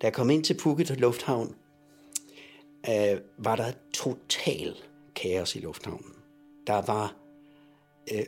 Da 0.00 0.06
jeg 0.06 0.12
kom 0.12 0.30
ind 0.30 0.44
til 0.44 0.54
Phuket 0.58 1.00
Lufthavn, 1.00 1.54
øh, 2.88 3.20
var 3.38 3.56
der 3.56 3.72
total 3.94 4.76
kaos 5.14 5.56
i 5.56 5.60
lufthavnen. 5.60 6.14
Der 6.66 6.82
var 6.82 7.16
øh, 8.12 8.24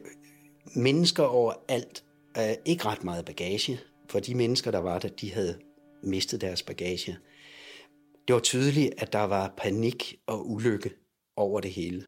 mennesker 0.76 1.22
overalt. 1.22 2.04
Øh, 2.38 2.54
ikke 2.64 2.84
ret 2.84 3.04
meget 3.04 3.24
bagage, 3.24 3.80
for 4.08 4.20
de 4.20 4.34
mennesker, 4.34 4.70
der 4.70 4.78
var 4.78 4.98
der, 4.98 5.08
de 5.08 5.32
havde 5.32 5.58
mistet 6.02 6.40
deres 6.40 6.62
bagage. 6.62 7.18
Det 8.28 8.34
var 8.34 8.40
tydeligt, 8.40 8.94
at 8.98 9.12
der 9.12 9.22
var 9.22 9.54
panik 9.56 10.20
og 10.26 10.50
ulykke 10.50 10.90
over 11.36 11.60
det 11.60 11.70
hele. 11.70 12.04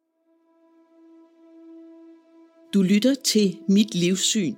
Du 2.75 2.83
lytter 2.83 3.15
til 3.15 3.59
Mit 3.69 3.95
Livssyn. 3.95 4.57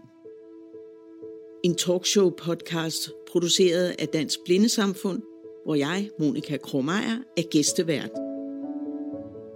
En 1.65 1.75
talkshow-podcast 1.75 3.11
produceret 3.31 3.95
af 3.99 4.09
Dansk 4.09 4.39
Blindesamfund, 4.45 5.23
hvor 5.65 5.75
jeg, 5.75 6.11
Monika 6.19 6.57
Kromeyer, 6.57 7.19
er 7.37 7.43
gæstevært. 7.51 8.11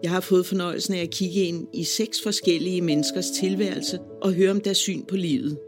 Jeg 0.02 0.10
har 0.10 0.20
fået 0.20 0.46
fornøjelsen 0.46 0.94
af 0.94 1.02
at 1.02 1.10
kigge 1.10 1.40
ind 1.40 1.68
i 1.72 1.84
seks 1.84 2.22
forskellige 2.22 2.80
menneskers 2.80 3.30
tilværelse 3.30 3.98
og 4.22 4.32
høre 4.32 4.50
om 4.50 4.60
deres 4.60 4.76
syn 4.76 5.04
på 5.04 5.16
livet. 5.16 5.58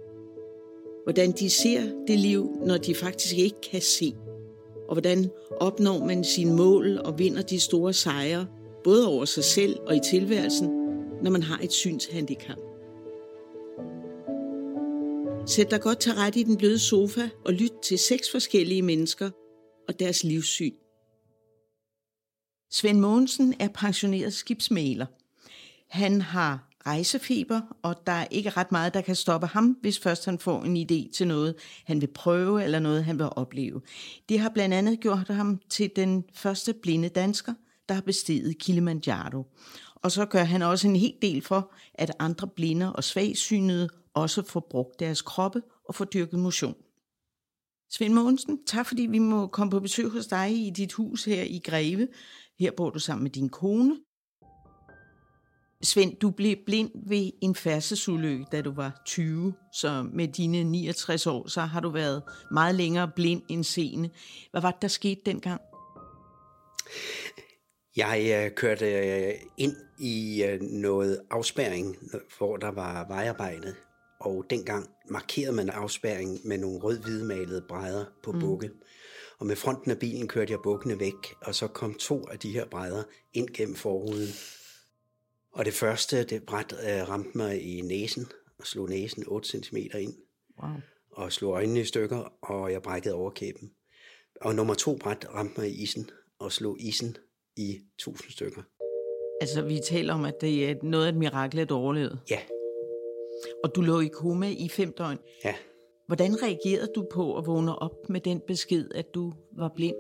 Hvordan 1.05 1.33
de 1.33 1.51
ser 1.51 1.83
det 2.07 2.19
liv, 2.19 2.51
når 2.67 2.77
de 2.77 2.95
faktisk 2.95 3.39
ikke 3.39 3.61
kan 3.71 3.83
se. 3.83 4.15
Og 4.89 4.95
hvordan 4.95 5.31
opnår 5.61 6.05
man 6.05 6.25
sine 6.25 6.57
mål 6.57 6.99
og 6.99 7.19
vinder 7.19 7.43
de 7.43 7.61
store 7.61 7.93
sejre, 7.93 8.47
både 8.85 9.09
over 9.09 9.25
sig 9.25 9.45
selv 9.45 9.77
og 9.87 9.97
i 9.97 10.01
tilværelsen, 10.11 10.69
når 11.23 11.31
man 11.31 11.43
har 11.43 11.61
et 11.63 11.73
synshandicap. 11.73 12.74
Sæt 15.47 15.71
dig 15.71 15.81
godt 15.81 15.99
til 15.99 16.13
rette 16.13 16.41
i 16.41 16.43
den 16.43 16.57
bløde 16.57 16.79
sofa 16.79 17.29
og 17.45 17.53
lyt 17.53 17.73
til 17.83 17.99
seks 17.99 18.31
forskellige 18.31 18.83
mennesker 18.83 19.31
og 19.89 19.99
deres 19.99 20.25
livssyn. 20.25 20.75
Svend 22.71 22.99
Mogensen 23.01 23.55
er 23.61 23.69
pensioneret 23.69 24.33
skibsmaler. 24.35 25.07
Han 25.89 26.21
har 26.21 26.71
rejsefeber, 26.87 27.61
og 27.83 27.95
der 28.07 28.13
er 28.13 28.27
ikke 28.31 28.51
ret 28.51 28.73
meget, 28.73 28.95
der 28.95 29.01
kan 29.01 29.17
stoppe 29.17 29.47
ham, 29.47 29.77
hvis 29.81 29.99
først 29.99 30.25
han 30.25 30.39
får 30.39 30.63
en 30.63 30.77
idé 30.77 31.13
til 31.13 31.27
noget, 31.27 31.55
han 31.85 32.01
vil 32.01 32.13
prøve 32.15 32.65
eller 32.65 32.79
noget, 32.79 33.05
han 33.05 33.19
vil 33.19 33.29
opleve. 33.37 33.81
Det 34.29 34.39
har 34.39 34.49
blandt 34.49 34.75
andet 34.75 35.01
gjort 35.01 35.29
ham 35.29 35.61
til 35.69 35.91
den 35.97 36.25
første 36.35 36.75
blinde 36.83 37.09
dansker, 37.09 37.55
der 37.89 37.95
har 37.95 38.03
besteget 38.03 38.59
Kilimanjaro. 38.59 39.47
Og 39.95 40.13
så 40.13 40.27
gør 40.27 40.45
han 40.45 40.63
også 40.63 40.89
en 40.89 40.97
hel 40.97 41.15
del 41.23 41.43
for, 41.43 41.73
at 41.95 42.13
andre 42.19 42.49
blinde 42.49 42.93
og 42.93 43.05
svagsynede 43.05 43.89
også 44.15 44.43
får 44.43 44.67
brugt 44.71 45.01
deres 45.01 45.23
kroppe 45.23 45.63
og 45.89 45.95
får 45.95 46.05
dyrket 46.05 46.39
motion. 46.39 46.75
Svend 47.91 48.15
Mogensen, 48.15 48.65
tak 48.67 48.87
fordi 48.87 49.03
vi 49.03 49.19
må 49.19 49.47
komme 49.47 49.71
på 49.71 49.81
besøg 49.81 50.09
hos 50.09 50.27
dig 50.27 50.67
i 50.67 50.71
dit 50.71 50.93
hus 50.93 51.25
her 51.25 51.43
i 51.43 51.61
Greve. 51.65 52.09
Her 52.59 52.71
bor 52.77 52.91
du 52.91 52.99
sammen 52.99 53.23
med 53.23 53.31
din 53.31 53.49
kone. 53.49 53.97
Svend, 55.83 56.17
du 56.17 56.31
blev 56.31 56.57
blind 56.67 56.91
ved 57.09 57.31
en 57.43 57.55
færdselsulykke, 57.55 58.47
da 58.53 58.63
du 58.63 58.73
var 58.73 59.03
20, 59.07 59.55
så 59.73 60.07
med 60.13 60.29
dine 60.29 60.65
69 60.65 61.27
år, 61.27 61.49
så 61.49 61.61
har 61.61 61.81
du 61.81 61.91
været 61.91 62.23
meget 62.51 62.75
længere 62.75 63.11
blind 63.17 63.43
end 63.49 63.65
seende. 63.65 64.11
Hvad 64.51 64.61
var 64.61 64.71
det, 64.71 64.83
der 64.83 64.89
skete 64.89 65.21
dengang? 65.27 65.61
Jeg 67.97 68.45
øh, 68.45 68.55
kørte 68.55 68.93
øh, 68.93 69.35
ind 69.57 69.77
i 69.99 70.45
øh, 70.45 70.61
noget 70.61 71.21
afspærring, 71.31 71.97
hvor 72.39 72.57
der 72.57 72.71
var 72.71 73.09
vejarbejde, 73.09 73.75
og 74.25 74.45
dengang 74.51 74.91
markerede 75.11 75.57
man 75.57 75.71
afspærringen 75.71 76.41
med 76.45 76.59
nogle 76.59 76.79
rød-hvidmalede 76.79 77.65
brædder 77.69 78.05
på 78.23 78.33
mm. 78.33 78.41
bukke. 78.41 78.71
Og 79.39 79.47
med 79.47 79.57
fronten 79.57 79.91
af 79.91 79.99
bilen 79.99 80.29
kørte 80.29 80.53
jeg 80.53 80.61
bukkene 80.63 81.01
væk, 81.01 81.35
og 81.43 81.55
så 81.55 81.67
kom 81.67 81.95
to 81.95 82.29
af 82.29 82.39
de 82.39 82.53
her 82.53 82.67
brædder 82.67 83.03
ind 83.33 83.49
gennem 83.49 83.75
forruden. 83.75 84.29
Og 85.53 85.65
det 85.65 85.75
første, 85.75 86.25
det 86.25 86.43
bræt 86.43 86.73
øh, 86.73 87.09
ramte 87.09 87.39
mig 87.39 87.63
i 87.63 87.81
næsen, 87.81 88.27
og 88.59 88.67
slog 88.67 88.89
næsen 88.89 89.25
8 89.27 89.49
cm 89.49 89.77
ind. 89.77 90.15
Wow. 90.63 90.71
Og 91.11 91.33
slog 91.33 91.53
øjnene 91.53 91.81
i 91.81 91.85
stykker, 91.85 92.33
og 92.43 92.73
jeg 92.73 92.83
brækkede 92.83 93.15
overkæben. 93.15 93.71
Og 94.41 94.55
nummer 94.55 94.75
to 94.75 94.97
bræt 94.97 95.27
ramte 95.35 95.61
mig 95.61 95.71
i 95.71 95.83
isen, 95.83 96.11
og 96.39 96.53
slog 96.53 96.81
isen 96.81 97.17
i 97.57 97.81
tusind 97.99 98.31
stykker. 98.31 98.63
Altså, 99.41 99.63
vi 99.63 99.81
taler 99.85 100.15
om, 100.15 100.25
at 100.25 100.35
det 100.41 100.71
er 100.71 100.75
noget 100.83 101.05
af 101.05 101.09
et 101.09 101.17
mirakel, 101.17 101.59
at 101.59 101.69
du 101.69 101.75
overlevede. 101.75 102.21
Ja. 102.31 102.41
Og 103.65 103.75
du 103.75 103.81
lå 103.81 104.01
i 104.01 104.07
koma 104.07 104.49
i 104.49 104.69
fem 104.69 104.93
døgn. 104.93 105.19
Ja. 105.45 105.55
Hvordan 106.07 106.43
reagerede 106.43 106.89
du 106.95 107.07
på 107.13 107.39
at 107.39 107.47
vågne 107.47 107.79
op 107.79 108.09
med 108.09 108.21
den 108.21 108.41
besked, 108.47 108.91
at 108.95 109.07
du 109.15 109.33
var 109.57 109.73
blind? 109.77 109.97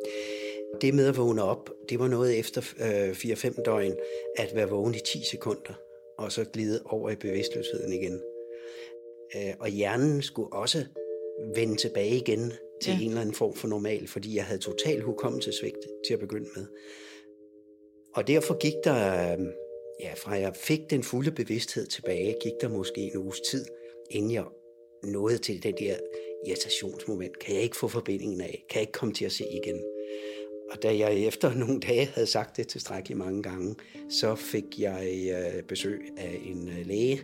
Det 0.81 0.94
med 0.94 1.06
at 1.06 1.16
vågne 1.16 1.43
op, 1.43 1.71
det 1.88 1.99
var 1.99 2.09
noget 2.09 2.38
efter 2.38 2.60
øh, 2.81 3.10
4-5 3.10 3.62
døgn, 3.62 3.97
at 4.37 4.50
være 4.55 4.69
vågen 4.69 4.94
i 4.94 4.99
10 4.99 5.19
sekunder, 5.31 5.75
og 6.19 6.32
så 6.32 6.44
glide 6.44 6.82
over 6.84 7.10
i 7.10 7.16
bevidstløsheden 7.16 7.93
igen. 7.93 8.21
Øh, 9.37 9.55
og 9.61 9.69
hjernen 9.69 10.22
skulle 10.22 10.53
også 10.53 10.84
vende 11.56 11.76
tilbage 11.76 12.16
igen 12.16 12.53
til 12.82 12.93
ja. 12.93 13.00
en 13.00 13.09
eller 13.09 13.21
anden 13.21 13.34
form 13.34 13.55
for 13.55 13.69
normal, 13.69 14.09
fordi 14.09 14.37
jeg 14.37 14.44
havde 14.44 14.61
total 14.61 15.00
hukommelsesvigt 15.00 15.78
til 16.06 16.15
at 16.15 16.21
begynde 16.21 16.49
med. 16.56 16.66
Og 18.15 18.26
derfor 18.26 18.59
gik 18.59 18.75
der, 18.84 19.32
øh, 19.32 19.47
ja, 20.00 20.12
fra 20.16 20.32
jeg 20.32 20.56
fik 20.56 20.81
den 20.91 21.03
fulde 21.03 21.31
bevidsthed 21.31 21.87
tilbage, 21.87 22.37
gik 22.43 22.53
der 22.60 22.69
måske 22.69 23.00
en 23.00 23.16
uges 23.16 23.41
tid, 23.50 23.65
inden 24.10 24.31
jeg 24.31 24.44
nåede 25.03 25.38
til 25.38 25.62
den 25.62 25.75
der 25.78 25.97
irritationsmoment. 26.47 27.38
Kan 27.38 27.55
jeg 27.55 27.62
ikke 27.62 27.77
få 27.77 27.88
forbindingen 27.88 28.41
af? 28.41 28.65
Kan 28.69 28.75
jeg 28.75 28.82
ikke 28.82 28.93
komme 28.93 29.15
til 29.15 29.25
at 29.25 29.32
se 29.32 29.44
igen? 29.62 29.81
Og 30.71 30.82
da 30.82 30.97
jeg 30.97 31.19
efter 31.19 31.55
nogle 31.65 31.81
dage 31.81 32.06
havde 32.06 32.27
sagt 32.27 32.56
det 32.56 32.69
tilstrækkeligt 32.69 33.19
mange 33.19 33.43
gange, 33.43 33.75
så 34.09 34.34
fik 34.34 34.65
jeg 34.78 35.32
øh, 35.34 35.62
besøg 35.62 36.00
af 36.16 36.41
en 36.44 36.69
øh, 36.69 36.87
læge, 36.87 37.22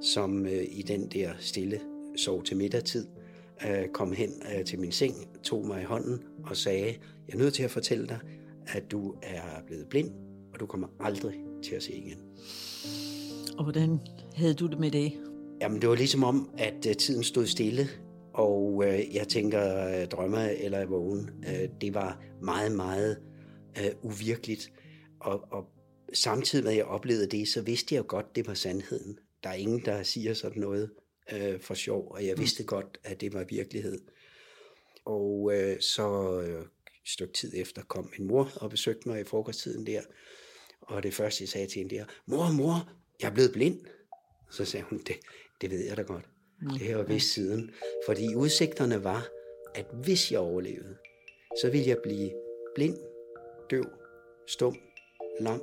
som 0.00 0.46
øh, 0.46 0.64
i 0.70 0.82
den 0.82 1.08
der 1.08 1.32
stille 1.38 1.80
sov 2.16 2.44
til 2.44 2.56
middagtid 2.56 3.06
kom 3.92 4.12
hen 4.12 4.42
til 4.66 4.80
min 4.80 4.92
seng, 4.92 5.14
tog 5.42 5.66
mig 5.66 5.82
i 5.82 5.84
hånden 5.84 6.22
og 6.44 6.56
sagde, 6.56 6.86
jeg 7.28 7.34
er 7.34 7.38
nødt 7.38 7.54
til 7.54 7.62
at 7.62 7.70
fortælle 7.70 8.06
dig, 8.06 8.18
at 8.66 8.82
du 8.90 9.14
er 9.22 9.62
blevet 9.66 9.86
blind, 9.88 10.10
og 10.52 10.60
du 10.60 10.66
kommer 10.66 10.88
aldrig 11.00 11.51
til 11.62 11.74
at 11.74 11.82
se 11.82 11.92
igen. 11.92 12.18
Og 13.58 13.64
hvordan 13.64 14.00
havde 14.36 14.54
du 14.54 14.66
det 14.66 14.78
med 14.78 14.90
det? 14.90 15.12
Jamen, 15.60 15.80
det 15.80 15.88
var 15.88 15.94
ligesom 15.94 16.24
om, 16.24 16.50
at 16.58 16.96
tiden 16.98 17.24
stod 17.24 17.46
stille, 17.46 17.88
og 18.34 18.82
øh, 18.86 19.14
jeg 19.14 19.28
tænker, 19.28 19.88
øh, 19.88 20.06
drømmer 20.06 20.48
eller 20.48 20.78
er 20.78 20.86
vågen, 20.86 21.30
øh, 21.48 21.68
det 21.80 21.94
var 21.94 22.22
meget, 22.42 22.72
meget 22.72 23.22
øh, 23.78 23.90
uvirkeligt. 24.02 24.72
Og, 25.20 25.44
og 25.52 25.64
samtidig 26.12 26.64
med 26.64 26.72
at 26.72 26.78
jeg 26.78 26.84
oplevede 26.84 27.26
det, 27.26 27.48
så 27.48 27.62
vidste 27.62 27.94
jeg 27.94 27.98
jo 27.98 28.04
godt, 28.08 28.36
det 28.36 28.46
var 28.46 28.54
sandheden. 28.54 29.18
Der 29.42 29.48
er 29.48 29.54
ingen, 29.54 29.84
der 29.84 30.02
siger 30.02 30.34
sådan 30.34 30.62
noget 30.62 30.90
øh, 31.32 31.60
for 31.60 31.74
sjov, 31.74 32.08
og 32.10 32.26
jeg 32.26 32.34
mm. 32.34 32.40
vidste 32.40 32.64
godt, 32.64 32.98
at 33.04 33.20
det 33.20 33.34
var 33.34 33.44
virkelighed. 33.44 33.98
Og 35.04 35.50
øh, 35.54 35.80
så 35.80 36.40
øh, 36.40 36.62
et 36.62 37.08
stykke 37.08 37.32
tid 37.32 37.52
efter 37.54 37.82
kom 37.82 38.10
min 38.18 38.28
mor 38.28 38.50
og 38.56 38.70
besøgte 38.70 39.08
mig 39.08 39.20
i 39.20 39.24
frokosttiden 39.24 39.86
der, 39.86 40.00
og 40.82 41.02
det 41.02 41.14
første, 41.14 41.42
jeg 41.42 41.48
sagde 41.48 41.66
til 41.66 41.78
hende 41.78 41.96
der, 41.96 42.04
mor, 42.26 42.52
mor, 42.52 42.88
jeg 43.20 43.28
er 43.28 43.34
blevet 43.34 43.52
blind. 43.52 43.80
Så 44.50 44.64
sagde 44.64 44.86
hun, 44.90 44.98
det, 44.98 45.16
det 45.60 45.70
ved 45.70 45.84
jeg 45.84 45.96
da 45.96 46.02
godt. 46.02 46.24
Det 46.60 46.80
her 46.80 46.96
var 46.96 47.02
vist 47.02 47.34
siden. 47.34 47.70
Fordi 48.06 48.34
udsigterne 48.34 49.04
var, 49.04 49.28
at 49.74 49.86
hvis 50.04 50.32
jeg 50.32 50.40
overlevede, 50.40 50.96
så 51.62 51.70
ville 51.70 51.88
jeg 51.88 51.98
blive 52.02 52.30
blind, 52.74 52.98
døv, 53.70 53.84
stum, 54.46 54.76
lam, 55.40 55.62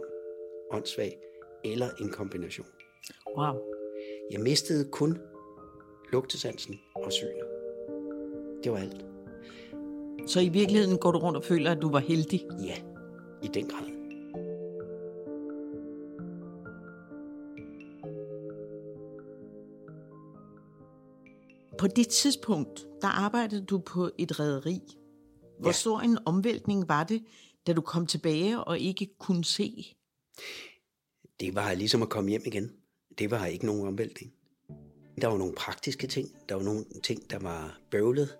åndssvag 0.71 1.17
eller 1.65 1.89
en 2.01 2.09
kombination. 2.09 2.67
Wow. 3.37 3.55
Jeg 4.31 4.39
mistede 4.39 4.91
kun 4.91 5.17
lugtesansen 6.11 6.79
og 6.95 7.13
synet. 7.13 7.47
Det 8.63 8.71
var 8.71 8.77
alt. 8.77 9.05
Så 10.27 10.39
i 10.39 10.49
virkeligheden 10.49 10.97
går 10.97 11.11
du 11.11 11.19
rundt 11.19 11.37
og 11.37 11.43
føler, 11.43 11.71
at 11.71 11.81
du 11.81 11.91
var 11.91 11.99
heldig? 11.99 12.47
Ja, 12.63 12.75
i 13.43 13.47
den 13.47 13.67
grad. 13.67 13.98
På 21.79 21.87
det 21.87 22.07
tidspunkt, 22.07 22.87
der 23.01 23.07
arbejdede 23.07 23.65
du 23.65 23.77
på 23.77 24.09
et 24.17 24.39
rederi. 24.39 24.79
Hvor 25.59 25.69
ja. 25.69 25.73
stor 25.73 25.99
en 25.99 26.17
omvæltning 26.25 26.89
var 26.89 27.03
det, 27.03 27.23
da 27.67 27.73
du 27.73 27.81
kom 27.81 28.07
tilbage 28.07 28.63
og 28.63 28.79
ikke 28.79 29.09
kunne 29.19 29.45
se? 29.45 29.95
Det 31.39 31.55
var 31.55 31.73
ligesom 31.73 32.01
at 32.01 32.09
komme 32.09 32.29
hjem 32.29 32.41
igen. 32.45 32.71
Det 33.19 33.31
var 33.31 33.45
ikke 33.45 33.65
nogen 33.65 33.87
omvæltning. 33.87 34.33
Der 35.21 35.27
var 35.27 35.37
nogle 35.37 35.53
praktiske 35.53 36.07
ting. 36.07 36.29
Der 36.49 36.55
var 36.55 36.63
nogle 36.63 36.85
ting, 37.03 37.29
der 37.29 37.39
var 37.39 37.79
bøvlet. 37.91 38.37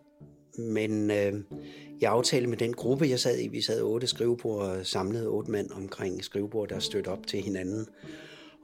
Men 0.57 1.11
øh, 1.11 1.33
jeg 2.01 2.11
aftalte 2.11 2.47
med 2.47 2.57
den 2.57 2.73
gruppe, 2.73 3.09
jeg 3.09 3.19
sad 3.19 3.39
i, 3.39 3.47
vi 3.47 3.61
sad 3.61 3.81
otte 3.81 4.07
skrivebord 4.07 4.61
og 4.61 4.85
samlede 4.85 5.27
otte 5.27 5.51
mand 5.51 5.71
omkring 5.71 6.23
skrivebord, 6.23 6.69
der 6.69 6.79
stødte 6.79 7.07
op 7.07 7.27
til 7.27 7.41
hinanden. 7.41 7.87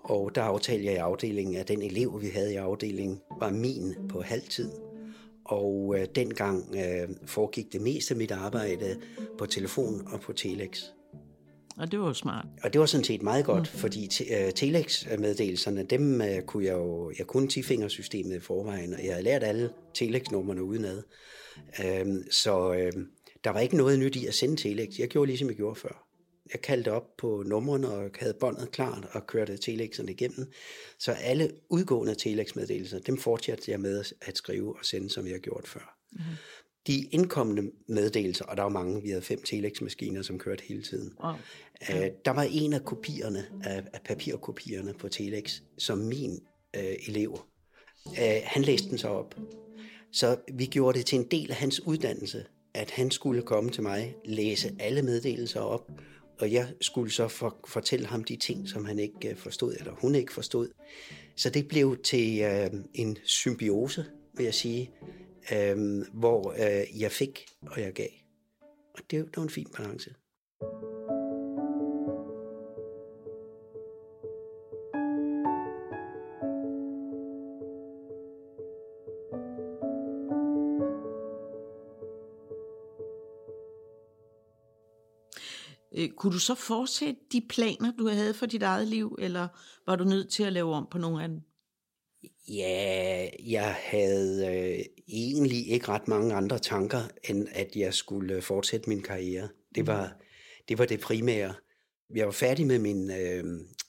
Og 0.09 0.35
der 0.35 0.41
aftalte 0.41 0.85
jeg 0.85 0.93
i 0.93 0.97
afdelingen, 0.97 1.55
at 1.55 1.67
den 1.67 1.81
elev, 1.81 2.21
vi 2.21 2.27
havde 2.27 2.53
i 2.53 2.55
afdelingen, 2.55 3.21
var 3.39 3.49
min 3.49 3.95
på 4.09 4.21
halvtid. 4.21 4.71
Og 5.45 5.95
øh, 5.97 6.07
dengang 6.15 6.75
øh, 6.75 7.09
foregik 7.25 7.73
det 7.73 7.81
meste 7.81 8.13
af 8.13 8.17
mit 8.17 8.31
arbejde 8.31 8.99
på 9.37 9.45
telefon 9.45 10.07
og 10.13 10.21
på 10.21 10.33
telex. 10.33 10.83
Og 11.77 11.91
det 11.91 11.99
var 11.99 12.07
jo 12.07 12.13
smart. 12.13 12.45
Og 12.63 12.73
det 12.73 12.79
var 12.79 12.85
sådan 12.85 13.03
set 13.03 13.23
meget 13.23 13.45
godt, 13.45 13.73
mm. 13.73 13.79
fordi 13.79 14.07
te, 14.07 14.23
uh, 14.23 14.51
telex-meddelelserne, 14.55 15.83
dem 15.83 16.21
uh, 16.21 16.45
kunne 16.45 16.65
jeg 16.65 16.73
jo, 16.73 17.11
jeg 17.17 17.27
kunne 17.27 17.47
10-fingersystemet 17.53 18.35
i 18.35 18.39
forvejen, 18.39 18.93
og 18.93 19.05
jeg 19.05 19.13
havde 19.13 19.23
lært 19.23 19.43
alle 19.43 19.69
telex-numrene 19.93 20.63
udenad. 20.63 21.03
Uh, 21.79 22.15
så 22.31 22.69
uh, 22.69 23.01
der 23.43 23.49
var 23.49 23.59
ikke 23.59 23.77
noget 23.77 23.99
nyt 23.99 24.15
i 24.15 24.25
at 24.25 24.33
sende 24.33 24.55
telex. 24.55 24.99
Jeg 24.99 25.07
gjorde 25.07 25.27
ligesom 25.27 25.47
jeg 25.47 25.55
gjorde 25.55 25.79
før. 25.79 26.04
Jeg 26.53 26.61
kaldte 26.61 26.91
op 26.91 27.17
på 27.17 27.43
numrene 27.45 27.89
og 27.89 28.09
havde 28.19 28.33
båndet 28.39 28.71
klart 28.71 29.07
og 29.11 29.27
kørte 29.27 29.57
telexerne 29.57 30.11
igennem. 30.11 30.51
Så 30.99 31.11
alle 31.11 31.51
udgående 31.69 32.15
telex-meddelelser, 32.15 32.99
dem 32.99 33.17
fortsatte 33.17 33.71
jeg 33.71 33.79
med 33.79 34.03
at 34.21 34.37
skrive 34.37 34.79
og 34.79 34.85
sende, 34.85 35.09
som 35.09 35.25
jeg 35.25 35.33
har 35.33 35.39
gjort 35.39 35.67
før. 35.67 35.97
Mm 36.11 36.19
de 36.87 37.03
indkommende 37.03 37.71
meddelelser, 37.87 38.45
og 38.45 38.57
der 38.57 38.63
var 38.63 38.69
mange, 38.69 39.01
vi 39.01 39.09
havde 39.09 39.21
fem 39.21 39.43
telex-maskiner, 39.43 40.21
som 40.21 40.39
kørte 40.39 40.63
hele 40.67 40.83
tiden. 40.83 41.13
Wow. 41.23 41.33
Øh, 41.89 42.09
der 42.25 42.31
var 42.31 42.47
en 42.51 42.73
af 42.73 42.85
kopierne, 42.85 43.45
af, 43.63 43.83
af 43.93 44.01
papirkopierne 44.05 44.93
på 44.93 45.09
telex, 45.09 45.61
som 45.77 45.97
min 45.97 46.39
øh, 46.75 46.95
elev, 47.07 47.39
øh, 48.07 48.41
han 48.43 48.61
læste 48.61 48.89
den 48.89 48.97
så 48.97 49.07
op. 49.07 49.35
Så 50.11 50.37
vi 50.53 50.65
gjorde 50.65 50.97
det 50.97 51.05
til 51.05 51.19
en 51.19 51.27
del 51.31 51.51
af 51.51 51.57
hans 51.57 51.81
uddannelse, 51.81 52.45
at 52.73 52.91
han 52.91 53.11
skulle 53.11 53.41
komme 53.41 53.69
til 53.69 53.83
mig, 53.83 54.15
læse 54.25 54.75
alle 54.79 55.01
meddelelser 55.01 55.59
op, 55.59 55.91
og 56.39 56.51
jeg 56.51 56.73
skulle 56.81 57.11
så 57.11 57.27
for, 57.27 57.57
fortælle 57.67 58.05
ham 58.05 58.23
de 58.23 58.35
ting, 58.35 58.69
som 58.69 58.85
han 58.85 58.99
ikke 58.99 59.29
øh, 59.29 59.37
forstod, 59.37 59.75
eller 59.79 59.93
hun 59.93 60.15
ikke 60.15 60.33
forstod. 60.33 60.69
Så 61.35 61.49
det 61.49 61.67
blev 61.67 61.97
til 62.03 62.41
øh, 62.41 62.69
en 62.93 63.17
symbiose, 63.23 64.05
vil 64.33 64.43
jeg 64.43 64.53
sige, 64.53 64.91
øh, 65.53 66.01
hvor 66.13 66.51
øh, 66.51 67.01
jeg 67.01 67.11
fik, 67.11 67.45
og 67.61 67.81
jeg 67.81 67.93
gav. 67.93 68.09
Og 68.93 68.99
det, 69.11 69.25
det 69.25 69.37
var 69.37 69.43
en 69.43 69.49
fin 69.49 69.67
balance. 69.77 70.13
Øh, 85.97 86.09
kunne 86.09 86.33
du 86.33 86.39
så 86.39 86.55
fortsætte 86.55 87.21
de 87.31 87.41
planer, 87.49 87.91
du 87.97 88.07
havde 88.07 88.33
for 88.33 88.45
dit 88.45 88.63
eget 88.63 88.87
liv, 88.87 89.17
eller 89.19 89.47
var 89.87 89.95
du 89.95 90.03
nødt 90.03 90.29
til 90.29 90.43
at 90.43 90.53
lave 90.53 90.73
om 90.73 90.87
på 90.91 90.97
nogle 90.97 91.23
af 91.23 91.29
dem? 91.29 91.41
Ja, 92.47 93.29
jeg 93.45 93.75
havde 93.79 94.47
øh, 94.47 94.85
egentlig 95.07 95.67
ikke 95.67 95.87
ret 95.87 96.07
mange 96.07 96.35
andre 96.35 96.59
tanker, 96.59 97.01
end 97.29 97.47
at 97.51 97.75
jeg 97.75 97.93
skulle 97.93 98.41
fortsætte 98.41 98.89
min 98.89 99.01
karriere. 99.01 99.49
Det 99.75 99.83
mm. 99.83 99.87
var 99.87 100.13
det, 100.69 100.77
var 100.77 100.85
det 100.85 100.99
primære. 100.99 101.53
Jeg 102.15 102.25
var 102.25 102.31
færdig 102.31 102.67
med 102.67 102.79
min 102.79 103.11
øh, 103.11 103.43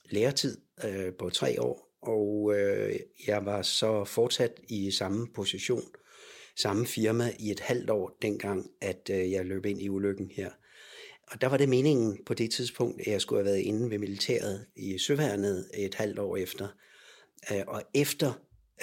læretid 0.09 0.57
øh, 0.83 1.13
på 1.13 1.29
tre 1.29 1.61
år, 1.61 1.97
og 2.01 2.55
øh, 2.55 2.95
jeg 3.27 3.45
var 3.45 3.61
så 3.61 4.03
fortsat 4.03 4.61
i 4.69 4.91
samme 4.91 5.27
position, 5.35 5.83
samme 6.61 6.85
firma 6.85 7.31
i 7.39 7.51
et 7.51 7.59
halvt 7.59 7.89
år, 7.89 8.17
dengang 8.21 8.69
at 8.81 9.09
øh, 9.11 9.31
jeg 9.31 9.45
løb 9.45 9.65
ind 9.65 9.81
i 9.81 9.89
ulykken 9.89 10.31
her. 10.35 10.51
Og 11.31 11.41
der 11.41 11.47
var 11.47 11.57
det 11.57 11.69
meningen 11.69 12.23
på 12.25 12.33
det 12.33 12.51
tidspunkt, 12.51 13.01
at 13.01 13.07
jeg 13.07 13.21
skulle 13.21 13.39
have 13.39 13.53
været 13.53 13.61
inde 13.61 13.89
ved 13.89 13.99
militæret 13.99 14.65
i 14.75 14.97
Søværnet 14.97 15.69
et 15.73 15.95
halvt 15.95 16.19
år 16.19 16.37
efter. 16.37 16.67
Øh, 17.51 17.63
og 17.67 17.83
efter 17.93 18.33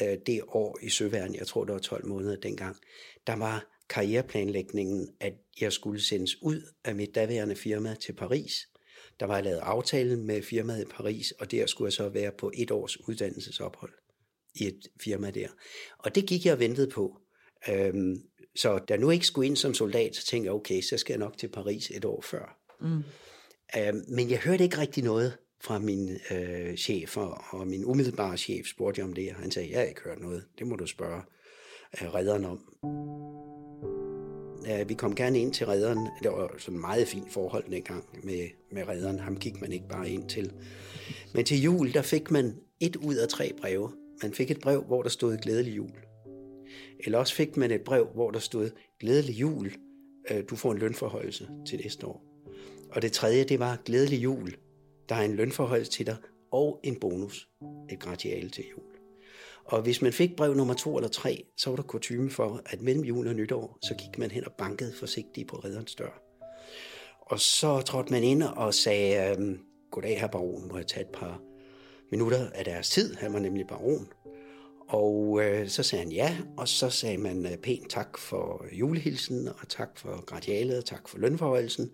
øh, 0.02 0.18
det 0.26 0.40
år 0.48 0.78
i 0.82 0.88
Søværnet, 0.88 1.36
jeg 1.36 1.46
tror 1.46 1.64
det 1.64 1.72
var 1.72 1.80
12 1.80 2.06
måneder 2.06 2.36
dengang, 2.36 2.76
der 3.26 3.36
var 3.36 3.66
karriereplanlægningen, 3.88 5.08
at 5.20 5.32
jeg 5.60 5.72
skulle 5.72 6.00
sendes 6.00 6.42
ud 6.42 6.62
af 6.84 6.94
mit 6.94 7.14
daværende 7.14 7.56
firma 7.56 7.94
til 7.94 8.12
Paris. 8.12 8.68
Der 9.20 9.26
var 9.26 9.40
lavet 9.40 9.58
aftale 9.58 10.16
med 10.16 10.42
firmaet 10.42 10.82
i 10.82 10.90
Paris, 10.90 11.30
og 11.30 11.50
der 11.50 11.66
skulle 11.66 11.86
jeg 11.86 11.92
så 11.92 12.08
være 12.08 12.32
på 12.38 12.52
et 12.54 12.70
års 12.70 13.08
uddannelsesophold 13.08 13.92
i 14.54 14.66
et 14.66 14.80
firma 15.00 15.30
der. 15.30 15.48
Og 15.98 16.14
det 16.14 16.26
gik 16.26 16.46
jeg 16.46 16.52
og 16.52 16.60
ventede 16.60 16.90
på. 16.90 17.18
Øhm, 17.68 18.22
så 18.56 18.78
da 18.78 18.96
nu 18.96 19.10
ikke 19.10 19.26
skulle 19.26 19.46
ind 19.46 19.56
som 19.56 19.74
soldat, 19.74 20.16
så 20.16 20.26
tænkte 20.26 20.46
jeg, 20.46 20.54
okay, 20.54 20.80
så 20.80 20.96
skal 20.96 21.12
jeg 21.12 21.18
nok 21.18 21.38
til 21.38 21.48
Paris 21.48 21.90
et 21.94 22.04
år 22.04 22.20
før. 22.20 22.58
Mm. 22.80 23.02
Øhm, 23.78 24.04
men 24.08 24.30
jeg 24.30 24.38
hørte 24.38 24.64
ikke 24.64 24.78
rigtig 24.78 25.04
noget 25.04 25.36
fra 25.60 25.78
min 25.78 26.10
øh, 26.30 26.76
chef, 26.76 27.16
og, 27.16 27.66
min 27.66 27.84
umiddelbare 27.84 28.36
chef 28.36 28.66
spurgte 28.66 28.98
jeg 28.98 29.06
om 29.06 29.12
det, 29.12 29.30
og 29.30 29.36
han 29.36 29.50
sagde, 29.50 29.70
jeg 29.70 29.78
har 29.78 29.86
ikke 29.86 30.00
hørt 30.00 30.20
noget, 30.20 30.44
det 30.58 30.66
må 30.66 30.76
du 30.76 30.86
spørge 30.86 31.22
øh, 32.02 32.14
redderen 32.14 32.44
om. 32.44 32.60
Ja, 34.66 34.82
vi 34.82 34.94
kom 34.94 35.14
gerne 35.14 35.38
ind 35.38 35.54
til 35.54 35.66
redderen, 35.66 35.98
det 36.22 36.30
var 36.30 36.54
sådan 36.58 36.74
et 36.74 36.80
meget 36.80 37.08
fint 37.08 37.32
forhold 37.32 37.70
dengang 37.70 38.04
med, 38.22 38.48
med 38.72 38.88
redderen, 38.88 39.18
ham 39.18 39.36
gik 39.36 39.60
man 39.60 39.72
ikke 39.72 39.88
bare 39.88 40.10
ind 40.10 40.28
til. 40.28 40.52
Men 41.34 41.44
til 41.44 41.62
jul, 41.62 41.92
der 41.92 42.02
fik 42.02 42.30
man 42.30 42.54
et 42.80 42.96
ud 42.96 43.14
af 43.14 43.28
tre 43.28 43.52
breve. 43.60 43.92
Man 44.22 44.32
fik 44.32 44.50
et 44.50 44.60
brev, 44.60 44.82
hvor 44.82 45.02
der 45.02 45.08
stod 45.08 45.36
glædelig 45.36 45.76
jul. 45.76 45.90
Eller 47.00 47.18
også 47.18 47.34
fik 47.34 47.56
man 47.56 47.70
et 47.70 47.82
brev, 47.84 48.06
hvor 48.14 48.30
der 48.30 48.38
stod 48.38 48.70
glædelig 49.00 49.40
jul, 49.40 49.72
øh, 50.30 50.44
du 50.50 50.56
får 50.56 50.72
en 50.72 50.78
lønforhøjelse 50.78 51.48
til 51.66 51.78
næste 51.78 52.06
år. 52.06 52.24
Og 52.90 53.02
det 53.02 53.12
tredje, 53.12 53.44
det 53.44 53.58
var 53.58 53.78
glædelig 53.84 54.22
jul, 54.22 54.56
der 55.08 55.14
er 55.14 55.22
en 55.22 55.34
lønforhøjelse 55.34 55.92
til 55.92 56.06
dig 56.06 56.16
og 56.52 56.80
en 56.82 56.96
bonus, 57.00 57.48
et 57.90 58.00
gratiale 58.00 58.50
til 58.50 58.64
jul. 58.70 58.84
Og 59.64 59.82
hvis 59.82 60.02
man 60.02 60.12
fik 60.12 60.36
brev 60.36 60.54
nummer 60.54 60.74
to 60.74 60.96
eller 60.96 61.08
tre, 61.08 61.44
så 61.56 61.70
var 61.70 61.76
der 61.76 61.82
kutume 61.82 62.30
for, 62.30 62.62
at 62.66 62.82
mellem 62.82 63.04
jul 63.04 63.28
og 63.28 63.34
nytår, 63.34 63.78
så 63.82 63.94
gik 63.94 64.18
man 64.18 64.30
hen 64.30 64.44
og 64.44 64.52
bankede 64.58 64.92
forsigtigt 64.92 65.48
på 65.48 65.56
redderens 65.56 65.94
dør. 65.94 66.22
Og 67.20 67.40
så 67.40 67.80
trådte 67.80 68.12
man 68.12 68.22
ind 68.22 68.42
og 68.42 68.74
sagde, 68.74 69.36
øhm, 69.36 69.60
goddag 69.90 70.20
her 70.20 70.26
baron, 70.26 70.68
må 70.68 70.76
jeg 70.76 70.86
tage 70.86 71.06
et 71.06 71.12
par 71.12 71.40
minutter 72.10 72.50
af 72.50 72.64
deres 72.64 72.90
tid, 72.90 73.14
han 73.14 73.32
var 73.32 73.38
nemlig 73.38 73.66
baron. 73.66 74.08
Og 74.88 75.40
øh, 75.42 75.68
så 75.68 75.82
sagde 75.82 76.04
han 76.04 76.12
ja, 76.12 76.36
og 76.56 76.68
så 76.68 76.90
sagde 76.90 77.18
man 77.18 77.46
øh, 77.46 77.56
pænt 77.56 77.90
tak 77.90 78.18
for 78.18 78.66
julehilsen, 78.72 79.48
og 79.48 79.68
tak 79.68 79.98
for 79.98 80.24
gratialet, 80.24 80.78
og 80.78 80.84
tak 80.84 81.08
for 81.08 81.18
lønforholdelsen. 81.18 81.90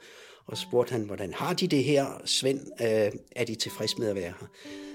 Og 0.46 0.56
spurgte 0.56 0.92
han, 0.92 1.04
hvordan 1.04 1.32
har 1.32 1.54
de 1.54 1.68
det 1.68 1.84
her, 1.84 2.06
Svend? 2.24 2.60
Øh, 2.80 3.12
er 3.36 3.44
de 3.44 3.54
tilfredse 3.54 3.98
med 3.98 4.08
at 4.08 4.14
være 4.14 4.34
her? 4.40 4.46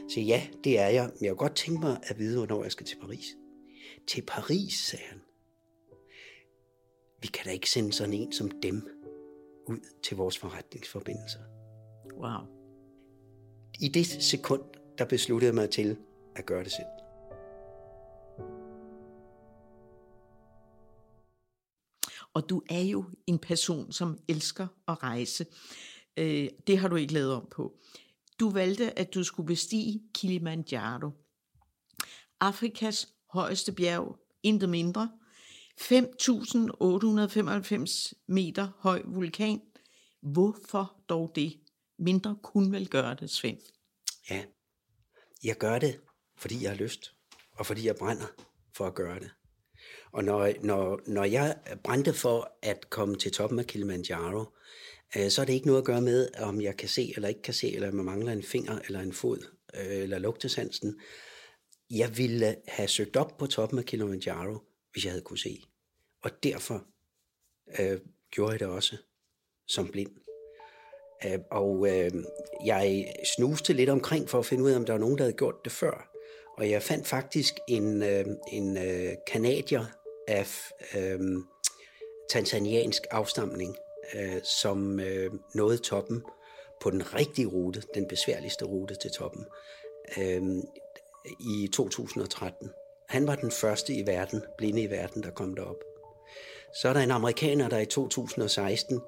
Så 0.09 0.19
ja, 0.19 0.47
det 0.63 0.80
er 0.80 0.88
jeg, 0.88 1.03
men 1.03 1.25
jeg 1.25 1.30
kunne 1.30 1.47
godt 1.47 1.56
tænke 1.56 1.81
mig 1.81 2.00
at 2.03 2.19
vide, 2.19 2.38
hvornår 2.38 2.63
jeg 2.63 2.71
skal 2.71 2.86
til 2.86 2.97
Paris. 3.01 3.25
Til 4.07 4.21
Paris, 4.21 4.74
sagde 4.74 5.06
han. 5.09 5.21
Vi 7.21 7.27
kan 7.27 7.45
da 7.45 7.51
ikke 7.51 7.69
sende 7.69 7.94
sådan 7.94 8.13
en 8.13 8.31
som 8.31 8.51
dem 8.63 8.88
ud 9.67 9.79
til 10.03 10.17
vores 10.17 10.38
forretningsforbindelser. 10.38 11.39
Wow. 12.13 12.55
I 13.81 13.88
det 13.88 14.05
sekund, 14.08 14.62
der 14.98 15.05
besluttede 15.05 15.48
jeg 15.48 15.55
mig 15.55 15.69
til 15.69 15.98
at 16.36 16.46
gøre 16.46 16.63
det 16.63 16.72
selv. 16.72 16.94
Og 22.36 22.50
du 22.50 22.62
er 22.70 22.82
jo 22.82 23.06
en 23.27 23.39
person, 23.39 23.92
som 23.92 24.18
elsker 24.27 24.68
at 24.88 25.04
rejse. 25.04 25.46
Øh, 26.18 26.50
det 26.68 26.77
har 26.77 26.88
du 26.88 26.96
ikke 26.96 27.13
lavet 27.13 27.34
om 27.34 27.48
på. 27.51 27.74
Du 28.39 28.50
valgte, 28.50 29.00
at 29.00 29.13
du 29.13 29.24
skulle 29.24 29.48
bestige 29.48 30.04
Kilimanjaro. 30.13 31.12
Afrikas 32.39 33.13
højeste 33.30 33.72
bjerg, 33.72 34.20
intet 34.44 34.70
mindre. 34.70 35.12
5.895 35.82 38.13
meter 38.27 38.70
høj 38.77 39.01
vulkan. 39.06 39.62
Hvorfor 40.22 40.96
dog 41.10 41.32
det? 41.36 41.60
Mindre 42.00 42.38
kunne 42.44 42.72
vel 42.72 42.89
gøre 42.89 43.15
det, 43.15 43.30
Svend? 43.30 43.60
Ja, 44.30 44.46
jeg 45.44 45.58
gør 45.58 45.80
det, 45.80 46.00
fordi 46.38 46.63
jeg 46.63 46.72
har 46.72 46.77
lyst, 46.77 47.15
og 47.51 47.65
fordi 47.65 47.86
jeg 47.86 47.96
brænder 47.96 48.25
for 48.74 48.88
at 48.88 48.96
gøre 48.96 49.20
det. 49.20 49.32
Og 50.15 50.24
når, 50.24 50.51
når, 50.63 51.00
når 51.07 51.24
jeg 51.24 51.55
brændte 51.84 52.13
for 52.13 52.57
at 52.62 52.89
komme 52.89 53.15
til 53.15 53.31
toppen 53.31 53.60
af 53.60 53.65
Kilimanjaro, 53.65 54.45
øh, 55.17 55.29
så 55.29 55.41
er 55.41 55.45
det 55.45 55.53
ikke 55.53 55.67
noget 55.67 55.81
at 55.81 55.86
gøre 55.86 56.01
med, 56.01 56.29
om 56.39 56.62
jeg 56.62 56.77
kan 56.77 56.89
se 56.89 57.13
eller 57.15 57.29
ikke 57.29 57.41
kan 57.41 57.53
se, 57.53 57.75
eller 57.75 57.89
om 57.89 57.98
jeg 57.98 58.05
mangler 58.05 58.31
en 58.31 58.43
finger 58.43 58.79
eller 58.86 59.00
en 59.00 59.13
fod, 59.13 59.38
øh, 59.74 59.98
eller 59.98 60.19
lugtesansen. 60.19 61.00
Jeg 61.89 62.17
ville 62.17 62.55
have 62.67 62.88
søgt 62.88 63.15
op 63.15 63.38
på 63.38 63.48
toppen 63.48 63.79
af 63.79 63.86
Kilimanjaro, 63.86 64.57
hvis 64.91 65.05
jeg 65.05 65.12
havde 65.12 65.24
kunne 65.24 65.39
se. 65.39 65.62
Og 66.24 66.31
derfor 66.43 66.86
øh, 67.79 68.00
gjorde 68.31 68.51
jeg 68.51 68.60
det 68.60 68.67
også 68.67 68.98
som 69.67 69.88
blind. 69.88 70.12
Øh, 71.25 71.39
og 71.51 71.88
øh, 71.88 72.12
jeg 72.65 73.13
snuste 73.38 73.74
lidt 73.74 73.89
omkring 73.89 74.29
for 74.29 74.39
at 74.39 74.45
finde 74.45 74.63
ud 74.63 74.72
af, 74.72 74.75
om 74.75 74.86
der 74.86 74.93
var 74.93 75.00
nogen, 75.00 75.17
der 75.17 75.24
havde 75.24 75.38
gjort 75.38 75.55
det 75.63 75.72
før. 75.72 76.12
Og 76.57 76.69
jeg 76.69 76.84
fandt 76.84 77.07
faktisk 77.07 77.53
en, 77.67 78.03
øh, 78.03 78.25
en 78.51 78.77
øh, 78.77 79.13
kanadier 79.27 79.86
af 80.27 80.72
øh, 80.98 81.20
tanzaniansk 82.29 83.01
afstamning, 83.12 83.75
øh, 84.15 84.44
som 84.44 85.00
øh, 85.00 85.32
nåede 85.55 85.77
toppen 85.77 86.24
på 86.82 86.89
den 86.89 87.13
rigtige 87.13 87.48
rute, 87.48 87.82
den 87.94 88.08
besværligste 88.08 88.65
rute 88.65 88.96
til 88.96 89.12
toppen, 89.12 89.46
øh, 90.17 90.41
i 91.39 91.70
2013. 91.74 92.70
Han 93.10 93.27
var 93.27 93.36
den 93.36 93.51
første 93.51 93.94
i 93.94 94.05
verden, 94.05 94.44
blinde 94.58 94.82
i 94.82 94.89
verden, 94.89 95.24
der 95.24 95.32
kom 95.32 95.55
derop. 95.55 95.84
Så 96.82 96.89
er 96.89 96.94
der 96.94 97.01
en 97.01 97.12
amerikaner, 97.12 97.70
der 97.70 97.79
i 97.79 97.86
2016 97.86 99.01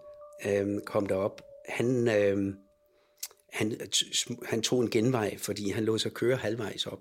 øh, 0.46 0.82
kom 0.86 1.06
derop. 1.06 1.42
Han, 1.70 2.08
øh, 2.08 2.54
han, 3.54 3.80
han 4.46 4.62
tog 4.62 4.82
en 4.82 4.90
genvej, 4.90 5.38
fordi 5.38 5.70
han 5.70 5.84
lå 5.84 5.98
sig 5.98 6.12
køre 6.12 6.38
halvvejs 6.38 6.88
op. 6.88 7.00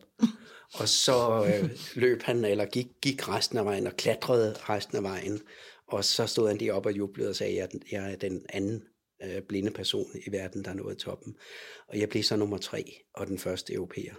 Og 0.75 0.88
så 0.88 1.44
øh, 1.44 1.70
løb 1.94 2.23
han, 2.23 2.44
eller 2.44 2.64
gik, 2.64 2.87
gik 3.02 3.28
resten 3.28 3.58
af 3.58 3.64
vejen 3.64 3.87
og 3.87 3.96
klatrede 3.96 4.56
resten 4.68 4.96
af 4.96 5.02
vejen. 5.02 5.40
Og 5.88 6.04
så 6.04 6.26
stod 6.26 6.49
han 6.49 6.61
deroppe 6.61 6.88
og 6.88 6.96
jublede 6.96 7.28
og 7.28 7.37
sagde, 7.37 7.62
at 7.62 7.70
jeg 7.92 8.12
er 8.12 8.16
den 8.16 8.46
anden 8.49 8.82
øh, 9.23 9.42
blinde 9.42 9.70
person 9.70 10.11
i 10.26 10.32
verden, 10.32 10.64
der 10.64 10.70
er 10.70 10.75
nået 10.75 10.99
toppen. 10.99 11.37
Og 11.88 11.99
jeg 11.99 12.08
blev 12.08 12.23
så 12.23 12.37
nummer 12.37 12.58
tre, 12.58 12.85
og 13.14 13.26
den 13.26 13.38
første 13.38 13.73
europæer. 13.73 14.14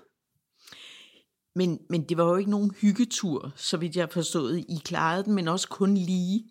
Men, 1.55 1.79
men 1.89 2.03
det 2.03 2.17
var 2.17 2.29
jo 2.29 2.35
ikke 2.35 2.51
nogen 2.51 2.71
hyggetur, 2.81 3.53
så 3.55 3.77
vidt 3.77 3.95
jeg 3.95 4.11
forstået. 4.11 4.59
I 4.59 4.81
klarede 4.85 5.23
den, 5.23 5.33
men 5.33 5.47
også 5.47 5.67
kun 5.69 5.97
lige. 5.97 6.49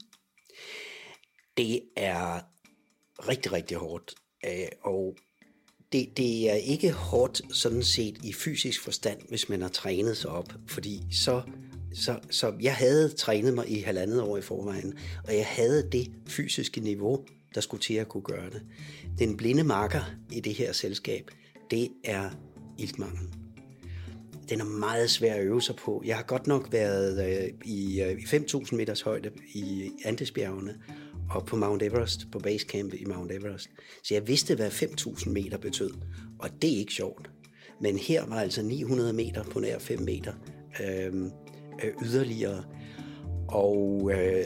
Det 1.56 1.82
er 1.96 2.40
rigtig, 3.28 3.52
rigtig 3.52 3.76
hårdt. 3.76 4.14
Øh, 4.44 4.68
og 4.82 5.16
det, 5.92 6.16
det 6.16 6.50
er 6.50 6.54
ikke 6.54 6.92
hårdt 6.92 7.42
sådan 7.52 7.82
set 7.82 8.18
i 8.24 8.32
fysisk 8.32 8.82
forstand, 8.82 9.18
hvis 9.28 9.48
man 9.48 9.62
har 9.62 9.68
trænet 9.68 10.16
sig 10.16 10.30
op. 10.30 10.52
Fordi 10.66 11.02
så, 11.12 11.42
så, 11.94 12.18
så 12.30 12.52
jeg 12.60 12.74
havde 12.74 13.08
trænet 13.08 13.54
mig 13.54 13.70
i 13.70 13.80
halvandet 13.80 14.22
år 14.22 14.38
i 14.38 14.42
forvejen, 14.42 14.94
og 15.24 15.36
jeg 15.36 15.46
havde 15.46 15.88
det 15.92 16.10
fysiske 16.26 16.80
niveau, 16.80 17.24
der 17.54 17.60
skulle 17.60 17.82
til 17.82 17.94
at 17.94 18.08
kunne 18.08 18.22
gøre 18.22 18.50
det. 18.50 18.62
Den 19.18 19.36
blinde 19.36 19.64
marker 19.64 20.02
i 20.32 20.40
det 20.40 20.54
her 20.54 20.72
selskab, 20.72 21.30
det 21.70 21.88
er 22.04 22.30
iltmangel. 22.78 23.28
Den 24.48 24.60
er 24.60 24.64
meget 24.64 25.10
svær 25.10 25.34
at 25.34 25.42
øve 25.42 25.62
sig 25.62 25.76
på. 25.76 26.02
Jeg 26.06 26.16
har 26.16 26.22
godt 26.22 26.46
nok 26.46 26.72
været 26.72 27.28
øh, 27.28 27.48
i, 27.64 28.02
øh, 28.02 28.12
i 28.12 28.22
5.000 28.22 28.76
meters 28.76 29.00
højde 29.00 29.30
i 29.54 29.90
Andesbjergene, 30.04 30.74
og 31.30 31.46
på 31.46 31.56
Mount 31.56 31.82
Everest, 31.82 32.28
på 32.32 32.38
basecamp 32.38 32.94
i 32.94 33.04
Mount 33.04 33.32
Everest. 33.32 33.70
Så 34.04 34.14
jeg 34.14 34.28
vidste, 34.28 34.54
hvad 34.54 34.70
5.000 34.70 35.30
meter 35.30 35.58
betød, 35.58 35.90
og 36.38 36.50
det 36.62 36.74
er 36.74 36.78
ikke 36.78 36.92
sjovt. 36.92 37.30
Men 37.80 37.98
her 37.98 38.26
var 38.26 38.40
altså 38.40 38.62
900 38.62 39.12
meter 39.12 39.42
på 39.42 39.60
nær 39.60 39.78
5 39.78 40.00
meter 40.00 40.32
øhm, 40.84 41.30
øh, 41.84 41.92
yderligere. 42.02 42.64
Og 43.48 44.10
øh, 44.14 44.44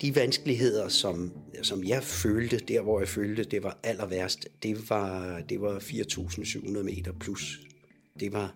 de 0.00 0.16
vanskeligheder, 0.16 0.88
som, 0.88 1.32
som 1.62 1.84
jeg 1.84 2.02
følte, 2.02 2.58
der 2.58 2.82
hvor 2.82 2.98
jeg 2.98 3.08
følte, 3.08 3.44
det 3.44 3.62
var 3.62 3.78
aller 3.82 4.06
værst, 4.06 4.48
det 4.62 4.90
var, 4.90 5.40
det 5.48 5.60
var 5.60 5.78
4.700 5.78 6.82
meter 6.82 7.12
plus. 7.20 7.60
Det 8.20 8.32
var, 8.32 8.54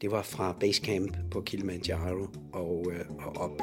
det 0.00 0.10
var 0.10 0.22
fra 0.22 0.56
basecamp 0.60 1.16
på 1.30 1.40
Kilimanjaro 1.40 2.26
og, 2.52 2.92
øh, 2.92 3.04
og 3.18 3.36
op. 3.36 3.60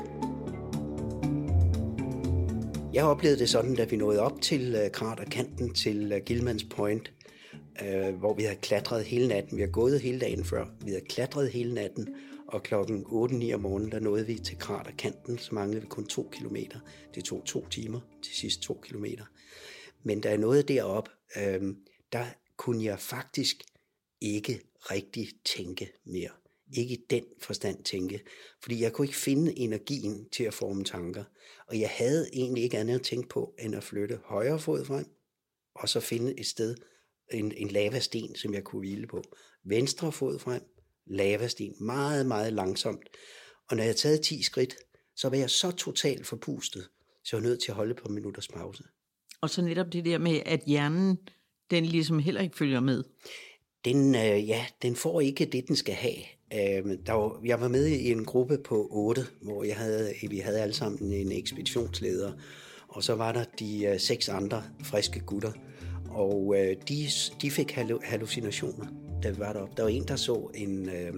Jeg 2.98 3.06
oplevede 3.06 3.39
det 3.39 3.50
sådan, 3.50 3.75
da 3.75 3.84
vi 3.84 3.96
nåede 3.96 4.20
op 4.20 4.42
til 4.42 4.75
øh, 4.75 4.92
kraterkanten 4.92 5.74
til 5.74 6.12
øh, 6.12 6.22
Gilmans 6.25 6.63
Point, 6.63 7.13
uh, 7.82 8.16
hvor 8.16 8.34
vi 8.34 8.44
havde 8.44 8.60
klatret 8.62 9.04
hele 9.04 9.27
natten. 9.27 9.58
Vi 9.58 9.62
har 9.62 9.70
gået 9.70 10.01
hele 10.01 10.20
dagen 10.20 10.46
før. 10.46 10.66
Vi 10.86 10.92
havde 10.92 11.06
klatret 11.06 11.50
hele 11.50 11.74
natten, 11.74 12.16
og 12.48 12.63
klokken 12.63 13.06
8-9 13.06 13.54
om 13.54 13.60
morgenen, 13.60 13.92
der 13.92 14.00
nåede 14.00 14.25
vi 14.27 14.36
til 14.36 14.58
kraterkanten, 14.58 15.38
så 15.38 15.56
manglede 15.56 15.82
vi 15.82 15.88
kun 15.88 16.06
to 16.06 16.30
kilometer. 16.32 16.80
Det 17.16 17.24
tog 17.24 17.46
to 17.46 17.68
timer 17.68 18.00
til 18.24 18.36
sidst 18.36 18.62
to 18.62 18.80
kilometer. 18.84 19.25
Men 20.04 20.22
da 20.22 20.30
jeg 20.30 20.38
nåede 20.38 20.63
derop, 20.63 21.10
uh, 21.36 21.68
der 22.12 22.25
kunne 22.58 22.84
jeg 22.84 23.00
faktisk 23.00 23.63
ikke 24.22 24.62
rigtig 24.92 25.27
tænke 25.46 25.89
mere. 26.06 26.32
Ikke 26.74 26.94
i 26.94 27.06
den 27.10 27.24
forstand 27.40 27.84
tænke, 27.84 28.22
fordi 28.64 28.82
jeg 28.82 28.94
kunne 28.94 29.08
ikke 29.08 29.18
finde 29.18 29.60
energien 29.60 30.30
til 30.30 30.44
at 30.44 30.54
forme 30.54 30.84
tanker. 30.84 31.24
Og 31.68 31.80
jeg 31.80 31.90
havde 31.90 32.30
egentlig 32.34 32.64
ikke 32.64 32.78
andet 32.78 32.96
at 32.96 33.02
tænke 33.02 33.30
på, 33.30 33.56
end 33.60 33.76
at 33.76 33.84
flytte 33.84 34.20
højre 34.26 34.60
fod 34.60 34.86
frem, 34.86 35.06
og 35.76 35.90
så 35.90 36.00
finde 36.00 36.40
et 36.40 36.46
sted, 36.46 36.76
en, 37.32 37.52
en 37.58 37.68
lavasten, 37.68 38.36
som 38.36 38.54
jeg 38.54 38.64
kunne 38.64 38.80
hvile 38.80 39.08
på. 39.08 39.24
Venstre 39.64 40.12
fod 40.12 40.40
frem, 40.40 40.62
lavasten, 41.06 41.76
meget, 41.80 42.26
meget 42.26 42.54
langsomt. 42.54 43.10
Og 43.70 43.76
når 43.76 43.84
jeg 43.84 43.88
havde 43.88 43.98
taget 43.98 44.22
10 44.22 44.44
skridt, 44.44 44.76
så 45.16 45.30
var 45.30 45.38
jeg 45.38 45.50
så 45.50 45.72
totalt 45.72 46.28
forpustet, 46.28 46.90
så 47.24 47.36
jeg 47.36 47.44
var 47.44 47.50
nødt 47.50 47.62
til 47.62 47.72
at 47.72 47.76
holde 47.76 47.94
på 47.94 48.10
minutters 48.10 48.48
pause. 48.48 48.84
Og 49.42 49.50
så 49.50 49.62
netop 49.62 49.94
det 49.94 50.06
der 50.06 50.18
med, 50.18 50.42
at 50.46 50.64
hjernen, 50.68 51.18
den 51.72 51.86
ligesom 51.86 52.20
heller 52.20 52.42
ikke 52.42 52.58
følger 52.58 52.80
med. 52.80 53.04
Den, 53.86 54.16
øh, 54.16 54.48
ja, 54.48 54.66
den 54.82 54.96
får 54.96 55.22
ikke 55.22 55.46
det, 55.46 55.68
den 55.68 55.76
skal 55.76 55.96
have. 55.96 56.24
Øh, 56.54 56.98
der 57.06 57.13
var, 57.13 57.42
jeg 57.46 57.62
var 57.62 57.68
med 57.68 57.88
i 57.88 58.12
en 58.12 58.25
gruppe 58.25 58.58
på 58.58 58.88
otte, 58.92 59.22
hvor 59.42 59.63
jeg 59.63 59.75
havde, 59.75 60.13
vi 60.30 60.38
havde 60.38 60.62
alle 60.62 60.74
sammen 60.74 61.13
en 61.13 61.32
ekspeditionsleder, 61.32 62.32
og 62.88 63.04
så 63.04 63.16
var 63.16 63.32
der 63.32 63.44
de 63.60 63.86
øh, 63.86 64.00
seks 64.00 64.30
andre 64.30 64.63
friske 64.84 65.20
gutter, 65.20 65.51
og 66.10 66.56
øh, 66.58 66.75
de, 66.89 67.08
de 67.42 67.51
fik 67.51 67.72
hallucinationer, 68.04 68.86
da 69.24 69.30
vi 69.30 69.39
var 69.39 69.54
deroppe. 69.54 69.74
Der 69.77 69.84
var 69.84 69.89
en, 69.89 70.04
der 70.08 70.16
så 70.16 70.50
en, 70.56 70.89
øh, 70.89 71.13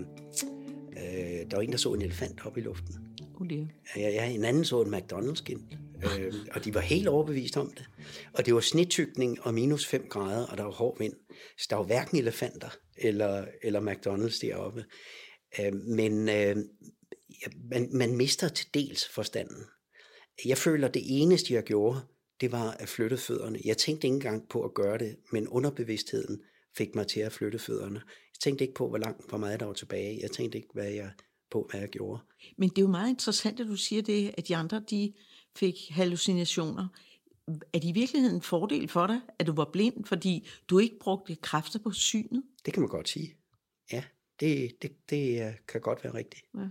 øh, 0.92 1.52
der 1.52 1.56
var 1.56 1.62
en, 1.62 1.72
der 1.72 1.78
så 1.78 1.94
en 1.94 2.02
elefant 2.02 2.46
op 2.46 2.58
i 2.58 2.62
luften. 2.62 2.96
Oh, 3.96 4.02
ja, 4.02 4.10
ja, 4.10 4.30
en 4.30 4.46
anden 4.46 4.66
så 4.66 4.82
en 4.82 4.94
McDonald's-skilt, 4.94 5.78
øh, 6.04 6.34
og 6.52 6.66
de 6.66 6.74
var 6.74 6.80
helt 6.80 7.08
overbevist 7.08 7.58
om 7.58 7.74
det. 7.78 7.90
Og 8.34 8.46
det 8.46 8.54
var 8.54 8.60
snitykning 8.60 9.42
og 9.42 9.54
minus 9.54 9.86
5 9.86 10.08
grader, 10.10 10.48
og 10.48 10.58
der 10.58 10.64
var 10.64 10.72
hård 10.72 11.00
vind. 11.00 11.14
Så 11.58 11.68
der 11.70 11.76
var 11.76 11.84
hverken 11.84 12.18
elefanter 12.18 12.70
eller, 12.98 13.46
eller 13.64 13.82
McDonald's 13.82 14.40
deroppe. 14.42 14.86
Øh, 15.60 15.74
men 15.74 16.30
øh, 16.30 16.56
man, 17.70 17.90
man 17.94 18.18
mister 18.18 18.48
til 18.48 18.68
dels 18.74 19.08
forstanden. 19.08 19.66
Jeg 20.46 20.58
føler, 20.58 20.88
det 20.88 21.02
eneste, 21.06 21.54
jeg 21.54 21.64
gjorde, 21.64 22.02
det 22.42 22.52
var 22.52 22.72
at 22.72 22.90
flytte 22.90 23.18
fødderne. 23.18 23.60
Jeg 23.66 23.78
tænkte 23.78 24.08
ikke 24.08 24.16
engang 24.16 24.50
på 24.50 24.64
at 24.64 24.74
gøre 24.74 24.98
det, 24.98 25.16
men 25.32 25.48
underbevidstheden 25.48 26.42
fik 26.78 26.96
mig 26.96 27.08
til 27.08 27.20
at 27.20 27.32
flytte 27.32 27.60
fødderne. 27.60 28.02
Jeg 28.06 28.40
tænkte 28.44 28.64
ikke 28.64 28.74
på, 28.74 28.90
hvor 28.90 28.98
langt, 28.98 29.30
hvor 29.30 29.38
meget 29.38 29.60
der 29.60 29.66
var 29.66 29.74
tilbage. 29.74 30.20
Jeg 30.22 30.32
tænkte 30.32 30.58
ikke, 30.58 30.70
hvad 30.74 30.92
jeg, 30.92 31.12
på, 31.52 31.68
hvad 31.72 31.80
jeg 31.80 31.90
gjorde. 31.90 32.22
Men 32.58 32.70
det 32.70 32.78
er 32.78 32.82
jo 32.82 32.88
meget 32.88 33.10
interessant, 33.10 33.60
at 33.60 33.68
du 33.68 33.76
siger 33.76 34.02
det, 34.02 34.34
at 34.38 34.48
de 34.48 34.56
andre 34.56 34.84
de 34.90 35.14
fik 35.60 35.76
hallucinationer. 35.90 36.88
Er 37.48 37.80
det 37.80 37.88
i 37.88 37.92
virkeligheden 37.92 38.36
en 38.36 38.42
fordel 38.42 38.88
for 38.88 39.08
dig, 39.08 39.22
at 39.40 39.48
du 39.48 39.54
var 39.54 39.70
blind, 39.74 40.06
fordi 40.06 40.48
du 40.70 40.80
ikke 40.80 41.00
brugte 41.00 41.36
kræfter 41.36 41.80
på 41.80 41.92
synet? 41.92 42.44
Det 42.66 42.74
kan 42.74 42.82
man 42.82 42.90
godt 42.90 43.10
sige. 43.10 43.36
Ja, 43.92 44.04
det, 44.40 44.82
det, 44.82 45.10
det 45.10 45.48
øh, 45.48 45.54
kan 45.68 45.82
godt 45.82 46.04
være 46.04 46.14
rigtigt. 46.14 46.44
Ja. 46.58 46.68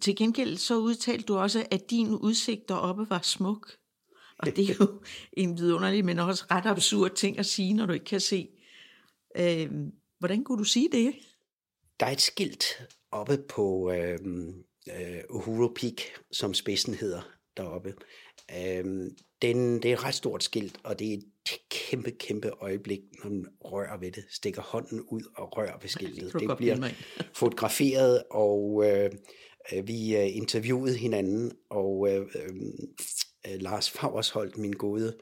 Til 0.00 0.16
gengæld 0.16 0.56
så 0.56 0.76
udtalte 0.76 1.24
du 1.24 1.36
også, 1.36 1.66
at 1.70 1.90
din 1.90 2.08
udsigt 2.08 2.68
deroppe 2.68 3.10
var 3.10 3.20
smuk. 3.22 3.76
Og 4.38 4.46
det 4.56 4.70
er 4.70 4.74
jo 4.80 5.02
en 5.42 5.58
vidunderlig, 5.58 6.04
men 6.04 6.18
også 6.18 6.44
ret 6.50 6.66
absurd 6.66 7.10
ting 7.10 7.38
at 7.38 7.46
sige, 7.46 7.74
når 7.74 7.86
du 7.86 7.92
ikke 7.92 8.04
kan 8.04 8.20
se. 8.20 8.48
Øh, 9.36 9.70
hvordan 10.18 10.44
kunne 10.44 10.58
du 10.58 10.64
sige 10.64 10.88
det? 10.92 11.14
Der 12.00 12.06
er 12.06 12.10
et 12.10 12.20
skilt 12.20 12.64
oppe 13.10 13.38
på 13.48 13.92
øh, 13.92 14.18
øh, 14.96 15.22
Uhuru 15.30 15.68
Peak, 15.74 16.00
som 16.32 16.54
spidsen 16.54 16.94
hedder 16.94 17.35
deroppe. 17.56 17.94
Øh, 18.50 18.84
den, 19.42 19.82
det 19.82 19.84
er 19.84 19.92
et 19.92 20.04
ret 20.04 20.14
stort 20.14 20.44
skilt, 20.44 20.76
og 20.84 20.98
det 20.98 21.08
er 21.08 21.14
et 21.14 21.24
kæmpe, 21.70 22.10
kæmpe 22.10 22.50
øjeblik, 22.60 23.00
når 23.24 23.30
man 23.30 23.46
rører 23.60 23.98
ved 23.98 24.12
det, 24.12 24.24
stikker 24.30 24.62
hånden 24.62 25.00
ud 25.00 25.22
og 25.36 25.56
rører 25.56 25.78
ved 25.80 25.88
skiltet. 25.88 26.32
Det 26.32 26.56
bliver 26.56 26.90
fotograferet, 27.34 28.22
og 28.30 28.84
øh, 28.86 29.10
vi 29.86 30.16
øh, 30.16 30.36
interviewede 30.36 30.96
hinanden, 30.96 31.52
og 31.70 32.08
øh, 32.10 32.20
øh, 32.20 33.60
Lars 33.60 33.90
Faversholt, 33.90 34.58
min 34.58 34.72
gode 34.72 35.16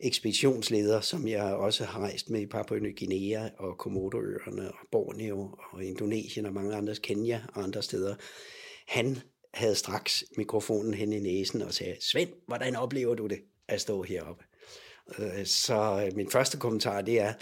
ekspeditionsleder, 0.00 1.00
som 1.00 1.28
jeg 1.28 1.54
også 1.54 1.84
har 1.84 2.00
rejst 2.00 2.30
med 2.30 2.40
i 2.40 2.46
Papua 2.46 2.78
Ny 2.78 2.98
Guinea 2.98 3.48
og 3.58 3.78
Komodoøerne 3.78 4.70
og 4.70 4.78
Borneo 4.92 5.50
og 5.70 5.84
Indonesien 5.84 6.46
og 6.46 6.52
mange 6.52 6.74
andre, 6.74 6.94
Kenya 6.94 7.42
og 7.54 7.62
andre 7.62 7.82
steder, 7.82 8.14
han 8.88 9.18
havde 9.54 9.74
straks 9.74 10.24
mikrofonen 10.36 10.94
hen 10.94 11.12
i 11.12 11.20
næsen 11.20 11.62
og 11.62 11.74
sagde, 11.74 11.96
Svend, 12.00 12.30
hvordan 12.46 12.76
oplever 12.76 13.14
du 13.14 13.26
det 13.26 13.38
at 13.68 13.80
stå 13.80 14.02
heroppe? 14.02 14.44
Øh, 15.18 15.46
så 15.46 16.06
øh, 16.06 16.16
min 16.16 16.30
første 16.30 16.58
kommentar, 16.58 17.00
det 17.00 17.20
er, 17.20 17.32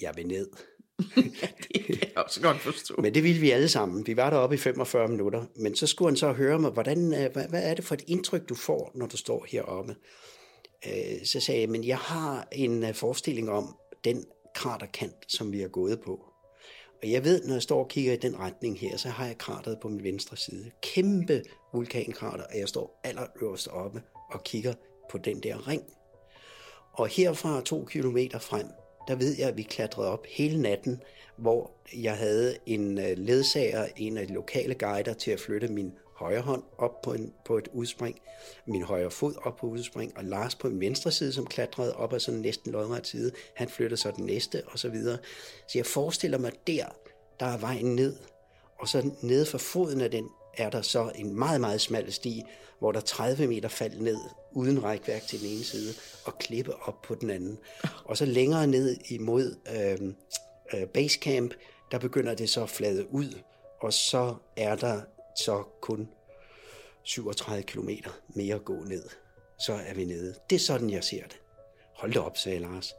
jeg 0.00 0.12
vil 0.16 0.26
ned. 0.26 0.48
det 1.72 1.84
kan 1.86 1.98
jeg 2.00 2.12
også 2.16 2.40
godt 2.40 2.60
forstå. 2.60 2.94
Men 3.02 3.14
det 3.14 3.22
ville 3.22 3.40
vi 3.40 3.50
alle 3.50 3.68
sammen. 3.68 4.06
Vi 4.06 4.16
var 4.16 4.30
deroppe 4.30 4.54
i 4.54 4.58
45 4.58 5.08
minutter. 5.08 5.44
Men 5.56 5.76
så 5.76 5.86
skulle 5.86 6.10
han 6.10 6.16
så 6.16 6.32
høre 6.32 6.58
mig, 6.58 6.70
hvordan, 6.70 7.14
øh, 7.14 7.32
hvad, 7.32 7.48
hvad 7.48 7.70
er 7.70 7.74
det 7.74 7.84
for 7.84 7.94
et 7.94 8.04
indtryk, 8.06 8.48
du 8.48 8.54
får, 8.54 8.92
når 8.94 9.06
du 9.06 9.16
står 9.16 9.46
heroppe? 9.48 9.96
Så 11.24 11.40
sagde 11.40 11.60
jeg, 11.60 11.70
men 11.70 11.84
jeg 11.84 11.98
har 11.98 12.48
en 12.52 12.94
forestilling 12.94 13.50
om 13.50 13.76
den 14.04 14.24
kraterkant, 14.54 15.14
som 15.28 15.52
vi 15.52 15.60
har 15.60 15.68
gået 15.68 16.00
på. 16.00 16.33
Og 17.04 17.10
jeg 17.10 17.24
ved, 17.24 17.44
når 17.44 17.54
jeg 17.54 17.62
står 17.62 17.78
og 17.78 17.88
kigger 17.88 18.12
i 18.12 18.16
den 18.16 18.38
retning 18.38 18.78
her, 18.78 18.96
så 18.96 19.08
har 19.08 19.26
jeg 19.26 19.38
krateret 19.38 19.80
på 19.80 19.88
min 19.88 20.04
venstre 20.04 20.36
side. 20.36 20.70
Kæmpe 20.82 21.42
vulkankrater, 21.72 22.44
og 22.44 22.58
jeg 22.58 22.68
står 22.68 23.00
allerøverst 23.04 23.68
oppe 23.68 24.02
og 24.30 24.44
kigger 24.44 24.74
på 25.10 25.18
den 25.18 25.40
der 25.40 25.68
ring. 25.68 25.82
Og 26.92 27.08
herfra 27.08 27.60
to 27.60 27.84
kilometer 27.84 28.38
frem, 28.38 28.66
der 29.08 29.14
ved 29.14 29.36
jeg, 29.38 29.48
at 29.48 29.56
vi 29.56 29.62
klatrede 29.62 30.08
op 30.08 30.26
hele 30.26 30.62
natten, 30.62 31.02
hvor 31.36 31.70
jeg 31.96 32.16
havde 32.16 32.56
en 32.66 32.98
øh, 32.98 33.18
ledsager, 33.18 33.86
en 33.96 34.18
af 34.18 34.26
de 34.26 34.34
lokale 34.34 34.74
guider, 34.74 35.14
til 35.14 35.30
at 35.30 35.40
flytte 35.40 35.68
min 35.68 35.92
højre 36.14 36.40
hånd 36.40 36.62
op 36.78 37.02
på, 37.02 37.12
en, 37.12 37.32
på 37.44 37.58
et 37.58 37.68
udspring, 37.72 38.20
min 38.66 38.82
højre 38.82 39.10
fod 39.10 39.34
op 39.42 39.56
på 39.56 39.66
udspring, 39.66 40.16
og 40.16 40.24
Lars 40.24 40.54
på 40.54 40.68
min 40.68 40.80
venstre 40.80 41.12
side, 41.12 41.32
som 41.32 41.46
klatrede 41.46 41.96
op 41.96 42.12
ad 42.12 42.20
sådan 42.20 42.40
næsten 42.40 42.72
lodret 42.72 43.06
side, 43.06 43.32
han 43.54 43.68
flytter 43.68 43.96
så 43.96 44.10
den 44.10 44.26
næste, 44.26 44.62
og 44.66 44.78
så 44.78 44.88
videre. 44.88 45.18
Så 45.68 45.78
jeg 45.78 45.86
forestiller 45.86 46.38
mig 46.38 46.52
der, 46.66 46.86
der 47.40 47.46
er 47.46 47.58
vejen 47.58 47.96
ned, 47.96 48.16
og 48.78 48.88
så 48.88 49.10
nede 49.22 49.46
for 49.46 49.58
foden 49.58 50.00
af 50.00 50.10
den 50.10 50.28
er 50.56 50.70
der 50.70 50.82
så 50.82 51.12
en 51.14 51.38
meget, 51.38 51.60
meget 51.60 51.80
smal 51.80 52.12
sti, 52.12 52.42
hvor 52.78 52.92
der 52.92 53.00
30 53.00 53.46
meter 53.46 53.68
fald 53.68 53.98
ned, 53.98 54.18
uden 54.52 54.84
rækværk 54.84 55.22
til 55.22 55.40
den 55.40 55.48
ene 55.48 55.64
side, 55.64 55.94
og 56.24 56.38
klippe 56.38 56.74
op 56.88 57.02
på 57.02 57.14
den 57.14 57.30
anden. 57.30 57.58
Og 58.04 58.16
så 58.16 58.24
længere 58.24 58.66
ned 58.66 58.96
imod 59.08 59.56
øh, 59.76 60.08
øh, 60.74 60.86
basecamp, 60.88 61.54
der 61.90 61.98
begynder 61.98 62.34
det 62.34 62.50
så 62.50 62.62
at 62.62 62.70
flade 62.70 63.14
ud, 63.14 63.38
og 63.80 63.92
så 63.92 64.34
er 64.56 64.76
der 64.76 65.00
så 65.36 65.64
kun 65.80 66.08
37 67.02 67.62
km 67.62 67.88
mere 68.28 68.54
at 68.54 68.64
gå 68.64 68.74
ned. 68.74 69.08
Så 69.58 69.72
er 69.72 69.94
vi 69.94 70.04
nede. 70.04 70.34
Det 70.50 70.56
er 70.56 70.60
sådan, 70.60 70.90
jeg 70.90 71.04
ser 71.04 71.22
det. 71.22 71.40
Hold 71.94 72.12
da 72.12 72.20
op, 72.20 72.36
sagde 72.36 72.58
Lars. 72.58 72.94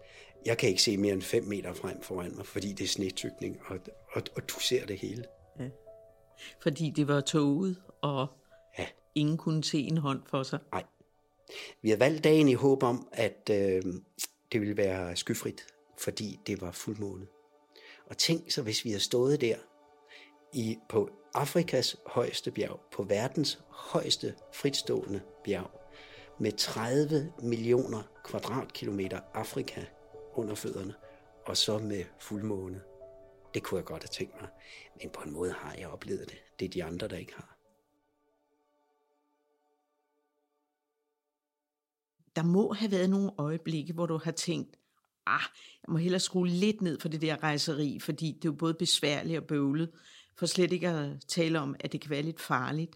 Jeg 0.46 0.58
kan 0.58 0.70
ikke 0.70 0.82
se 0.82 0.98
mere 0.98 1.14
end 1.14 1.22
5 1.22 1.44
meter 1.44 1.74
frem 1.74 2.02
foran 2.02 2.36
mig, 2.36 2.46
fordi 2.46 2.74
det 2.74 2.84
er 2.84 2.88
snetykning, 2.88 3.60
og, 3.66 3.80
og, 4.12 4.22
og 4.36 4.50
du 4.50 4.60
ser 4.60 4.86
det 4.86 5.00
hele. 5.00 5.26
Ja. 5.60 5.70
Fordi 6.62 6.90
det 6.90 7.08
var 7.08 7.22
toget, 7.22 7.82
og 8.02 8.28
ja. 8.80 8.88
ingen 9.16 9.38
kunne 9.38 9.64
se 9.64 9.80
en 9.80 9.98
hånd 9.98 10.22
for 10.30 10.44
sig. 10.44 10.60
Nej. 10.72 10.84
Vi 11.82 11.90
har 11.90 11.98
valgt 11.98 12.24
dagen 12.24 12.48
i 12.48 12.54
håb 12.54 12.84
om, 12.84 13.08
at 13.12 13.50
øh, 13.52 13.84
det 14.52 14.62
ville 14.62 14.78
være 14.78 15.16
skyfrit, 15.16 15.68
fordi 15.98 16.40
det 16.48 16.62
var 16.62 16.72
fuldmåne. 16.72 17.28
Og 18.06 18.18
tænk 18.18 18.52
så, 18.52 18.62
hvis 18.62 18.86
vi 18.86 18.90
havde 18.90 19.04
stået 19.04 19.42
der 19.42 19.56
i, 20.54 20.78
på 20.90 21.10
Afrikas 21.36 21.98
højeste 22.06 22.52
bjerg, 22.52 22.80
på 22.92 23.04
verdens 23.04 23.60
højeste 23.70 24.36
fritstående 24.54 25.22
bjerg, 25.44 25.72
med 26.40 26.52
30 26.52 27.34
millioner 27.40 28.04
kvadratkilometer 28.24 29.20
Afrika 29.34 29.86
under 30.34 30.56
fødderne, 30.56 30.94
og 31.46 31.58
så 31.58 31.78
med 31.78 32.04
fuldmåne. 32.20 32.82
Det 33.54 33.64
kunne 33.64 33.78
jeg 33.78 33.86
godt 33.86 34.04
have 34.04 34.10
tænkt 34.10 34.42
mig. 34.42 34.50
Men 35.02 35.10
på 35.10 35.22
en 35.22 35.34
måde 35.34 35.52
har 35.52 35.74
jeg 35.74 35.88
oplevet 35.88 36.30
det. 36.30 36.38
Det 36.60 36.66
er 36.66 36.70
de 36.70 36.84
andre, 36.84 37.08
der 37.08 37.18
ikke 37.18 37.36
har. 37.36 37.58
Der 42.36 42.44
må 42.44 42.74
have 42.74 42.92
været 42.92 43.10
nogle 43.10 43.32
øjeblikke, 43.38 43.94
hvor 43.94 44.06
du 44.06 44.18
har 44.18 44.32
tænkt, 44.32 44.78
ah, 45.26 45.42
jeg 45.88 45.92
må 45.92 45.98
hellere 45.98 46.20
skrue 46.20 46.48
lidt 46.48 46.82
ned 46.82 47.00
for 47.00 47.10
det 47.10 47.22
der 47.22 47.44
rejseri, 47.44 48.00
fordi 48.00 48.26
det 48.26 48.46
er 48.46 48.52
jo 48.52 48.58
både 48.58 48.74
besværligt 48.74 49.40
og 49.40 49.48
bøvlet, 49.48 49.92
for 50.38 50.46
slet 50.46 50.72
ikke 50.72 50.90
at 50.90 51.22
tale 51.28 51.60
om, 51.60 51.76
at 51.80 51.92
det 51.92 52.02
kan 52.02 52.10
være 52.10 52.22
lidt 52.22 52.42
farligt. 52.42 52.96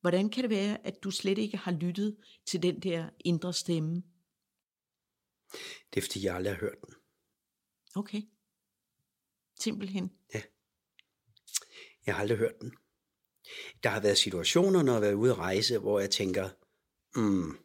Hvordan 0.00 0.30
kan 0.30 0.42
det 0.42 0.50
være, 0.50 0.86
at 0.86 1.02
du 1.02 1.10
slet 1.10 1.38
ikke 1.38 1.56
har 1.56 1.72
lyttet 1.72 2.16
til 2.46 2.62
den 2.62 2.80
der 2.80 3.10
indre 3.24 3.52
stemme? 3.52 4.02
Det 5.94 6.00
er, 6.00 6.02
fordi 6.02 6.24
jeg 6.24 6.34
aldrig 6.34 6.54
har 6.54 6.60
hørt 6.60 6.80
den. 6.86 6.94
Okay. 7.94 8.22
Simpelthen. 9.60 10.12
Ja. 10.34 10.42
Jeg 12.06 12.14
har 12.14 12.22
aldrig 12.22 12.38
hørt 12.38 12.60
den. 12.60 12.72
Der 13.82 13.88
har 13.88 14.00
været 14.00 14.18
situationer, 14.18 14.82
når 14.82 14.92
jeg 14.92 14.94
har 14.94 15.00
været 15.00 15.14
ude 15.14 15.30
at 15.30 15.38
rejse, 15.38 15.78
hvor 15.78 16.00
jeg 16.00 16.10
tænker, 16.10 16.50
mm, 17.16 17.58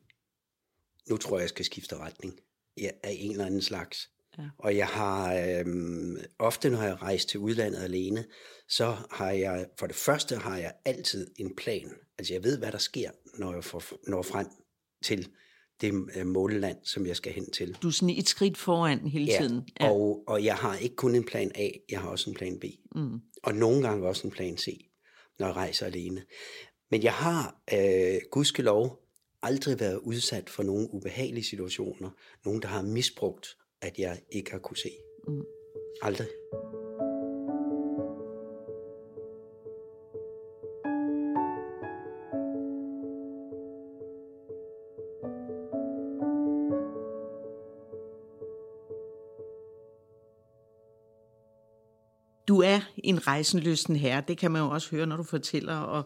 nu 1.09 1.17
tror 1.17 1.37
jeg, 1.37 1.41
jeg 1.41 1.49
skal 1.49 1.65
skifte 1.65 1.97
retning 1.97 2.39
ja, 2.77 2.89
af 3.03 3.15
en 3.19 3.31
eller 3.31 3.45
anden 3.45 3.61
slags. 3.61 4.11
Ja. 4.37 4.43
Og 4.57 4.77
jeg 4.77 4.87
har 4.87 5.35
øhm, 5.35 6.17
ofte, 6.39 6.69
når 6.69 6.83
jeg 6.83 7.01
rejst 7.01 7.29
til 7.29 7.39
udlandet 7.39 7.83
alene, 7.83 8.25
så 8.69 8.97
har 9.11 9.31
jeg, 9.31 9.65
for 9.79 9.87
det 9.87 9.95
første 9.95 10.35
har 10.35 10.57
jeg 10.57 10.73
altid 10.85 11.27
en 11.37 11.55
plan. 11.55 11.91
Altså 12.17 12.33
jeg 12.33 12.43
ved, 12.43 12.57
hvad 12.57 12.71
der 12.71 12.77
sker, 12.77 13.11
når 13.37 13.53
jeg 13.53 13.63
får, 13.63 13.83
når 14.07 14.21
frem 14.21 14.47
til 15.03 15.29
det 15.81 15.93
øh, 16.15 16.25
målland, 16.25 16.77
som 16.83 17.05
jeg 17.05 17.15
skal 17.15 17.33
hen 17.33 17.51
til. 17.51 17.77
Du 17.81 17.87
er 17.87 17.91
sådan 17.91 18.15
et 18.15 18.29
skridt 18.29 18.57
foran 18.57 19.07
hele 19.07 19.25
ja, 19.25 19.37
tiden. 19.41 19.69
Ja, 19.79 19.89
og, 19.89 20.23
og 20.27 20.43
jeg 20.43 20.55
har 20.55 20.77
ikke 20.77 20.95
kun 20.95 21.15
en 21.15 21.23
plan 21.23 21.51
A, 21.55 21.69
jeg 21.89 22.01
har 22.01 22.09
også 22.09 22.29
en 22.29 22.35
plan 22.35 22.59
B. 22.59 22.63
Mm. 22.95 23.19
Og 23.43 23.55
nogle 23.55 23.87
gange 23.87 24.07
også 24.07 24.27
en 24.27 24.31
plan 24.31 24.57
C, 24.57 24.89
når 25.39 25.47
jeg 25.47 25.55
rejser 25.55 25.85
alene. 25.85 26.23
Men 26.91 27.03
jeg 27.03 27.13
har, 27.13 27.61
øh, 27.73 28.19
gudskelov, 28.31 29.07
aldrig 29.41 29.79
været 29.79 29.97
udsat 29.97 30.49
for 30.49 30.63
nogle 30.63 30.93
ubehagelige 30.93 31.43
situationer. 31.43 32.09
Nogen, 32.45 32.61
der 32.61 32.67
har 32.67 32.81
misbrugt, 32.81 33.57
at 33.81 33.99
jeg 33.99 34.19
ikke 34.31 34.51
har 34.51 34.59
kunne 34.59 34.77
se. 34.77 34.89
Mm. 35.27 35.43
Aldrig. 36.01 36.27
Du 52.47 52.61
er 52.61 52.79
en 53.03 53.27
rejsenlysten 53.27 53.95
herre, 53.95 54.23
det 54.27 54.37
kan 54.37 54.51
man 54.51 54.61
jo 54.61 54.69
også 54.69 54.91
høre, 54.91 55.07
når 55.07 55.17
du 55.17 55.23
fortæller 55.23 55.75
og, 55.75 56.03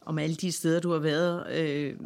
om 0.00 0.18
alle 0.18 0.36
de 0.36 0.52
steder, 0.52 0.80
du 0.80 0.90
har 0.92 0.98
været. 0.98 1.60
Øh, 1.60 1.96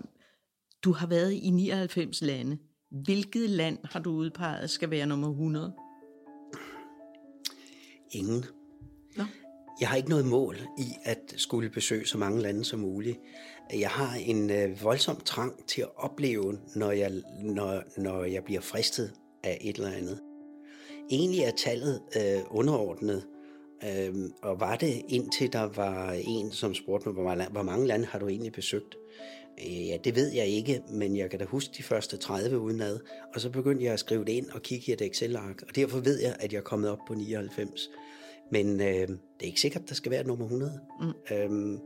du 0.85 0.93
har 0.93 1.07
været 1.07 1.33
i 1.33 1.51
99 1.51 2.23
lande. 2.23 2.59
Hvilket 2.91 3.51
land 3.51 3.79
har 3.85 4.01
du 4.01 4.11
udpeget 4.11 4.71
skal 4.71 4.91
være 4.91 5.07
nummer 5.07 5.31
100? 5.31 5.73
Ingen. 8.11 8.45
Nå. 9.17 9.25
Jeg 9.81 9.89
har 9.89 9.97
ikke 9.97 10.09
noget 10.09 10.27
mål 10.27 10.57
i 10.79 10.85
at 11.05 11.35
skulle 11.37 11.71
besøge 11.71 12.07
så 12.07 12.19
mange 12.19 12.43
lande 12.43 12.65
som 12.65 12.81
muligt. 12.81 13.19
Jeg 13.73 13.91
har 13.91 14.15
en 14.15 14.51
øh, 14.51 14.83
voldsom 14.83 15.21
trang 15.25 15.67
til 15.67 15.81
at 15.81 15.89
opleve, 15.97 16.59
når 16.77 16.91
jeg, 16.91 17.23
når, 17.43 18.01
når 18.01 18.25
jeg 18.25 18.45
bliver 18.45 18.61
fristet 18.61 19.13
af 19.45 19.59
et 19.61 19.77
eller 19.77 19.91
andet. 19.91 20.21
Egentlig 21.11 21.41
er 21.41 21.51
tallet 21.51 22.03
øh, 22.17 22.41
underordnet, 22.51 23.27
øh, 23.85 24.15
og 24.43 24.61
var 24.61 24.77
det 24.77 25.03
indtil 25.09 25.53
der 25.53 25.63
var 25.63 26.13
en, 26.13 26.53
som 26.53 26.75
spurgte 26.75 27.09
mig, 27.09 27.23
hvor, 27.23 27.51
hvor 27.51 27.63
mange 27.63 27.87
lande 27.87 28.07
har 28.07 28.19
du 28.19 28.29
egentlig 28.29 28.53
besøgt? 28.53 28.98
Ja, 29.67 29.97
det 30.05 30.17
ved 30.17 30.33
jeg 30.33 30.47
ikke, 30.47 30.83
men 30.91 31.17
jeg 31.17 31.31
kan 31.31 31.39
da 31.39 31.45
huske 31.45 31.75
de 31.77 31.83
første 31.83 32.17
30 32.17 32.59
udenad. 32.59 33.01
Og 33.35 33.41
så 33.41 33.51
begyndte 33.51 33.85
jeg 33.85 33.93
at 33.93 34.01
skrive 34.01 34.25
det 34.25 34.33
ind 34.33 34.51
og 34.51 34.63
kigge 34.63 34.85
i 34.89 34.93
et 34.93 35.03
Excel-ark, 35.03 35.63
og 35.69 35.77
derfor 35.77 36.01
ved 36.01 36.21
jeg, 36.21 36.37
at 36.41 36.53
jeg 36.53 36.59
er 36.59 36.63
kommet 36.63 36.91
op 36.91 36.99
på 37.09 37.15
99. 37.15 37.91
Men 38.51 38.81
øh, 38.81 38.87
det 38.87 39.19
er 39.41 39.45
ikke 39.45 39.61
sikkert, 39.61 39.89
der 39.89 39.95
skal 39.95 40.13
være 40.13 40.25
nummer 40.25 40.45
100. 40.45 40.81
Mm. 41.01 41.37
Øhm, 41.37 41.79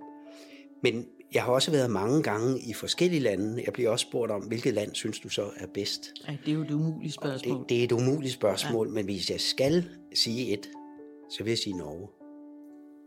men 0.82 1.06
jeg 1.34 1.42
har 1.42 1.52
også 1.52 1.70
været 1.70 1.90
mange 1.90 2.22
gange 2.22 2.60
i 2.60 2.72
forskellige 2.72 3.20
lande. 3.20 3.62
Jeg 3.64 3.72
bliver 3.72 3.90
også 3.90 4.06
spurgt 4.08 4.32
om, 4.32 4.42
hvilket 4.42 4.74
land 4.74 4.94
synes 4.94 5.20
du 5.20 5.28
så 5.28 5.50
er 5.56 5.66
bedst? 5.66 6.12
Ja, 6.28 6.36
det 6.46 6.50
er 6.50 6.54
jo 6.54 6.62
et 6.62 6.70
umuligt 6.70 7.14
spørgsmål. 7.14 7.58
Det, 7.58 7.68
det 7.68 7.80
er 7.80 7.84
et 7.84 7.92
umuligt 7.92 8.34
spørgsmål, 8.34 8.86
ja. 8.86 8.92
men 8.92 9.04
hvis 9.04 9.30
jeg 9.30 9.40
skal 9.40 9.84
sige 10.14 10.52
et, 10.52 10.70
så 11.30 11.44
vil 11.44 11.50
jeg 11.50 11.58
sige 11.58 11.76
Norge. 11.76 12.08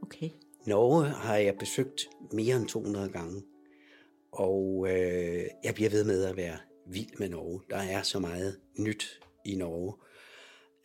Okay. 0.02 0.30
Norge 0.66 1.06
har 1.06 1.36
jeg 1.36 1.56
besøgt 1.60 2.10
mere 2.32 2.56
end 2.56 2.68
200 2.68 3.10
gange. 3.10 3.42
Og 4.36 4.88
øh, 4.90 5.46
jeg 5.64 5.76
bliver 5.76 5.90
ved 5.90 6.04
med 6.04 6.24
at 6.24 6.38
være 6.38 6.58
vild 6.88 7.20
med 7.20 7.30
Norge. 7.30 7.62
Der 7.70 7.78
er 7.78 8.02
så 8.02 8.20
meget 8.20 8.60
nyt 8.80 9.20
i 9.46 9.56
Norge. 9.56 9.94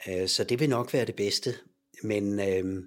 Øh, 0.09 0.29
så 0.29 0.45
det 0.45 0.61
vil 0.61 0.69
nok 0.69 0.93
være 0.93 1.05
det 1.05 1.17
bedste. 1.17 1.51
Men, 2.03 2.41
øh, 2.41 2.83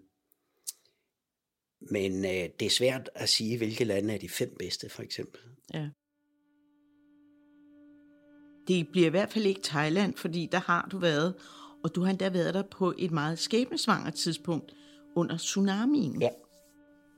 men 1.92 2.26
øh, 2.26 2.50
det 2.60 2.66
er 2.66 2.70
svært 2.70 3.10
at 3.16 3.30
sige, 3.30 3.58
hvilke 3.58 3.84
lande 3.84 4.14
er 4.14 4.18
de 4.18 4.30
fem 4.30 4.56
bedste, 4.60 4.90
for 4.90 5.04
eksempel. 5.04 5.42
Ja. 5.74 5.90
Det 8.68 8.88
bliver 8.92 9.08
i 9.08 9.10
hvert 9.10 9.32
fald 9.32 9.46
ikke 9.46 9.62
Thailand, 9.64 10.16
fordi 10.16 10.50
der 10.52 10.60
har 10.60 10.88
du 10.92 10.98
været, 10.98 11.36
og 11.84 11.96
du 11.96 12.02
har 12.02 12.10
endda 12.10 12.30
været 12.30 12.54
der 12.54 12.64
på 12.72 12.94
et 12.98 13.12
meget 13.12 13.40
skæbnesvangert 13.40 14.14
tidspunkt 14.14 14.74
under 15.16 15.38
tsunamien. 15.38 16.22
Ja. 16.22 16.30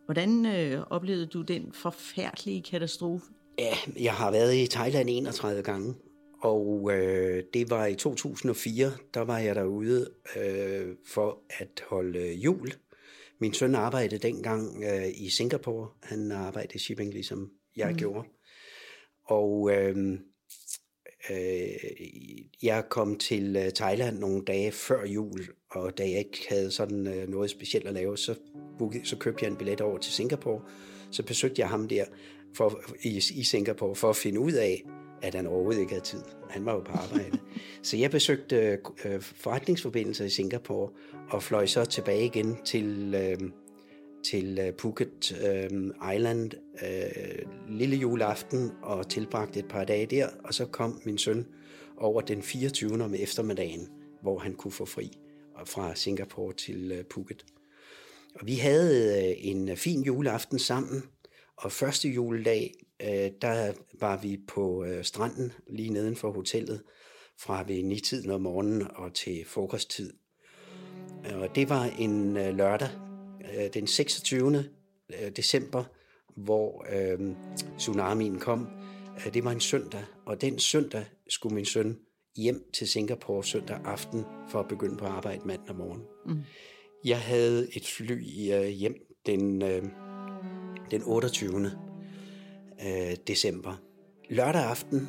Hvordan 0.05 0.45
øh, 0.45 0.83
oplevede 0.89 1.25
du 1.25 1.41
den 1.41 1.73
forfærdelige 1.73 2.63
katastrofe? 2.63 3.25
Ja, 3.59 3.75
jeg 3.99 4.13
har 4.13 4.31
været 4.31 4.55
i 4.55 4.67
Thailand 4.67 5.09
31 5.11 5.63
gange, 5.63 5.93
og 6.41 6.91
øh, 6.93 7.43
det 7.53 7.69
var 7.69 7.85
i 7.85 7.95
2004, 7.95 8.91
der 9.13 9.21
var 9.21 9.39
jeg 9.39 9.55
derude 9.55 10.11
øh, 10.35 10.95
for 11.07 11.41
at 11.49 11.83
holde 11.89 12.33
jul. 12.33 12.73
Min 13.39 13.53
søn 13.53 13.75
arbejdede 13.75 14.27
dengang 14.27 14.83
øh, 14.83 15.07
i 15.15 15.29
Singapore. 15.29 15.89
Han 16.03 16.31
arbejdede 16.31 16.75
i 16.75 16.79
shipping, 16.79 17.13
ligesom 17.13 17.51
jeg 17.75 17.91
mm. 17.91 17.97
gjorde. 17.97 18.27
Og 19.25 19.71
øh, 19.71 19.95
øh, 21.29 21.67
jeg 22.63 22.83
kom 22.89 23.17
til 23.17 23.55
øh, 23.55 23.71
Thailand 23.71 24.19
nogle 24.19 24.45
dage 24.45 24.71
før 24.71 25.05
jul, 25.05 25.41
og 25.71 25.97
da 25.97 26.03
jeg 26.03 26.19
ikke 26.19 26.45
havde 26.49 26.71
sådan 26.71 27.07
øh, 27.07 27.29
noget 27.29 27.49
specielt 27.49 27.87
at 27.87 27.93
lave, 27.93 28.17
så, 28.17 28.35
bookede, 28.79 29.05
så 29.05 29.17
købte 29.17 29.45
jeg 29.45 29.51
en 29.51 29.57
billet 29.57 29.81
over 29.81 29.97
til 29.97 30.13
Singapore. 30.13 30.61
Så 31.11 31.23
besøgte 31.23 31.61
jeg 31.61 31.69
ham 31.69 31.87
der 31.87 32.05
for, 32.55 32.81
i, 33.01 33.21
i 33.33 33.43
Singapore 33.43 33.95
for 33.95 34.09
at 34.09 34.15
finde 34.15 34.39
ud 34.39 34.51
af, 34.51 34.83
at 35.21 35.35
han 35.35 35.47
overhovedet 35.47 35.79
ikke 35.79 35.91
havde 35.93 36.05
tid. 36.05 36.21
Han 36.49 36.65
var 36.65 36.73
jo 36.73 36.79
på 36.79 36.91
arbejde. 36.91 37.39
så 37.83 37.97
jeg 37.97 38.11
besøgte 38.11 38.79
øh, 39.05 39.21
forretningsforbindelser 39.21 40.25
i 40.25 40.29
Singapore, 40.29 40.89
og 41.29 41.43
fløj 41.43 41.65
så 41.65 41.85
tilbage 41.85 42.25
igen 42.25 42.57
til, 42.65 43.15
øh, 43.15 43.49
til 44.25 44.59
øh, 44.59 44.73
Phuket 44.73 45.41
øh, 45.45 46.13
Island 46.15 46.51
øh, 46.83 47.45
lille 47.69 47.95
juleaften, 47.95 48.71
og 48.81 49.09
tilbragte 49.09 49.59
et 49.59 49.67
par 49.67 49.83
dage 49.83 50.05
der, 50.05 50.27
og 50.43 50.53
så 50.53 50.65
kom 50.65 51.01
min 51.05 51.17
søn 51.17 51.45
over 51.97 52.21
den 52.21 52.41
24. 52.41 53.03
om 53.03 53.13
eftermiddagen, 53.13 53.87
hvor 54.21 54.39
han 54.39 54.53
kunne 54.53 54.71
få 54.71 54.85
fri 54.85 55.11
fra 55.65 55.95
Singapore 55.95 56.53
til 56.53 56.91
øh, 56.91 57.03
Phuket. 57.03 57.45
Og 58.35 58.47
vi 58.47 58.55
havde 58.55 59.23
øh, 59.29 59.35
en 59.37 59.77
fin 59.77 60.03
juleaften 60.03 60.59
sammen, 60.59 61.03
og 61.57 61.71
første 61.71 62.09
juledag, 62.09 62.73
øh, 63.01 63.31
der 63.41 63.73
var 63.99 64.17
vi 64.17 64.39
på 64.47 64.83
øh, 64.83 65.03
stranden 65.03 65.53
lige 65.67 65.89
neden 65.89 66.15
for 66.15 66.31
hotellet, 66.31 66.83
fra 67.39 67.63
ved 67.67 67.83
nitiden 67.83 68.31
om 68.31 68.41
morgenen 68.41 68.87
og 68.95 69.13
til 69.13 69.45
frokosttid. 69.47 70.13
Og 71.33 71.55
det 71.55 71.69
var 71.69 71.83
en 71.83 72.37
øh, 72.37 72.57
lørdag, 72.57 72.89
øh, 73.57 73.73
den 73.73 73.87
26. 73.87 74.65
Øh, 75.13 75.31
december, 75.35 75.83
hvor 76.35 76.85
øh, 76.89 77.35
tsunamien 77.77 78.39
kom. 78.39 78.67
Øh, 79.25 79.33
det 79.33 79.43
var 79.43 79.51
en 79.51 79.59
søndag, 79.59 80.03
og 80.25 80.41
den 80.41 80.59
søndag 80.59 81.05
skulle 81.29 81.55
min 81.55 81.65
søn 81.65 81.97
hjem 82.37 82.69
til 82.73 82.87
Singapore 82.87 83.43
søndag 83.43 83.79
aften 83.85 84.23
for 84.49 84.59
at 84.59 84.67
begynde 84.67 84.97
på 84.97 85.05
arbejde 85.05 85.47
mandag 85.47 85.75
morgen. 85.75 86.01
Mm. 86.25 86.43
Jeg 87.05 87.21
havde 87.21 87.75
et 87.75 87.87
fly 87.87 88.51
øh, 88.53 88.67
hjem 88.67 88.95
den, 89.25 89.63
den 90.91 91.03
28. 91.03 91.71
Øh, 92.85 93.15
december. 93.27 93.81
Lørdag 94.29 94.61
aften, 94.61 95.07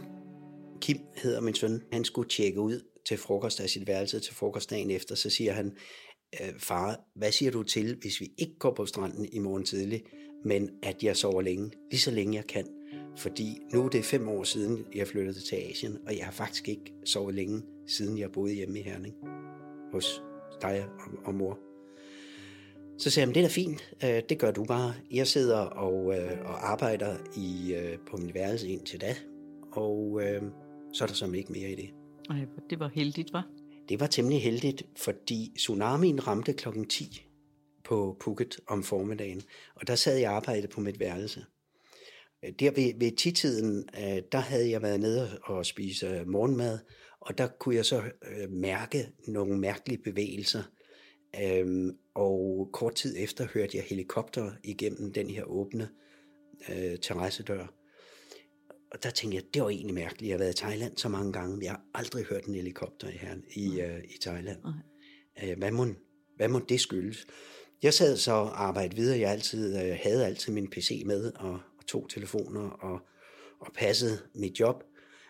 Kim 0.80 0.98
hedder 1.16 1.40
min 1.40 1.54
søn, 1.54 1.82
han 1.92 2.04
skulle 2.04 2.28
tjekke 2.28 2.60
ud 2.60 2.80
til 3.08 3.18
frokost 3.18 3.60
af 3.60 3.70
sit 3.70 3.86
værelse 3.86 4.20
til 4.20 4.34
frokostdagen 4.34 4.90
efter, 4.90 5.14
så 5.14 5.30
siger 5.30 5.52
han, 5.52 5.76
øh, 6.40 6.58
far, 6.58 7.00
hvad 7.14 7.32
siger 7.32 7.50
du 7.50 7.62
til, 7.62 7.96
hvis 8.00 8.20
vi 8.20 8.32
ikke 8.38 8.58
går 8.58 8.74
på 8.74 8.86
stranden 8.86 9.28
i 9.32 9.38
morgen 9.38 9.64
tidlig, 9.64 10.02
men 10.44 10.70
at 10.82 11.02
jeg 11.02 11.16
sover 11.16 11.42
længe, 11.42 11.70
lige 11.90 12.00
så 12.00 12.10
længe 12.10 12.36
jeg 12.36 12.46
kan. 12.46 12.66
Fordi 13.16 13.58
nu 13.72 13.84
er 13.84 13.88
det 13.88 14.04
fem 14.04 14.28
år 14.28 14.44
siden, 14.44 14.86
jeg 14.94 15.08
flyttede 15.08 15.40
til 15.48 15.56
Asien, 15.56 15.98
og 16.06 16.16
jeg 16.16 16.24
har 16.24 16.32
faktisk 16.32 16.68
ikke 16.68 16.92
sovet 17.04 17.34
længe, 17.34 17.62
siden 17.88 18.18
jeg 18.18 18.32
boede 18.32 18.54
hjemme 18.54 18.78
i 18.78 18.82
Herning 18.82 19.14
hos 19.92 20.22
dig 20.62 20.84
og, 20.84 21.24
og 21.24 21.34
mor. 21.34 21.58
Så 22.98 23.10
sagde 23.10 23.26
han, 23.26 23.34
det 23.34 23.40
er 23.40 23.48
da 23.48 23.52
fint, 23.52 23.94
øh, 24.04 24.22
det 24.28 24.38
gør 24.38 24.50
du 24.50 24.64
bare. 24.64 24.94
Jeg 25.10 25.26
sidder 25.26 25.58
og, 25.58 26.18
øh, 26.18 26.40
og 26.40 26.70
arbejder 26.70 27.16
i, 27.36 27.74
øh, 27.74 27.98
på 28.10 28.16
min 28.16 28.34
værelse 28.34 28.68
indtil 28.68 29.00
da, 29.00 29.14
og 29.72 30.20
så 30.92 31.04
er 31.04 31.08
der 31.08 31.14
som 31.14 31.34
ikke 31.34 31.52
mere 31.52 31.70
i 31.70 31.74
det. 31.74 31.90
Ej, 32.30 32.46
det 32.70 32.80
var 32.80 32.90
heldigt, 32.94 33.32
var? 33.32 33.48
Det 33.88 34.00
var 34.00 34.06
temmelig 34.06 34.42
heldigt, 34.42 34.82
fordi 34.96 35.52
tsunamien 35.56 36.26
ramte 36.26 36.52
klokken 36.52 36.84
10 36.84 37.26
på 37.84 38.16
Phuket 38.20 38.56
om 38.68 38.82
formiddagen, 38.82 39.42
og 39.74 39.86
der 39.86 39.94
sad 39.94 40.18
jeg 40.18 40.30
og 40.30 40.36
arbejdede 40.36 40.68
på 40.68 40.80
mit 40.80 41.00
værelse. 41.00 41.44
Der 42.58 42.70
ved, 42.70 42.98
ved 42.98 43.16
titiden, 43.16 43.88
der 44.32 44.38
havde 44.38 44.70
jeg 44.70 44.82
været 44.82 45.00
nede 45.00 45.38
og 45.44 45.66
spise 45.66 46.24
morgenmad, 46.26 46.78
og 47.20 47.38
der 47.38 47.46
kunne 47.46 47.74
jeg 47.74 47.84
så 47.84 48.02
mærke 48.50 49.08
nogle 49.28 49.58
mærkelige 49.58 50.02
bevægelser– 50.02 50.62
Øhm, 51.42 51.96
og 52.16 52.68
kort 52.72 52.94
tid 52.94 53.14
efter 53.18 53.46
hørte 53.54 53.76
jeg 53.76 53.84
helikopter 53.84 54.52
igennem 54.64 55.12
den 55.12 55.30
her 55.30 55.44
åbne 55.44 55.88
øh, 56.68 56.98
terrassedør. 56.98 57.66
Og 58.92 59.02
der 59.02 59.10
tænkte 59.10 59.36
jeg, 59.36 59.44
det 59.54 59.62
var 59.62 59.68
egentlig 59.68 59.94
mærkeligt. 59.94 60.28
Jeg 60.28 60.34
har 60.34 60.38
været 60.38 60.54
i 60.54 60.62
Thailand 60.62 60.96
så 60.96 61.08
mange 61.08 61.32
gange, 61.32 61.56
men 61.56 61.62
jeg 61.62 61.72
har 61.72 61.82
aldrig 61.94 62.24
hørt 62.24 62.44
en 62.44 62.54
helikopter 62.54 63.08
her 63.08 63.36
i, 63.56 63.80
øh, 63.80 64.04
i 64.04 64.18
Thailand. 64.20 64.58
Øh, 65.42 65.58
hvad, 65.58 65.70
må, 65.70 65.86
hvad 66.36 66.48
må 66.48 66.58
det 66.58 66.80
skyldes? 66.80 67.26
Jeg 67.82 67.94
sad 67.94 68.16
så 68.16 68.32
og 68.32 68.64
arbejdede 68.64 68.96
videre. 68.96 69.18
Jeg 69.18 69.30
altid, 69.30 69.82
øh, 69.82 69.98
havde 70.02 70.26
altid 70.26 70.52
min 70.52 70.70
PC 70.70 71.02
med 71.06 71.32
og, 71.32 71.60
og 71.78 71.86
to 71.86 72.06
telefoner 72.06 72.70
og, 72.70 73.00
og 73.60 73.72
passede 73.74 74.18
mit 74.34 74.60
job. 74.60 74.84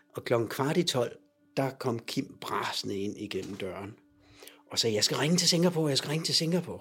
Og 0.08 0.24
klokken 0.24 0.48
kvart 0.48 0.76
i 0.76 0.82
tolv, 0.82 1.12
der 1.56 1.70
kom 1.70 1.98
Kim 1.98 2.38
brasende 2.40 2.96
ind 2.96 3.18
igennem 3.18 3.56
døren 3.56 3.94
og 4.70 4.78
sagde, 4.78 4.96
jeg 4.96 5.04
skal 5.04 5.16
ringe 5.16 5.36
til 5.36 5.48
Singapore, 5.48 5.88
jeg 5.88 5.98
skal 5.98 6.08
ringe 6.08 6.24
til 6.24 6.34
Singapore. 6.34 6.80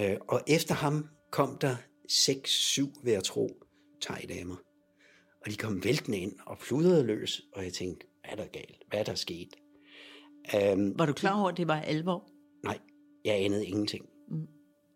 Øh, 0.00 0.16
og 0.28 0.40
efter 0.46 0.74
ham 0.74 1.08
kom 1.30 1.58
der 1.58 1.76
seks, 2.08 2.50
syv, 2.50 2.92
ved 3.02 3.12
at 3.12 3.24
tro, 3.24 3.48
thai-damer. 4.00 4.56
Og 5.44 5.50
de 5.50 5.56
kom 5.56 5.84
væltende 5.84 6.18
ind 6.18 6.32
og 6.46 6.58
pludrede 6.58 7.04
løs, 7.04 7.42
og 7.52 7.64
jeg 7.64 7.72
tænkte, 7.72 8.06
hvad 8.20 8.30
er 8.32 8.36
der 8.36 8.46
galt? 8.46 8.82
Hvad 8.88 9.00
er 9.00 9.04
der 9.04 9.14
sket? 9.14 9.48
Um, 10.72 10.98
var 10.98 11.06
du 11.06 11.12
klar 11.12 11.40
over, 11.40 11.48
at 11.50 11.56
det 11.56 11.68
var 11.68 11.80
alvor? 11.80 12.30
Nej, 12.64 12.78
jeg 13.24 13.44
anede 13.44 13.66
ingenting. 13.66 14.04
Mm. 14.28 14.46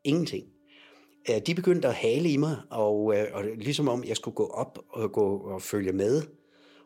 Ingenting. 0.05 0.47
Uh, 1.31 1.37
de 1.47 1.55
begyndte 1.55 1.88
at 1.88 1.95
hale 1.95 2.31
i 2.31 2.37
mig, 2.37 2.57
og, 2.71 3.05
uh, 3.05 3.14
og 3.33 3.45
ligesom 3.45 3.88
om 3.88 4.05
jeg 4.05 4.16
skulle 4.16 4.35
gå 4.35 4.47
op 4.47 4.79
og 4.88 5.12
gå 5.12 5.38
og 5.38 5.62
følge 5.62 5.92
med, 5.92 6.23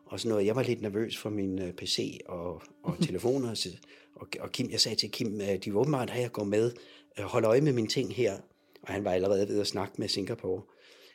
og 0.05 0.19
sådan 0.19 0.29
noget. 0.29 0.45
Jeg 0.45 0.55
var 0.55 0.63
lidt 0.63 0.81
nervøs 0.81 1.17
for 1.17 1.29
min 1.29 1.61
uh, 1.61 1.71
PC 1.71 2.19
og, 2.25 2.61
og 2.83 2.97
telefoner, 3.07 3.53
så 3.53 3.69
og, 4.15 4.27
og 4.39 4.51
Kim, 4.51 4.69
jeg 4.69 4.79
sagde 4.79 4.97
til 4.97 5.11
Kim, 5.11 5.41
at 5.41 5.65
de 5.65 5.69
vil 5.69 5.77
åbenbart 5.77 6.09
have, 6.09 6.25
at 6.25 6.33
gå 6.33 6.43
med, 6.43 6.71
hold 7.17 7.45
øje 7.45 7.61
med 7.61 7.73
mine 7.73 7.87
ting 7.87 8.15
her. 8.15 8.39
Og 8.81 8.93
han 8.93 9.03
var 9.03 9.11
allerede 9.11 9.47
ved 9.47 9.61
at 9.61 9.67
snakke 9.67 9.93
med 9.97 10.07
Singapore. 10.07 10.63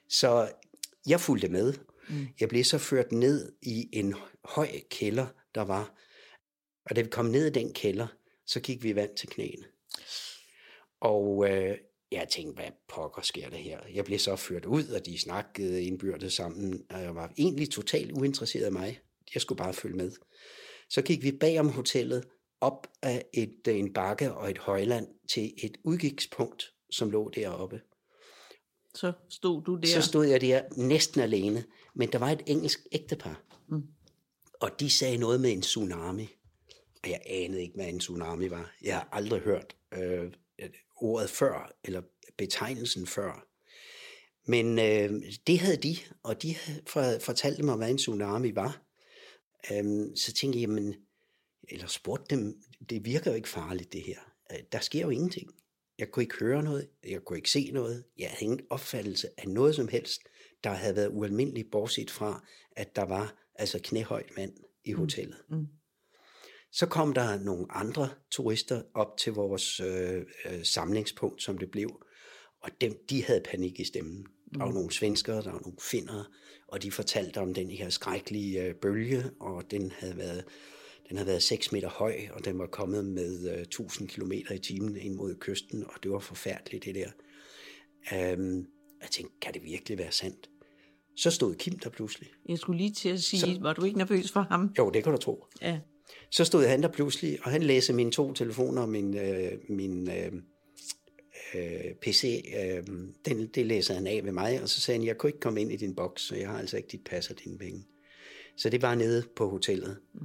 Så 0.09 0.49
jeg 1.07 1.21
fulgte 1.21 1.49
med. 1.49 1.75
Mm. 2.09 2.27
Jeg 2.41 2.49
blev 2.49 2.65
så 2.65 2.79
ført 2.79 3.13
ned 3.13 3.53
i 3.63 3.89
en 3.93 4.15
høj 4.45 4.69
kælder, 4.91 5.27
der 5.55 5.63
var. 5.63 5.95
Og 6.85 6.97
da 6.97 7.01
vi 7.01 7.09
kom 7.09 7.27
ned 7.27 7.47
i 7.47 7.51
den 7.51 7.73
kælder, 7.73 8.07
så 8.47 8.61
gik 8.61 8.83
vi 8.83 8.95
vand 8.95 9.17
til 9.17 9.29
knæene. 9.29 9.65
Og 11.01 11.51
øh, 11.51 11.79
jeg 12.13 12.29
tænkte, 12.29 12.63
hvad 12.63 12.71
pokker 12.89 13.23
sker 13.23 13.51
der 13.51 13.57
her? 13.57 13.81
Jeg 13.95 14.05
blev 14.05 14.19
så 14.19 14.37
ført 14.37 14.65
ud, 14.65 14.89
og 14.89 15.07
de 15.07 15.19
snakkede 15.19 15.85
indbyrdes 15.85 16.33
sammen, 16.33 16.83
og 16.91 17.03
jeg 17.03 17.15
var 17.15 17.33
egentlig 17.39 17.71
totalt 17.71 18.13
uinteresseret 18.13 18.65
af 18.65 18.73
mig. 18.73 19.01
Jeg 19.35 19.43
skulle 19.43 19.59
bare 19.59 19.75
følge 19.75 19.97
med. 19.97 20.13
Så 20.91 21.03
gik 21.03 21.23
vi 21.23 21.33
bag 21.33 21.61
om 21.61 21.69
hotellet, 21.69 22.25
op 22.67 22.87
af 23.03 23.25
et, 23.33 23.69
en 23.69 23.93
bakke 23.93 24.35
og 24.35 24.51
et 24.51 24.59
højland 24.59 25.09
til 25.29 25.55
et 25.63 25.77
udgangspunkt, 25.85 26.73
som 26.91 27.11
lå 27.11 27.31
deroppe. 27.35 27.81
Så 28.95 29.13
stod 29.29 29.63
du 29.63 29.77
der? 29.77 29.89
Så 29.89 30.03
stod 30.03 30.27
jeg 30.27 30.41
der 30.41 30.63
næsten 30.77 31.21
alene, 31.21 31.65
men 31.95 32.13
der 32.13 32.19
var 32.19 32.31
et 32.31 32.43
engelsk 32.47 32.81
ægtepar. 32.93 33.43
Mm. 33.69 33.83
Og 34.61 34.81
de 34.81 34.91
sagde 34.91 35.19
noget 35.19 35.41
med 35.41 35.53
en 35.53 35.63
tsunami. 35.63 36.29
Og 37.03 37.11
jeg 37.11 37.21
anede 37.27 37.63
ikke, 37.63 37.75
hvad 37.75 37.87
en 37.87 37.99
tsunami 37.99 38.51
var. 38.51 38.75
Jeg 38.83 38.95
har 38.95 39.09
aldrig 39.13 39.41
hørt 39.41 39.77
øh, 39.93 40.33
ordet 40.97 41.31
før, 41.31 41.73
eller 41.85 42.03
betegnelsen 42.39 43.07
før. 43.07 43.47
Men 44.47 44.79
øh, 44.79 45.23
det 45.47 45.59
havde 45.59 45.77
de, 45.77 45.97
og 46.23 46.43
de 46.43 46.55
fortalte 47.21 47.63
mig, 47.63 47.77
hvad 47.77 47.91
en 47.91 47.99
tsunami 47.99 48.55
var. 48.55 48.83
Øhm, 49.73 50.17
så 50.17 50.33
tænkte 50.33 50.61
jeg, 50.61 50.69
jamen, 50.69 50.95
eller 51.69 51.87
spurgte 51.87 52.37
dem, 52.37 52.63
det 52.91 53.05
virker 53.05 53.31
jo 53.31 53.37
ikke 53.37 53.49
farligt 53.49 53.93
det 53.93 54.03
her. 54.03 54.19
Øh, 54.53 54.59
der 54.73 54.79
sker 54.79 55.01
jo 55.01 55.11
ingenting. 55.11 55.51
Jeg 55.99 56.11
kunne 56.11 56.23
ikke 56.23 56.37
høre 56.41 56.63
noget, 56.63 56.89
jeg 57.05 57.25
kunne 57.25 57.39
ikke 57.39 57.51
se 57.51 57.71
noget, 57.73 58.05
jeg 58.19 58.29
havde 58.31 58.45
ingen 58.45 58.67
opfattelse 58.71 59.29
af 59.39 59.49
noget 59.49 59.75
som 59.75 59.89
helst, 59.89 60.21
der 60.65 60.71
havde 60.71 60.97
været 60.97 61.11
ualmindeligt, 61.13 61.71
bortset 61.71 62.11
fra, 62.11 62.47
at 62.77 62.97
der 62.97 63.03
var 63.03 63.35
altså 63.55 63.81
knæhøjt 63.85 64.37
vand 64.37 64.53
i 64.85 64.93
mm, 64.93 64.99
hotellet. 64.99 65.37
Mm. 65.49 65.57
Mm. 65.57 65.67
Så 66.73 66.87
kom 66.87 67.13
der 67.13 67.39
nogle 67.39 67.67
andre 67.71 68.09
turister 68.31 68.83
op 68.95 69.17
til 69.19 69.33
vores 69.33 69.81
øh, 69.81 70.23
øh, 70.51 70.65
samlingspunkt, 70.65 71.43
som 71.43 71.59
det 71.59 71.71
blev, 71.71 72.03
og 72.61 72.71
dem, 72.81 72.97
de 73.11 73.25
havde 73.25 73.43
panik 73.51 73.81
i 73.81 73.85
stemmen. 73.85 74.27
Der 74.55 74.59
var 74.59 74.69
mm. 74.69 74.75
nogle 74.75 74.93
svenskere, 74.93 75.43
der 75.43 75.53
var 75.53 75.61
nogle 75.61 75.79
finnere, 75.81 76.25
og 76.69 76.83
de 76.83 76.93
fortalte 76.93 77.39
om 77.39 77.55
den 77.55 77.71
her 77.71 77.91
skrækkelige 77.91 78.63
øh, 78.63 78.75
bølge, 78.75 79.31
og 79.41 79.71
den 79.71 79.93
havde 79.99 80.17
været 80.17 80.45
den 81.09 81.17
havde 81.17 81.29
været 81.29 81.43
6 81.43 81.73
meter 81.73 81.89
høj, 81.89 82.17
og 82.33 82.45
den 82.45 82.59
var 82.59 82.67
kommet 82.67 83.05
med 83.05 83.53
uh, 83.53 83.59
øh, 83.59 83.63
1000 83.63 84.09
km 84.09 84.33
i 84.33 84.59
timen 84.59 84.97
ind 84.97 85.15
mod 85.15 85.35
kysten, 85.35 85.85
og 85.85 86.03
det 86.03 86.11
var 86.11 86.19
forfærdeligt 86.19 86.85
det 86.85 86.95
der. 86.95 87.11
Um, 88.35 88.67
jeg 89.03 89.11
tænkte, 89.11 89.35
kan 89.41 89.55
det 89.55 89.63
virkelig 89.65 89.99
være 89.99 90.13
sandt? 90.13 90.51
Så 91.17 91.31
stod 91.31 91.55
Kim 91.55 91.79
der 91.79 91.91
pludselig. 91.91 92.29
Jeg 92.49 92.59
skulle 92.59 92.79
lige 92.79 92.93
til 92.93 93.09
at 93.09 93.21
sige, 93.21 93.41
så, 93.41 93.59
var 93.61 93.73
du 93.73 93.85
ikke 93.85 93.99
nervøs 93.99 94.33
for 94.33 94.41
ham? 94.41 94.75
Jo, 94.79 94.91
det 94.91 95.05
kan 95.05 95.13
du 95.13 95.19
tro. 95.19 95.47
Ja. 95.63 95.79
Så 96.31 96.45
stod 96.45 96.67
han 96.67 96.83
der 96.83 96.89
pludselig, 96.89 97.39
og 97.43 97.51
han 97.51 97.63
læste 97.63 97.93
mine 97.93 98.11
to 98.11 98.33
telefoner 98.33 98.83
og 98.83 98.89
min, 98.89 99.17
øh, 99.17 99.53
min 99.69 100.11
øh, 100.11 100.33
øh, 101.55 101.95
PC. 102.03 102.45
Øh, 102.59 102.83
den, 103.25 103.47
det 103.47 103.67
læser 103.67 103.95
han 103.95 104.07
af 104.07 104.21
ved 104.25 104.33
mig, 104.33 104.63
og 104.63 104.69
så 104.69 104.81
sagde 104.81 104.99
han, 104.99 105.07
jeg 105.07 105.19
kunne 105.19 105.29
ikke 105.29 105.41
komme 105.41 105.61
ind 105.61 105.73
i 105.73 105.77
din 105.77 105.95
boks, 105.95 106.23
så 106.23 106.37
jeg 106.37 106.49
har 106.49 106.59
altså 106.59 106.77
ikke 106.77 106.89
dit 106.93 107.05
pas 107.05 107.31
og 107.31 107.37
dine 107.45 107.59
penge. 107.59 107.85
Så 108.57 108.71
det 108.71 108.83
var 108.83 108.95
nede 108.95 109.25
på 109.37 109.49
hotellet. 109.49 109.99
Mm. 110.15 110.21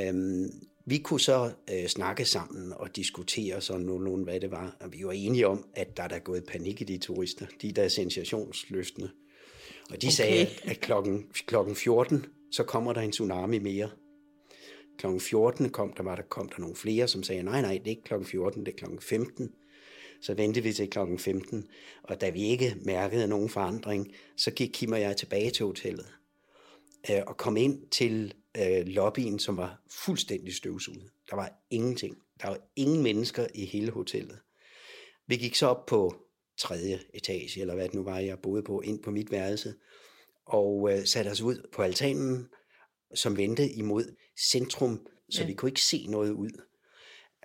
Øhm, 0.00 0.50
vi 0.84 0.98
kunne 0.98 1.20
så 1.20 1.52
øh, 1.72 1.86
snakke 1.86 2.24
sammen 2.24 2.72
og 2.72 2.96
diskutere 2.96 3.60
sådan 3.60 3.86
nogenlunde, 3.86 4.24
hvad 4.24 4.40
det 4.40 4.50
var. 4.50 4.76
Og 4.80 4.92
vi 4.92 5.04
var 5.04 5.12
enige 5.12 5.46
om, 5.46 5.64
at 5.74 5.96
der 5.96 6.02
er 6.02 6.08
der 6.08 6.18
gået 6.18 6.44
panik 6.44 6.80
i 6.80 6.84
de 6.84 6.98
turister. 6.98 7.46
De 7.62 7.72
der 7.72 7.88
sensationsløftende. 7.88 9.10
Og 9.90 10.02
de 10.02 10.06
okay. 10.06 10.10
sagde, 10.10 10.46
at 10.64 10.80
klokken, 10.80 11.26
klokken 11.46 11.76
14 11.76 12.26
så 12.52 12.64
kommer 12.64 12.92
der 12.92 13.00
en 13.00 13.12
tsunami 13.12 13.58
mere. 13.58 13.90
Klokken 14.98 15.20
14 15.20 15.70
kom 15.70 15.92
der, 15.96 16.02
var 16.02 16.16
der, 16.16 16.22
kom 16.22 16.48
der 16.48 16.60
nogle 16.60 16.76
flere, 16.76 17.08
som 17.08 17.22
sagde, 17.22 17.42
nej, 17.42 17.60
nej, 17.60 17.72
det 17.72 17.86
er 17.86 17.90
ikke 17.90 18.04
klokken 18.04 18.26
14, 18.28 18.66
det 18.66 18.72
er 18.72 18.76
klokken 18.76 19.00
15. 19.00 19.50
Så 20.20 20.34
ventede 20.34 20.64
vi 20.64 20.72
til 20.72 20.90
klokken 20.90 21.18
15, 21.18 21.68
og 22.02 22.20
da 22.20 22.30
vi 22.30 22.42
ikke 22.42 22.76
mærkede 22.84 23.28
nogen 23.28 23.48
forandring, 23.48 24.14
så 24.36 24.50
gik 24.50 24.70
Kim 24.72 24.92
og 24.92 25.00
jeg 25.00 25.16
tilbage 25.16 25.50
til 25.50 25.66
hotellet 25.66 26.06
øh, 27.10 27.22
og 27.26 27.36
kom 27.36 27.56
ind 27.56 27.88
til 27.90 28.34
øh, 28.58 28.86
lobbyen, 28.86 29.38
som 29.38 29.56
var 29.56 29.82
fuldstændig 29.90 30.54
støvsuget. 30.54 31.10
Der 31.30 31.36
var 31.36 31.52
ingenting. 31.70 32.18
Der 32.42 32.48
var 32.48 32.58
ingen 32.76 33.02
mennesker 33.02 33.46
i 33.54 33.64
hele 33.64 33.90
hotellet. 33.90 34.38
Vi 35.26 35.36
gik 35.36 35.54
så 35.54 35.66
op 35.66 35.86
på 35.86 36.16
tredje 36.58 37.00
etage, 37.14 37.60
eller 37.60 37.74
hvad 37.74 37.84
det 37.84 37.94
nu 37.94 38.02
var, 38.02 38.18
jeg 38.18 38.38
boede 38.38 38.62
på, 38.62 38.80
ind 38.80 39.02
på 39.02 39.10
mit 39.10 39.30
værelse, 39.30 39.74
og 40.46 40.92
øh, 40.92 41.06
satte 41.06 41.28
os 41.28 41.40
ud 41.40 41.68
på 41.72 41.82
altanen, 41.82 42.48
som 43.14 43.36
vendte 43.36 43.70
imod 43.70 44.16
centrum, 44.50 45.06
så 45.30 45.40
ja. 45.40 45.46
vi 45.46 45.54
kunne 45.54 45.68
ikke 45.68 45.82
se 45.82 46.06
noget 46.06 46.30
ud. 46.30 46.50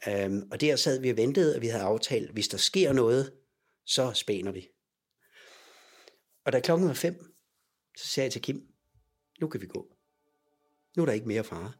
Um, 0.08 0.48
og 0.52 0.62
der 0.62 0.76
sad 0.76 1.02
vi 1.02 1.10
og 1.10 1.18
ventede, 1.18 1.56
og 1.56 1.62
vi 1.62 1.68
havde 1.68 1.84
aftalt, 1.84 2.32
hvis 2.32 2.48
der 2.48 2.58
sker 2.58 2.94
noget, 2.94 3.34
så 3.86 4.12
spænder 4.14 4.52
vi. 4.52 4.70
Og 6.46 6.52
da 6.52 6.60
klokken 6.60 6.88
var 6.88 6.94
fem, 6.94 7.36
så 7.98 8.08
sagde 8.08 8.26
jeg 8.26 8.32
til 8.32 8.42
Kim, 8.42 8.68
nu 9.42 9.48
kan 9.48 9.62
vi 9.62 9.66
gå. 9.66 9.93
Nu 10.98 11.02
er 11.04 11.06
der 11.06 11.14
ikke 11.14 11.28
mere 11.28 11.44
fare. 11.44 11.72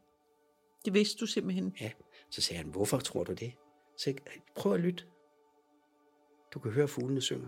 Det 0.84 0.94
vidste 0.94 1.20
du 1.20 1.26
simpelthen? 1.26 1.76
Ja. 1.80 1.90
Så 2.30 2.40
sagde 2.40 2.62
han, 2.62 2.70
hvorfor 2.70 2.98
tror 2.98 3.24
du 3.24 3.32
det? 3.32 3.52
Så 3.96 4.10
jeg, 4.10 4.16
prøv 4.56 4.74
at 4.74 4.80
lytte. 4.80 5.04
Du 6.54 6.58
kan 6.58 6.70
høre 6.70 6.88
fuglene 6.88 7.20
synge. 7.20 7.46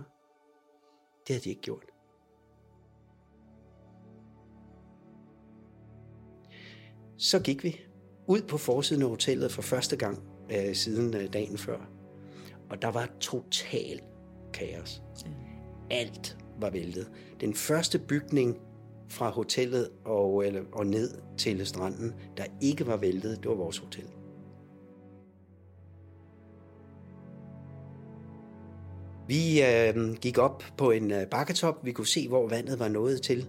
Det 1.27 1.29
havde 1.29 1.45
de 1.45 1.49
ikke 1.49 1.63
gjort. 1.63 1.85
Så 7.19 7.41
gik 7.41 7.65
vi 7.65 7.81
ud 8.27 8.43
på 8.43 8.59
forsiden 8.59 9.03
af 9.03 9.09
hotellet 9.09 9.53
for 9.53 9.63
første 9.63 9.97
gang 9.97 10.23
øh, 10.53 10.75
siden 10.75 11.15
øh, 11.15 11.33
dagen 11.33 11.59
før. 11.59 11.91
Og 12.71 12.83
der 12.83 12.89
var 12.89 13.09
total 13.21 14.01
kaos. 14.53 15.03
Alt 15.91 16.39
var 16.61 16.71
væltet. 16.71 17.11
Den 17.41 17.55
første 17.55 17.99
bygning 17.99 18.59
fra 19.09 19.31
hotellet 19.31 19.89
og, 20.05 20.47
eller, 20.47 20.63
og 20.73 20.87
ned 20.87 21.11
til 21.39 21.67
stranden, 21.67 22.15
der 22.37 22.45
ikke 22.61 22.87
var 22.87 22.97
væltet, 22.97 23.39
det 23.43 23.49
var 23.49 23.57
vores 23.57 23.79
hotel. 23.79 24.05
Vi 29.29 29.63
øh, 29.63 30.15
gik 30.15 30.39
op 30.39 30.65
på 30.79 30.91
en 30.91 31.11
øh, 31.11 31.27
bakketop. 31.27 31.85
Vi 31.85 31.93
kunne 31.93 32.07
se, 32.07 32.29
hvor 32.29 32.49
vandet 32.49 32.79
var 32.79 32.89
nået 32.89 33.23
til. 33.23 33.49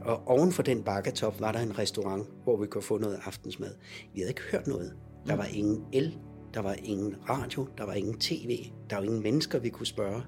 Og 0.00 0.22
oven 0.26 0.52
for 0.52 0.62
den 0.62 0.82
bakketop 0.82 1.40
var 1.40 1.52
der 1.52 1.58
en 1.58 1.78
restaurant, 1.78 2.26
hvor 2.44 2.56
vi 2.56 2.66
kunne 2.66 2.82
få 2.82 2.98
noget 2.98 3.20
aftensmad. 3.24 3.70
Vi 4.14 4.20
havde 4.20 4.30
ikke 4.30 4.42
hørt 4.52 4.66
noget. 4.66 4.96
Der 5.26 5.36
var 5.36 5.44
ingen 5.44 5.84
el, 5.92 6.18
der 6.54 6.60
var 6.60 6.76
ingen 6.84 7.16
radio, 7.28 7.66
der 7.78 7.84
var 7.84 7.92
ingen 7.92 8.18
tv, 8.18 8.66
der 8.90 8.96
var 8.96 9.02
ingen 9.02 9.22
mennesker, 9.22 9.58
vi 9.58 9.68
kunne 9.68 9.86
spørge. 9.86 10.22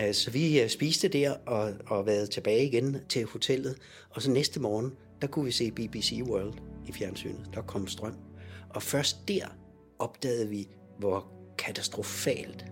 Øh, 0.00 0.14
så 0.14 0.30
vi 0.30 0.60
øh, 0.60 0.68
spiste 0.68 1.08
der 1.08 1.34
og, 1.46 1.72
og 1.86 2.06
været 2.06 2.30
tilbage 2.30 2.66
igen 2.66 2.96
til 3.08 3.24
hotellet. 3.24 3.76
Og 4.10 4.22
så 4.22 4.30
næste 4.30 4.60
morgen, 4.60 4.92
der 5.22 5.26
kunne 5.28 5.44
vi 5.44 5.50
se 5.50 5.70
BBC 5.70 6.20
World 6.22 6.54
i 6.86 6.92
fjernsynet. 6.92 7.50
Der 7.54 7.62
kom 7.62 7.86
strøm. 7.86 8.14
Og 8.68 8.82
først 8.82 9.28
der 9.28 9.46
opdagede 9.98 10.48
vi, 10.48 10.68
hvor 10.98 11.32
katastrofalt 11.58 12.64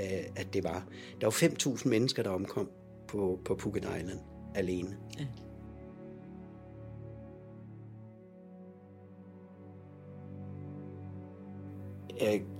øh, 0.00 0.24
at 0.36 0.54
det 0.54 0.64
var. 0.64 0.86
Der 1.20 1.26
var 1.26 1.76
5.000 1.76 1.88
mennesker, 1.88 2.22
der 2.22 2.30
omkom 2.30 2.70
på, 3.08 3.40
på 3.44 3.54
Phuket 3.54 3.84
Island 4.00 4.20
alene. 4.54 4.96
Ja. 5.18 5.26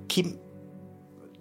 Kim 0.09 0.27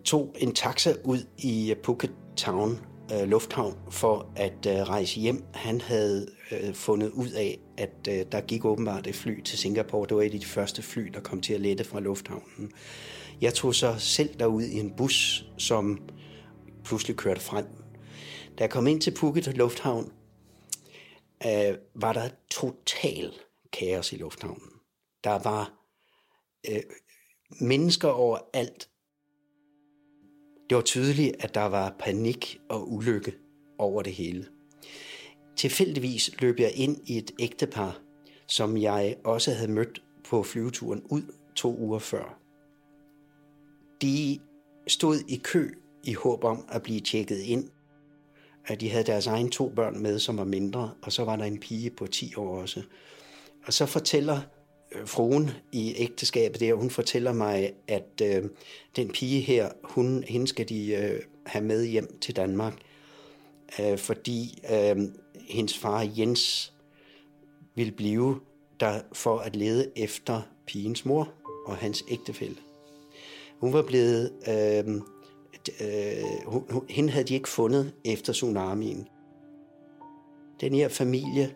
tog 0.05 0.35
en 0.37 0.53
taxa 0.53 0.93
ud 1.03 1.25
i 1.37 1.71
øh, 1.71 1.77
Phuket 1.77 2.11
Town 2.37 2.79
øh, 3.13 3.29
lufthavn 3.29 3.77
for 3.89 4.31
at 4.35 4.65
øh, 4.67 4.73
rejse 4.73 5.19
hjem. 5.19 5.43
Han 5.53 5.81
havde 5.81 6.27
øh, 6.51 6.73
fundet 6.73 7.09
ud 7.09 7.29
af, 7.29 7.59
at 7.77 8.07
øh, 8.09 8.25
der 8.31 8.41
gik 8.41 8.65
åbenbart 8.65 9.07
et 9.07 9.15
fly 9.15 9.41
til 9.41 9.57
Singapore. 9.57 10.07
Det 10.07 10.17
var 10.17 10.23
et 10.23 10.33
af 10.33 10.39
de 10.39 10.45
første 10.45 10.81
fly, 10.81 11.07
der 11.13 11.19
kom 11.19 11.41
til 11.41 11.53
at 11.53 11.61
lette 11.61 11.83
fra 11.83 11.99
lufthavnen. 11.99 12.71
Jeg 13.41 13.53
tog 13.53 13.75
så 13.75 13.95
selv 13.97 14.39
derud 14.39 14.63
i 14.63 14.79
en 14.79 14.93
bus, 14.97 15.45
som 15.57 15.99
pludselig 16.83 17.17
kørte 17.17 17.41
frem. 17.41 17.65
Da 18.57 18.63
jeg 18.63 18.69
kom 18.69 18.87
ind 18.87 19.01
til 19.01 19.11
Phuket 19.15 19.57
Lufthavn, 19.57 20.11
øh, 21.45 21.77
var 21.95 22.13
der 22.13 22.29
total 22.51 23.33
kaos 23.73 24.13
i 24.13 24.15
lufthavnen. 24.15 24.71
Der 25.23 25.39
var 25.39 25.73
øh, 26.69 26.81
mennesker 27.61 28.07
overalt. 28.07 28.90
Det 30.71 30.75
var 30.75 30.81
tydeligt, 30.81 31.35
at 31.39 31.55
der 31.55 31.65
var 31.65 31.95
panik 31.99 32.59
og 32.69 32.91
ulykke 32.91 33.33
over 33.77 34.01
det 34.01 34.13
hele. 34.13 34.45
Tilfældigvis 35.55 36.41
løb 36.41 36.59
jeg 36.59 36.71
ind 36.75 36.97
i 37.05 37.17
et 37.17 37.31
ægtepar, 37.39 37.99
som 38.47 38.77
jeg 38.77 39.15
også 39.23 39.53
havde 39.53 39.71
mødt 39.71 40.03
på 40.29 40.43
flyveturen 40.43 41.01
ud 41.09 41.21
to 41.55 41.77
uger 41.77 41.99
før. 41.99 42.39
De 44.01 44.39
stod 44.87 45.15
i 45.27 45.35
kø 45.43 45.69
i 46.03 46.13
håb 46.13 46.43
om 46.43 46.65
at 46.69 46.83
blive 46.83 46.99
tjekket 46.99 47.39
ind. 47.39 47.69
At 48.65 48.81
de 48.81 48.89
havde 48.89 49.03
deres 49.03 49.27
egen 49.27 49.49
to 49.49 49.69
børn 49.69 50.01
med, 50.01 50.19
som 50.19 50.37
var 50.37 50.43
mindre, 50.43 50.91
og 51.01 51.11
så 51.11 51.23
var 51.23 51.35
der 51.35 51.45
en 51.45 51.59
pige 51.59 51.89
på 51.89 52.07
10 52.07 52.35
år 52.35 52.61
også. 52.61 52.81
Og 53.65 53.73
så 53.73 53.85
fortæller 53.85 54.41
Øh, 54.95 55.07
fruen 55.07 55.51
i 55.71 55.93
ægteskabet 55.97 56.59
der, 56.59 56.73
hun 56.73 56.89
fortæller 56.89 57.33
mig, 57.33 57.73
at 57.87 58.21
øh, 58.23 58.43
den 58.95 59.09
pige 59.09 59.41
her, 59.41 59.69
hun, 59.83 60.23
hende 60.27 60.47
skal 60.47 60.69
de 60.69 60.93
øh, 60.93 61.21
have 61.45 61.65
med 61.65 61.85
hjem 61.85 62.17
til 62.21 62.35
Danmark, 62.35 62.73
øh, 63.79 63.97
fordi 63.97 64.63
øh, 64.73 64.97
hendes 65.49 65.77
far 65.77 66.09
Jens 66.17 66.73
vil 67.75 67.91
blive 67.91 68.39
der 68.79 69.01
for 69.13 69.37
at 69.37 69.55
lede 69.55 69.91
efter 69.95 70.41
pigens 70.65 71.05
mor 71.05 71.33
og 71.65 71.77
hans 71.77 72.03
ægtefælle. 72.09 72.55
Hun 73.59 73.73
var 73.73 73.81
blevet... 73.81 74.31
Øh, 74.47 75.01
øh, 75.81 76.23
hun, 76.45 76.85
hende 76.89 77.09
havde 77.09 77.27
de 77.27 77.33
ikke 77.33 77.49
fundet 77.49 77.93
efter 78.05 78.33
tsunamien. 78.33 79.07
Den 80.61 80.73
her 80.73 80.87
familie 80.89 81.55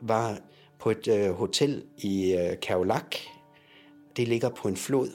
var 0.00 0.40
på 0.78 0.90
et 0.90 1.08
øh, 1.08 1.30
hotel 1.30 1.84
i 1.98 2.32
øh, 2.32 2.60
Kavlak. 2.60 3.16
Det 4.16 4.28
ligger 4.28 4.48
på 4.48 4.68
en 4.68 4.76
flod, 4.76 5.08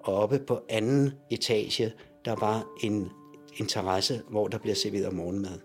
og 0.00 0.14
oppe 0.14 0.38
på 0.38 0.60
anden 0.68 1.12
etage, 1.30 1.92
der 2.24 2.34
var 2.34 2.66
en, 2.82 3.08
en 3.56 3.66
terrasse, 3.66 4.22
hvor 4.30 4.48
der 4.48 4.58
bliver 4.58 4.74
serveret 4.74 5.12
morgenmad. 5.12 5.58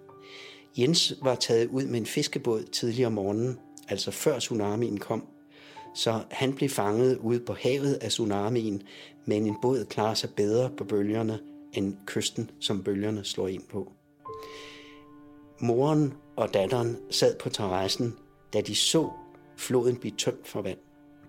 Jens 0.78 1.14
var 1.22 1.36
taget 1.36 1.70
ud 1.70 1.84
med 1.84 2.00
en 2.00 2.06
fiskebåd 2.06 2.64
tidligere 2.64 3.08
om 3.08 3.14
morgenen, 3.14 3.60
altså 3.88 4.12
før 4.12 4.40
tsunamien 4.40 4.98
kom, 4.98 5.28
så 5.96 6.24
han 6.32 6.54
blev 6.54 6.70
fanget 6.70 7.18
ude 7.18 7.40
på 7.40 7.54
havet 7.54 7.94
af 7.94 8.10
tsunamien, 8.10 8.84
men 9.26 9.46
en 9.46 9.56
båd 9.62 9.86
klarer 9.86 10.14
sig 10.14 10.30
bedre 10.36 10.70
på 10.78 10.84
bølgerne 10.84 11.40
end 11.74 11.98
kysten, 12.06 12.50
som 12.60 12.84
bølgerne 12.84 13.24
slår 13.24 13.48
ind 13.48 13.64
på. 13.64 13.92
Moren 15.60 16.14
og 16.36 16.54
datteren 16.54 16.98
sad 17.12 17.36
på 17.40 17.50
terrassen, 17.50 18.16
da 18.54 18.62
de 18.62 18.76
så 18.76 19.10
floden 19.58 19.96
blive 19.96 20.16
tømt 20.18 20.48
for 20.48 20.62
vand. 20.62 20.78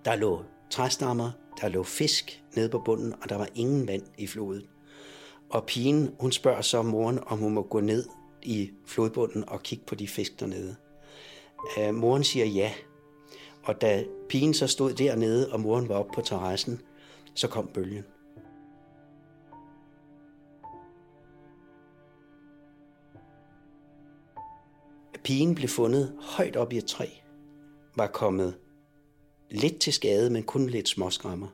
Der 0.04 0.16
lå 0.16 0.44
træstammer, 0.70 1.30
der 1.60 1.68
lå 1.68 1.82
fisk 1.82 2.42
nede 2.56 2.68
på 2.68 2.78
bunden, 2.78 3.14
og 3.22 3.28
der 3.28 3.36
var 3.36 3.48
ingen 3.54 3.88
vand 3.88 4.02
i 4.18 4.26
floden. 4.26 4.62
Og 5.50 5.64
pigen, 5.66 6.14
hun 6.20 6.32
spørger 6.32 6.60
så 6.60 6.82
moren, 6.82 7.18
om 7.26 7.38
hun 7.38 7.52
må 7.52 7.62
gå 7.62 7.80
ned 7.80 8.08
i 8.42 8.70
flodbunden 8.86 9.48
og 9.48 9.62
kigge 9.62 9.84
på 9.84 9.94
de 9.94 10.08
fisk 10.08 10.40
dernede. 10.40 10.76
Øh, 11.78 11.94
moren 11.94 12.24
siger 12.24 12.46
ja, 12.46 12.72
og 13.64 13.80
da 13.80 14.04
pigen 14.28 14.54
så 14.54 14.66
stod 14.66 14.92
dernede, 14.92 15.52
og 15.52 15.60
moren 15.60 15.88
var 15.88 15.94
oppe 15.94 16.12
på 16.14 16.20
terrassen, 16.20 16.80
så 17.34 17.48
kom 17.48 17.66
bølgen. 17.74 18.04
Pigen 25.24 25.54
blev 25.54 25.68
fundet 25.68 26.12
højt 26.20 26.56
op 26.56 26.72
i 26.72 26.78
et 26.78 26.84
træ, 26.84 27.06
var 27.96 28.06
kommet 28.06 28.60
lidt 29.50 29.80
til 29.80 29.92
skade, 29.92 30.30
men 30.30 30.42
kun 30.42 30.66
lidt 30.66 30.88
småskrammer. 30.88 31.48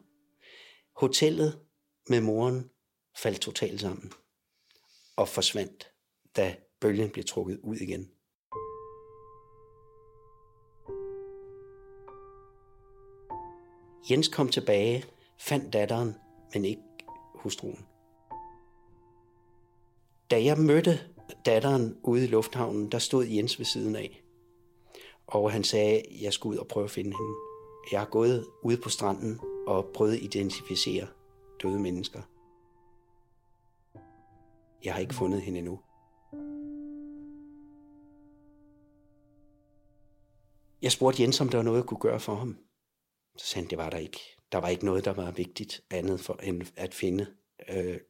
Hotellet 1.00 1.60
med 2.08 2.20
moren 2.20 2.70
faldt 3.18 3.40
totalt 3.40 3.80
sammen 3.80 4.12
og 5.16 5.28
forsvandt, 5.28 5.92
da 6.36 6.56
bølgen 6.80 7.10
blev 7.10 7.24
trukket 7.24 7.60
ud 7.62 7.76
igen. 7.76 8.10
Jens 14.10 14.28
kom 14.28 14.48
tilbage, 14.48 15.04
fandt 15.40 15.72
datteren, 15.72 16.14
men 16.54 16.64
ikke 16.64 16.82
hustruen. 17.34 17.86
Da 20.30 20.44
jeg 20.44 20.58
mødte 20.58 21.00
datteren 21.46 21.96
ude 22.04 22.24
i 22.24 22.26
lufthavnen, 22.26 22.92
der 22.92 22.98
stod 22.98 23.26
Jens 23.26 23.58
ved 23.58 23.66
siden 23.66 23.96
af. 23.96 24.21
Og 25.26 25.52
han 25.52 25.64
sagde, 25.64 25.98
at 25.98 26.06
jeg 26.22 26.32
skulle 26.32 26.54
ud 26.54 26.58
og 26.58 26.68
prøve 26.68 26.84
at 26.84 26.90
finde 26.90 27.10
hende. 27.16 27.34
Jeg 27.92 28.00
har 28.00 28.06
gået 28.06 28.46
ude 28.62 28.76
på 28.76 28.88
stranden 28.88 29.40
og 29.66 29.90
prøvet 29.94 30.16
at 30.16 30.22
identificere 30.22 31.06
døde 31.62 31.78
mennesker. 31.78 32.22
Jeg 34.84 34.94
har 34.94 35.00
ikke 35.00 35.14
fundet 35.14 35.42
hende 35.42 35.58
endnu. 35.58 35.80
Jeg 40.82 40.92
spurgte 40.92 41.22
Jens, 41.22 41.40
om 41.40 41.48
der 41.48 41.58
var 41.58 41.64
noget, 41.64 41.78
jeg 41.78 41.86
kunne 41.86 42.00
gøre 42.00 42.20
for 42.20 42.34
ham. 42.34 42.56
Så 43.36 43.46
sagde 43.46 43.64
han, 43.64 43.70
det 43.70 43.78
var 43.78 43.90
der 43.90 43.98
ikke. 43.98 44.20
Der 44.52 44.58
var 44.58 44.68
ikke 44.68 44.84
noget, 44.84 45.04
der 45.04 45.12
var 45.12 45.30
vigtigt 45.30 45.80
andet 45.90 46.20
for, 46.20 46.34
end 46.42 46.62
at 46.76 46.94
finde, 46.94 47.26
øh, 47.68 48.00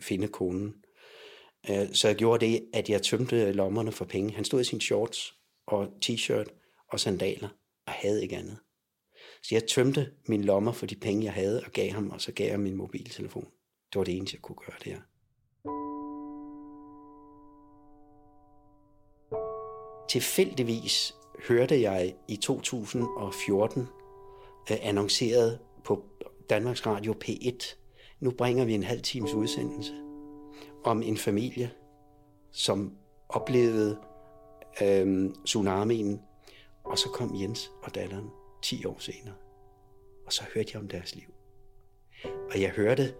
finde 0.00 0.28
konen. 0.28 0.74
Øh, 1.70 1.94
så 1.94 2.08
jeg 2.08 2.16
gjorde 2.16 2.46
det, 2.46 2.70
at 2.72 2.90
jeg 2.90 3.02
tømte 3.02 3.52
lommerne 3.52 3.92
for 3.92 4.04
penge. 4.04 4.32
Han 4.32 4.44
stod 4.44 4.60
i 4.60 4.64
sin 4.64 4.80
shorts 4.80 5.39
og 5.70 5.88
t-shirt 6.04 6.46
og 6.88 7.00
sandaler 7.00 7.48
og 7.86 7.92
havde 7.92 8.22
ikke 8.22 8.36
andet. 8.36 8.58
Så 9.42 9.54
jeg 9.54 9.62
tømte 9.66 10.12
mine 10.28 10.44
lommer 10.44 10.72
for 10.72 10.86
de 10.86 10.96
penge, 10.96 11.24
jeg 11.24 11.32
havde, 11.32 11.62
og 11.66 11.72
gav 11.72 11.90
ham, 11.90 12.10
og 12.10 12.20
så 12.20 12.32
gav 12.32 12.50
jeg 12.50 12.60
min 12.60 12.76
mobiltelefon. 12.76 13.48
Det 13.92 13.98
var 13.98 14.04
det 14.04 14.16
eneste, 14.16 14.34
jeg 14.34 14.42
kunne 14.42 14.56
gøre 14.56 14.76
der. 14.84 15.00
Tilfældigvis 20.10 21.14
hørte 21.48 21.80
jeg 21.80 22.14
i 22.28 22.36
2014 22.36 23.82
øh, 24.70 24.76
annonceret 24.82 25.58
på 25.84 26.04
Danmarks 26.50 26.86
Radio 26.86 27.14
P1, 27.24 27.76
nu 28.20 28.30
bringer 28.30 28.64
vi 28.64 28.74
en 28.74 28.82
halv 28.82 29.02
times 29.02 29.34
udsendelse 29.34 29.92
om 30.84 31.02
en 31.02 31.16
familie, 31.16 31.70
som 32.52 32.96
oplevede 33.28 33.98
øh, 34.82 35.30
tsunamien, 35.44 36.20
og 36.84 36.98
så 36.98 37.08
kom 37.08 37.40
Jens 37.40 37.70
og 37.82 37.94
datteren 37.94 38.30
10 38.62 38.84
år 38.84 38.96
senere. 38.98 39.34
Og 40.26 40.32
så 40.32 40.44
hørte 40.54 40.70
jeg 40.72 40.80
om 40.82 40.88
deres 40.88 41.14
liv. 41.14 41.34
Og 42.24 42.60
jeg 42.60 42.70
hørte, 42.70 43.14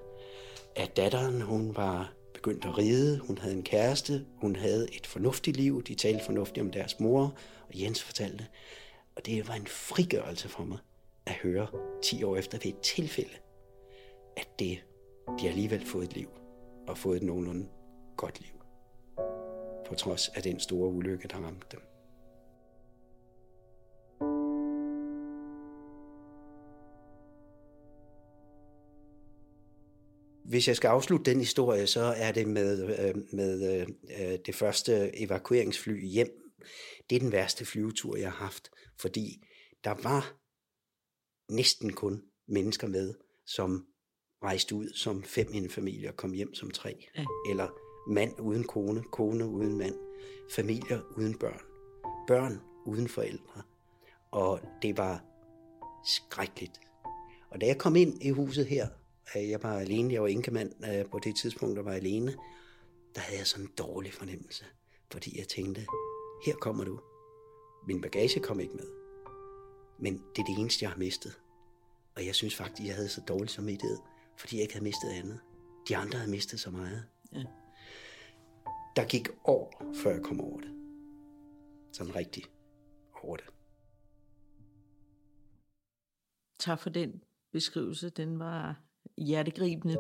at 0.76 0.96
datteren, 0.96 1.40
hun 1.40 1.76
var 1.76 2.12
begyndt 2.34 2.64
at 2.64 2.78
ride, 2.78 3.18
hun 3.18 3.38
havde 3.38 3.54
en 3.54 3.62
kæreste, 3.62 4.26
hun 4.36 4.56
havde 4.56 4.94
et 4.96 5.06
fornuftigt 5.06 5.56
liv, 5.56 5.82
de 5.82 5.94
talte 5.94 6.24
fornuftigt 6.24 6.64
om 6.64 6.70
deres 6.70 7.00
mor, 7.00 7.34
og 7.68 7.80
Jens 7.80 8.02
fortalte. 8.02 8.46
Og 9.16 9.26
det 9.26 9.48
var 9.48 9.54
en 9.54 9.66
frigørelse 9.66 10.48
for 10.48 10.64
mig 10.64 10.78
at 11.26 11.32
høre 11.32 11.66
10 12.02 12.22
år 12.22 12.36
efter 12.36 12.58
ved 12.58 12.66
et 12.66 12.80
tilfælde, 12.80 13.34
at 14.36 14.48
det, 14.58 14.78
de 15.38 15.42
har 15.42 15.48
alligevel 15.48 15.86
fået 15.86 16.04
et 16.04 16.14
liv, 16.14 16.28
og 16.88 16.98
fået 16.98 17.16
et 17.16 17.22
nogenlunde 17.22 17.66
godt 18.16 18.40
liv, 18.40 18.59
på 19.90 19.96
trods 19.96 20.28
af 20.28 20.42
den 20.42 20.60
store 20.60 20.88
ulykke, 20.88 21.28
der 21.28 21.36
ramte 21.36 21.66
dem. 21.70 21.80
Hvis 30.44 30.68
jeg 30.68 30.76
skal 30.76 30.88
afslutte 30.88 31.30
den 31.30 31.40
historie, 31.40 31.86
så 31.86 32.00
er 32.00 32.32
det 32.32 32.48
med, 32.48 32.98
øh, 32.98 33.14
med 33.32 33.86
øh, 34.20 34.38
det 34.46 34.54
første 34.54 35.20
evakueringsfly 35.22 36.06
hjem. 36.06 36.30
Det 37.10 37.16
er 37.16 37.20
den 37.20 37.32
værste 37.32 37.64
flyvetur, 37.64 38.16
jeg 38.16 38.32
har 38.32 38.38
haft, 38.44 38.70
fordi 39.00 39.46
der 39.84 39.94
var 40.02 40.36
næsten 41.52 41.92
kun 41.92 42.22
mennesker 42.48 42.86
med, 42.86 43.14
som 43.46 43.86
rejste 44.42 44.74
ud 44.74 44.92
som 44.94 45.22
fem 45.22 45.46
i 45.54 45.56
en 45.56 45.70
familie 45.70 46.08
og 46.08 46.16
kom 46.16 46.32
hjem 46.32 46.54
som 46.54 46.70
tre. 46.70 47.08
Ja. 47.16 47.24
Eller 47.50 47.89
mand 48.10 48.40
uden 48.40 48.64
kone, 48.64 49.02
kone 49.02 49.46
uden 49.46 49.78
mand, 49.78 49.94
familier 50.50 51.00
uden 51.16 51.38
børn, 51.38 51.60
børn 52.26 52.60
uden 52.86 53.08
forældre. 53.08 53.62
Og 54.30 54.60
det 54.82 54.98
var 54.98 55.24
skrækkeligt. 56.04 56.80
Og 57.50 57.60
da 57.60 57.66
jeg 57.66 57.78
kom 57.78 57.96
ind 57.96 58.22
i 58.22 58.30
huset 58.30 58.66
her, 58.66 58.88
øh, 59.36 59.50
jeg 59.50 59.62
var 59.62 59.78
alene, 59.78 60.12
jeg 60.12 60.22
var 60.22 60.28
enkemand 60.28 60.72
øh, 60.84 61.10
på 61.10 61.18
det 61.18 61.36
tidspunkt, 61.36 61.76
der 61.76 61.82
var 61.82 61.92
alene, 61.92 62.36
der 63.14 63.20
havde 63.20 63.38
jeg 63.38 63.46
sådan 63.46 63.64
en 63.64 63.72
dårlig 63.78 64.12
fornemmelse. 64.12 64.64
Fordi 65.12 65.38
jeg 65.38 65.48
tænkte, 65.48 65.86
her 66.46 66.54
kommer 66.54 66.84
du. 66.84 67.00
Min 67.86 68.00
bagage 68.00 68.40
kom 68.40 68.60
ikke 68.60 68.74
med. 68.74 68.86
Men 69.98 70.14
det 70.14 70.42
er 70.42 70.46
det 70.46 70.58
eneste, 70.58 70.82
jeg 70.82 70.90
har 70.90 70.98
mistet. 70.98 71.40
Og 72.16 72.26
jeg 72.26 72.34
synes 72.34 72.56
faktisk, 72.56 72.86
jeg 72.86 72.94
havde 72.94 73.08
så 73.08 73.20
dårlig 73.28 73.50
samvittighed, 73.50 73.98
fordi 74.36 74.56
jeg 74.56 74.62
ikke 74.62 74.74
havde 74.74 74.84
mistet 74.84 75.08
andet. 75.10 75.38
De 75.88 75.96
andre 75.96 76.18
havde 76.18 76.30
mistet 76.30 76.60
så 76.60 76.70
meget. 76.70 77.04
Ja. 77.32 77.44
Der 78.96 79.04
gik 79.08 79.28
år, 79.44 79.82
før 79.94 80.10
jeg 80.10 80.22
kom 80.22 80.40
over 80.40 80.60
det. 80.60 80.70
Sådan 81.92 82.16
rigtig 82.16 82.44
over 83.22 83.36
det. 83.36 83.44
Tak 86.58 86.80
for 86.80 86.90
den 86.90 87.22
beskrivelse. 87.52 88.10
Den 88.10 88.38
var 88.38 88.80
hjertegribende. 89.16 89.96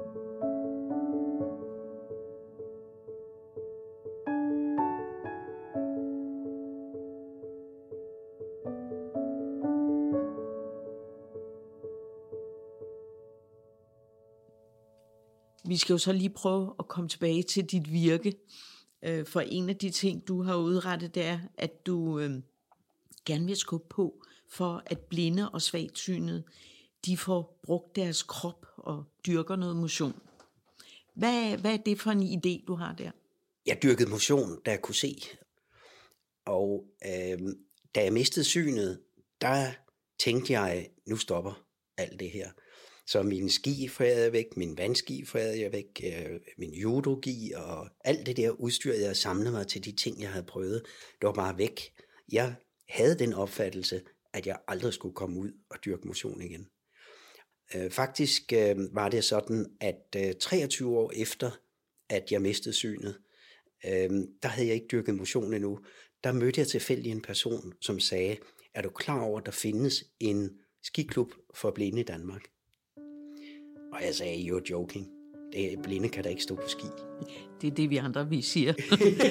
Vi 15.64 15.76
skal 15.76 15.92
jo 15.92 15.98
så 15.98 16.12
lige 16.12 16.30
prøve 16.30 16.74
at 16.78 16.88
komme 16.88 17.08
tilbage 17.08 17.42
til 17.42 17.64
dit 17.64 17.92
virke. 17.92 18.34
Øh, 19.02 19.26
for 19.26 19.40
en 19.40 19.68
af 19.68 19.76
de 19.76 19.90
ting, 19.90 20.28
du 20.28 20.42
har 20.42 20.56
udrettet, 20.56 21.14
det 21.14 21.22
er, 21.22 21.40
at 21.58 21.86
du 21.86 22.18
øh, 22.18 22.30
gerne 23.24 23.46
vil 23.46 23.56
skubbe 23.56 23.86
på 23.88 24.24
for, 24.48 24.82
at 24.86 24.98
blinde 24.98 25.50
og 25.50 25.62
svagt 25.62 25.98
synet, 25.98 26.44
de 27.06 27.16
får 27.16 27.60
brugt 27.62 27.96
deres 27.96 28.22
krop 28.22 28.66
og 28.76 29.04
dyrker 29.26 29.56
noget 29.56 29.76
motion. 29.76 30.20
Hvad, 31.14 31.56
hvad 31.56 31.72
er 31.72 31.76
det 31.76 32.00
for 32.00 32.10
en 32.10 32.22
idé, 32.22 32.64
du 32.66 32.74
har 32.74 32.94
der? 32.94 33.10
Jeg 33.66 33.82
dyrkede 33.82 34.10
motion, 34.10 34.60
da 34.66 34.70
jeg 34.70 34.82
kunne 34.82 34.94
se. 34.94 35.16
Og 36.44 36.84
øh, 37.06 37.38
da 37.94 38.02
jeg 38.02 38.12
mistede 38.12 38.44
synet, 38.44 39.00
der 39.40 39.72
tænkte 40.18 40.52
jeg, 40.52 40.90
nu 41.06 41.16
stopper 41.16 41.62
alt 41.96 42.20
det 42.20 42.30
her. 42.30 42.50
Så 43.10 43.22
min 43.22 43.50
ski 43.50 43.88
forærede 43.88 44.22
jeg 44.22 44.32
væk, 44.32 44.56
min 44.56 44.78
vandski 44.78 45.24
forærede 45.24 45.60
jeg 45.60 45.72
væk, 45.72 46.00
øh, 46.04 46.40
min 46.58 46.74
judogi 46.74 47.52
og 47.56 47.88
alt 48.04 48.26
det 48.26 48.36
der 48.36 48.50
udstyr, 48.50 48.92
jeg 48.92 49.16
samlede 49.16 49.52
mig 49.52 49.66
til 49.66 49.84
de 49.84 49.92
ting, 49.92 50.20
jeg 50.20 50.30
havde 50.30 50.46
prøvet, 50.46 50.82
det 51.20 51.26
var 51.26 51.32
bare 51.32 51.58
væk. 51.58 51.80
Jeg 52.32 52.54
havde 52.88 53.18
den 53.18 53.32
opfattelse, 53.32 54.02
at 54.32 54.46
jeg 54.46 54.58
aldrig 54.68 54.92
skulle 54.92 55.14
komme 55.14 55.40
ud 55.40 55.52
og 55.70 55.76
dyrke 55.84 56.06
motion 56.06 56.42
igen. 56.42 56.68
Øh, 57.74 57.90
faktisk 57.90 58.52
øh, 58.52 58.94
var 58.94 59.08
det 59.08 59.24
sådan, 59.24 59.66
at 59.80 60.16
øh, 60.16 60.34
23 60.40 60.98
år 60.98 61.12
efter, 61.16 61.50
at 62.08 62.32
jeg 62.32 62.42
mistede 62.42 62.74
synet, 62.74 63.18
øh, 63.86 64.10
der 64.42 64.48
havde 64.48 64.66
jeg 64.66 64.74
ikke 64.74 64.88
dyrket 64.92 65.14
motion 65.14 65.54
endnu, 65.54 65.78
der 66.24 66.32
mødte 66.32 66.60
jeg 66.60 66.68
tilfældig 66.68 67.12
en 67.12 67.22
person, 67.22 67.72
som 67.80 68.00
sagde, 68.00 68.36
er 68.74 68.82
du 68.82 68.90
klar 68.90 69.20
over, 69.20 69.40
at 69.40 69.46
der 69.46 69.52
findes 69.52 70.04
en 70.20 70.50
skiklub 70.82 71.32
for 71.54 71.70
blinde 71.70 72.00
i 72.00 72.04
Danmark? 72.04 72.42
Og 73.92 73.98
jeg 74.06 74.14
sagde, 74.14 74.50
you're 74.50 74.62
joking. 74.70 75.08
Det, 75.52 75.78
blinde 75.82 76.08
kan 76.08 76.24
da 76.24 76.28
ikke 76.28 76.42
stå 76.42 76.54
på 76.54 76.68
ski. 76.68 76.86
Det 77.60 77.66
er 77.66 77.74
det, 77.74 77.90
vi 77.90 77.96
andre 77.96 78.28
vi 78.28 78.42
siger. 78.42 78.72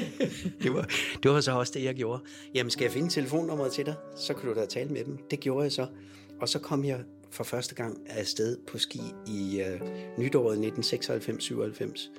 det, 0.63 0.73
var, 0.73 0.89
det 1.23 1.31
var 1.31 1.41
så 1.41 1.51
også 1.51 1.73
det, 1.75 1.83
jeg 1.83 1.95
gjorde. 1.95 2.23
Jamen, 2.55 2.69
skal 2.69 2.83
jeg 2.83 2.91
finde 2.91 3.09
telefonnummeret 3.09 3.71
til 3.71 3.85
dig? 3.85 3.95
Så 4.17 4.33
kan 4.33 4.49
du 4.49 4.55
da 4.55 4.65
tale 4.65 4.89
med 4.89 5.05
dem. 5.05 5.17
Det 5.31 5.39
gjorde 5.39 5.63
jeg 5.63 5.71
så. 5.71 5.87
Og 6.41 6.49
så 6.49 6.59
kom 6.59 6.85
jeg 6.85 7.03
for 7.31 7.43
første 7.43 7.75
gang 7.75 7.97
afsted 8.09 8.57
på 8.67 8.77
ski 8.77 9.01
i 9.27 9.61
uh, 9.61 9.87
nytåret 10.17 10.57
1996-97. 10.57 12.09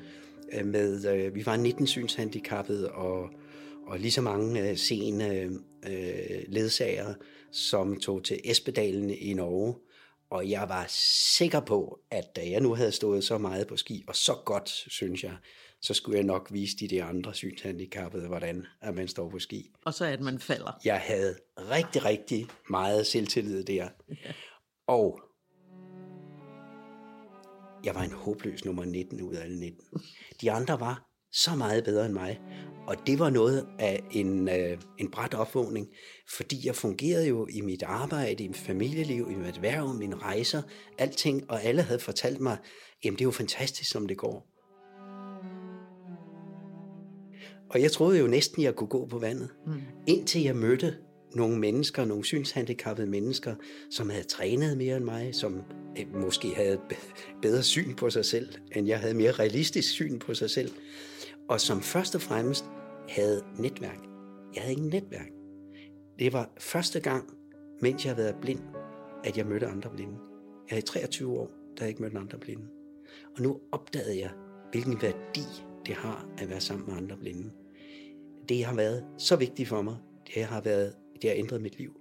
Uh, 0.61 0.67
med, 0.67 1.27
uh, 1.29 1.35
vi 1.35 1.47
var 1.47 1.57
19 1.57 1.87
synshandicappede 1.87 2.93
og, 2.93 3.31
og 3.87 3.99
lige 3.99 4.13
så 4.13 4.23
mange 4.23 4.71
uh, 4.71 4.77
sene 4.77 5.51
uh, 5.87 5.93
ledsager, 6.49 7.15
som 7.51 8.01
tog 8.01 8.25
til 8.25 8.41
Espedalen 8.45 9.11
i 9.11 9.35
Norge 9.35 9.75
og 10.31 10.51
jeg 10.51 10.69
var 10.69 10.87
sikker 10.89 11.61
på, 11.61 12.01
at 12.11 12.37
da 12.37 12.51
jeg 12.51 12.61
nu 12.61 12.75
havde 12.75 12.93
stået 12.93 13.25
så 13.25 13.39
meget 13.39 13.67
på 13.67 13.77
ski, 13.77 14.05
og 14.09 14.17
så 14.17 14.35
godt, 14.45 14.69
synes 14.69 15.25
jeg, 15.25 15.37
så 15.81 15.95
skulle 15.95 16.17
jeg 16.17 16.25
nok 16.25 16.49
vise 16.53 16.77
de 16.77 16.89
der 16.89 17.05
andre 17.05 17.35
synshandicappede, 17.35 18.27
hvordan 18.27 18.67
at 18.81 18.95
man 18.95 19.09
står 19.09 19.31
på 19.31 19.39
ski. 19.39 19.71
Og 19.85 19.95
så 19.95 20.05
at 20.05 20.21
man 20.21 20.39
falder. 20.39 20.81
Jeg 20.85 21.01
havde 21.01 21.37
rigtig, 21.59 22.05
rigtig 22.05 22.47
meget 22.71 23.07
selvtillid 23.07 23.65
der. 23.65 23.89
Ja. 24.09 24.33
Og 24.87 25.21
jeg 27.85 27.95
var 27.95 28.03
en 28.03 28.13
håbløs 28.13 28.65
nummer 28.65 28.85
19 28.85 29.23
ud 29.23 29.35
af 29.35 29.43
alle 29.43 29.61
19. 29.61 29.85
De 30.41 30.53
andre 30.53 30.81
var 30.81 31.10
så 31.33 31.55
meget 31.55 31.85
bedre 31.85 32.07
end 32.07 32.15
mig. 32.15 32.41
Og 32.87 32.97
det 33.07 33.19
var 33.19 33.31
noget 33.31 33.67
af 33.79 34.03
en, 34.11 34.49
øh, 34.49 34.79
en 34.99 35.11
bræt 35.11 35.35
opvågning, 35.35 35.89
fordi 36.37 36.67
jeg 36.67 36.75
fungerede 36.75 37.29
jo 37.29 37.47
i 37.51 37.61
mit 37.61 37.83
arbejde, 37.83 38.45
i 38.45 38.49
mit 38.49 38.57
familieliv, 38.57 39.29
i 39.31 39.35
mit 39.35 39.57
erhverv, 39.57 39.95
mine 39.95 40.17
rejser, 40.17 40.63
alting, 40.99 41.51
og 41.51 41.63
alle 41.63 41.83
havde 41.83 42.01
fortalt 42.01 42.41
mig, 42.41 42.57
jamen 43.05 43.19
det 43.19 43.23
er 43.23 43.27
jo 43.27 43.31
fantastisk, 43.31 43.91
som 43.91 44.09
det 44.09 44.17
går. 44.17 44.47
Og 47.71 47.83
jeg 47.83 47.93
troede 47.93 48.19
jo 48.19 48.27
næsten, 48.27 48.63
jeg 48.63 48.75
kunne 48.75 48.89
gå 48.89 49.07
på 49.07 49.19
vandet, 49.19 49.49
mm. 49.67 49.73
indtil 50.07 50.43
jeg 50.43 50.57
mødte 50.57 50.97
nogle 51.35 51.59
mennesker, 51.59 52.05
nogle 52.05 52.25
synshandicappede 52.25 53.07
mennesker, 53.07 53.55
som 53.91 54.11
havde 54.11 54.25
trænet 54.25 54.77
mere 54.77 54.97
end 54.97 55.05
mig, 55.05 55.35
som 55.35 55.63
øh, 55.99 56.15
måske 56.15 56.55
havde 56.55 56.79
bedre 57.43 57.63
syn 57.63 57.95
på 57.95 58.11
sig 58.11 58.25
selv, 58.25 58.49
end 58.77 58.89
jeg 58.89 59.01
havde 59.01 59.15
mere 59.15 59.33
realistisk 59.33 59.91
syn 59.91 60.19
på 60.19 60.35
sig 60.35 60.51
selv, 60.51 60.71
og 61.51 61.61
som 61.61 61.81
først 61.81 62.15
og 62.15 62.21
fremmest 62.21 62.65
havde 63.09 63.45
netværk. 63.59 63.99
Jeg 64.55 64.63
havde 64.63 64.73
ingen 64.73 64.91
netværk. 64.91 65.31
Det 66.19 66.33
var 66.33 66.51
første 66.59 67.01
gang, 67.01 67.31
mens 67.81 68.05
jeg 68.05 68.15
havde 68.15 68.25
været 68.25 68.41
blind, 68.41 68.61
at 69.25 69.37
jeg 69.37 69.47
mødte 69.47 69.67
andre 69.67 69.91
blinde. 69.91 70.19
Jeg 70.69 70.77
havde 70.77 70.87
23 70.87 71.39
år, 71.39 71.51
der 71.77 71.85
jeg 71.85 71.89
ikke 71.89 72.03
mødte 72.03 72.19
andre 72.19 72.39
blinde. 72.39 72.67
Og 73.37 73.43
nu 73.43 73.61
opdagede 73.73 74.19
jeg, 74.19 74.31
hvilken 74.71 75.03
værdi 75.03 75.41
det 75.87 75.95
har 75.95 76.29
at 76.39 76.51
være 76.51 76.61
sammen 76.61 76.87
med 76.89 76.97
andre 76.97 77.17
blinde. 77.17 77.53
Det 78.49 78.65
har 78.65 78.75
været 78.75 79.07
så 79.19 79.37
vigtigt 79.37 79.69
for 79.69 79.83
mig. 79.83 79.97
Det 80.35 80.45
har, 80.45 80.61
været, 80.61 80.95
det 81.23 81.31
har 81.31 81.37
ændret 81.37 81.63
mit 81.63 81.79
liv. 81.79 82.01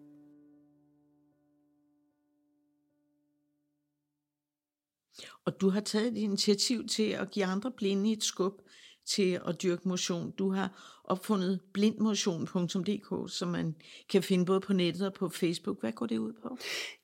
Og 5.45 5.61
du 5.61 5.69
har 5.69 5.81
taget 5.81 6.07
et 6.07 6.17
initiativ 6.17 6.87
til 6.87 7.09
at 7.09 7.31
give 7.31 7.45
andre 7.45 7.71
blinde 7.71 8.11
et 8.11 8.23
skub 8.23 8.61
til 9.09 9.39
at 9.47 9.61
dyrke 9.63 9.89
motion. 9.89 10.31
Du 10.31 10.51
har 10.51 10.99
opfundet 11.03 11.59
blindmotion.dk, 11.73 13.33
som 13.37 13.47
man 13.47 13.75
kan 14.09 14.23
finde 14.23 14.45
både 14.45 14.59
på 14.59 14.73
nettet 14.73 15.07
og 15.07 15.13
på 15.13 15.29
Facebook. 15.29 15.79
Hvad 15.79 15.91
går 15.91 16.05
det 16.05 16.17
ud 16.17 16.33
på? 16.43 16.57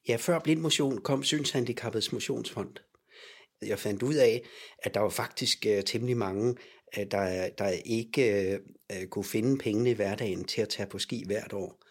Ja, 0.07 0.15
før 0.15 0.39
Blindmotion 0.39 1.01
kom 1.01 1.23
Synshandicappets 1.23 2.11
Motionsfond. 2.11 2.69
Jeg 3.61 3.79
fandt 3.79 4.03
ud 4.03 4.13
af, 4.13 4.41
at 4.83 4.93
der 4.93 4.99
var 4.99 5.09
faktisk 5.09 5.65
uh, 5.69 5.83
temmelig 5.85 6.17
mange, 6.17 6.55
uh, 6.97 7.03
der, 7.11 7.49
der 7.49 7.69
ikke 7.85 8.59
uh, 8.89 9.05
kunne 9.05 9.25
finde 9.25 9.57
pengene 9.57 9.89
i 9.89 9.93
hverdagen 9.93 10.43
til 10.43 10.61
at 10.61 10.69
tage 10.69 10.89
på 10.89 10.99
ski 10.99 11.23
hvert 11.25 11.53
år. 11.53 11.83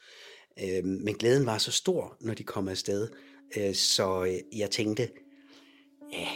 Uh, 0.63 0.85
men 0.85 1.15
glæden 1.15 1.47
var 1.47 1.59
så 1.59 1.73
stor, 1.73 2.17
når 2.21 2.35
de 2.35 2.45
kom 2.45 2.69
afsted, 2.69 3.09
uh, 3.57 3.75
så 3.75 4.21
uh, 4.21 4.59
jeg 4.59 4.71
tænkte, 4.71 5.09
ja, 6.13 6.29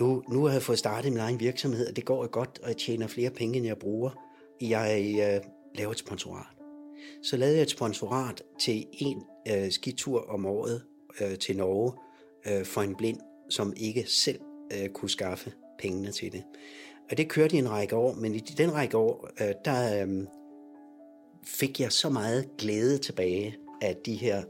nu, 0.00 0.22
nu 0.28 0.44
har 0.44 0.52
jeg 0.52 0.62
fået 0.62 0.78
startet 0.78 1.12
min 1.12 1.20
egen 1.20 1.40
virksomhed, 1.40 1.88
og 1.88 1.96
det 1.96 2.04
går 2.04 2.26
godt, 2.26 2.60
og 2.62 2.68
jeg 2.68 2.76
tjener 2.76 3.06
flere 3.06 3.30
penge, 3.30 3.56
end 3.56 3.66
jeg 3.66 3.78
bruger. 3.78 4.10
Jeg 4.60 5.14
uh, 5.14 5.50
laver 5.74 5.92
et 5.92 5.98
sponsorat. 5.98 6.46
Så 7.22 7.36
lavede 7.36 7.56
jeg 7.56 7.62
et 7.62 7.70
sponsorat 7.70 8.42
til 8.60 8.86
en 8.92 9.22
uh, 9.50 9.70
skitur 9.70 10.30
om 10.30 10.46
året 10.46 10.82
uh, 11.20 11.38
til 11.38 11.56
Norge 11.56 11.92
uh, 12.46 12.66
for 12.66 12.82
en 12.82 12.94
blind, 12.94 13.18
som 13.50 13.72
ikke 13.76 14.04
selv 14.06 14.40
uh, 14.74 14.88
kunne 14.88 15.10
skaffe 15.10 15.52
pengene 15.78 16.12
til 16.12 16.32
det. 16.32 16.42
Og 17.10 17.16
det 17.16 17.28
kørte 17.28 17.56
i 17.56 17.58
en 17.58 17.70
række 17.70 17.96
år, 17.96 18.14
men 18.14 18.34
i 18.34 18.38
den 18.38 18.74
række 18.74 18.96
år, 18.96 19.28
uh, 19.40 19.46
der 19.64 20.04
um, 20.04 20.28
fik 21.44 21.80
jeg 21.80 21.92
så 21.92 22.08
meget 22.08 22.48
glæde 22.58 22.98
tilbage 22.98 23.56
af 23.82 23.96
de 23.96 24.14
her 24.14 24.42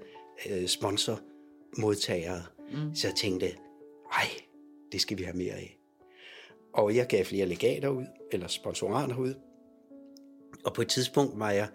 uh, 0.50 0.66
sponsormodtagere, 0.66 2.42
mm. 2.72 2.94
så 2.94 3.08
jeg 3.08 3.16
tænkte, 3.16 3.46
ej, 4.12 4.28
det 4.92 5.00
skal 5.00 5.18
vi 5.18 5.22
have 5.22 5.36
mere 5.36 5.54
af. 5.54 5.78
Og 6.74 6.96
jeg 6.96 7.06
gav 7.06 7.24
flere 7.24 7.46
legater 7.46 7.88
ud, 7.88 8.06
eller 8.32 8.46
sponsorater 8.46 9.16
ud. 9.16 9.34
Og 10.64 10.74
på 10.74 10.82
et 10.82 10.88
tidspunkt 10.88 11.38
var 11.38 11.50
jeg 11.50 11.68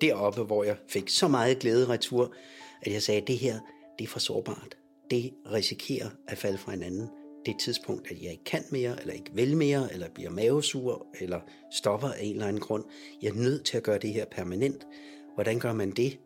deroppe, 0.00 0.42
hvor 0.42 0.64
jeg 0.64 0.76
fik 0.88 1.08
så 1.08 1.28
meget 1.28 1.58
glæde 1.58 1.88
retur, 1.88 2.34
at 2.82 2.92
jeg 2.92 3.02
sagde, 3.02 3.20
at 3.20 3.28
det 3.28 3.38
her, 3.38 3.58
det 3.98 4.04
er 4.04 4.08
for 4.08 4.18
sårbart. 4.18 4.76
Det 5.10 5.34
risikerer 5.52 6.10
at 6.28 6.38
falde 6.38 6.58
fra 6.58 6.72
hinanden. 6.72 7.08
Det 7.46 7.56
tidspunkt, 7.60 8.10
at 8.10 8.22
jeg 8.22 8.30
ikke 8.30 8.44
kan 8.44 8.64
mere, 8.70 9.00
eller 9.00 9.14
ikke 9.14 9.30
vil 9.32 9.56
mere, 9.56 9.92
eller 9.92 10.08
bliver 10.08 10.30
mavesur, 10.30 11.06
eller 11.20 11.40
stopper 11.72 12.08
af 12.08 12.22
en 12.22 12.32
eller 12.32 12.46
anden 12.46 12.62
grund. 12.62 12.84
Jeg 13.22 13.28
er 13.28 13.34
nødt 13.34 13.64
til 13.64 13.76
at 13.76 13.82
gøre 13.82 13.98
det 13.98 14.12
her 14.12 14.24
permanent. 14.24 14.86
Hvordan 15.34 15.58
gør 15.58 15.72
man 15.72 15.90
det? 15.90 16.18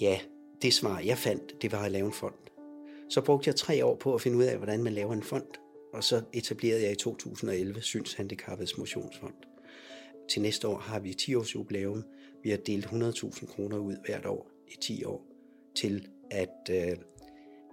Ja, 0.00 0.20
det 0.62 0.74
svar, 0.74 1.00
jeg 1.00 1.18
fandt, 1.18 1.62
det 1.62 1.72
var 1.72 1.84
at 1.84 1.92
lave 1.92 2.06
en 2.06 2.12
fond. 2.12 2.43
Så 3.10 3.20
brugte 3.20 3.48
jeg 3.48 3.56
tre 3.56 3.84
år 3.84 3.96
på 3.96 4.14
at 4.14 4.20
finde 4.20 4.38
ud 4.38 4.44
af, 4.44 4.56
hvordan 4.56 4.82
man 4.82 4.92
laver 4.92 5.12
en 5.12 5.22
fond, 5.22 5.46
og 5.94 6.04
så 6.04 6.22
etablerede 6.32 6.82
jeg 6.82 6.92
i 6.92 6.94
2011 6.94 7.82
Synshandicappets 7.82 8.78
Motionsfond. 8.78 9.34
Til 10.30 10.42
næste 10.42 10.68
år 10.68 10.78
har 10.78 11.00
vi 11.00 11.14
10 11.14 11.34
års 11.34 11.54
jubilæum. 11.54 12.04
Vi 12.42 12.50
har 12.50 12.56
delt 12.56 12.86
100.000 12.86 13.46
kroner 13.46 13.78
ud 13.78 13.96
hvert 14.06 14.26
år 14.26 14.50
i 14.68 14.76
10 14.82 15.04
år 15.04 15.26
til 15.74 16.08
at, 16.30 16.70
øh, 16.70 16.96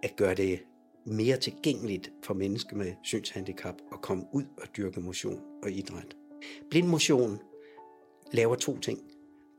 at 0.04 0.16
gøre 0.16 0.36
det 0.36 0.60
mere 1.06 1.38
tilgængeligt 1.38 2.12
for 2.24 2.34
mennesker 2.34 2.76
med 2.76 2.94
synshandicap 3.04 3.76
at 3.94 4.02
komme 4.02 4.24
ud 4.34 4.44
og 4.58 4.68
dyrke 4.78 5.00
motion 5.00 5.42
og 5.64 5.72
idræt. 5.72 6.16
Blind 6.70 6.88
motion 6.88 7.40
laver 8.34 8.56
to 8.56 8.80
ting. 8.80 9.00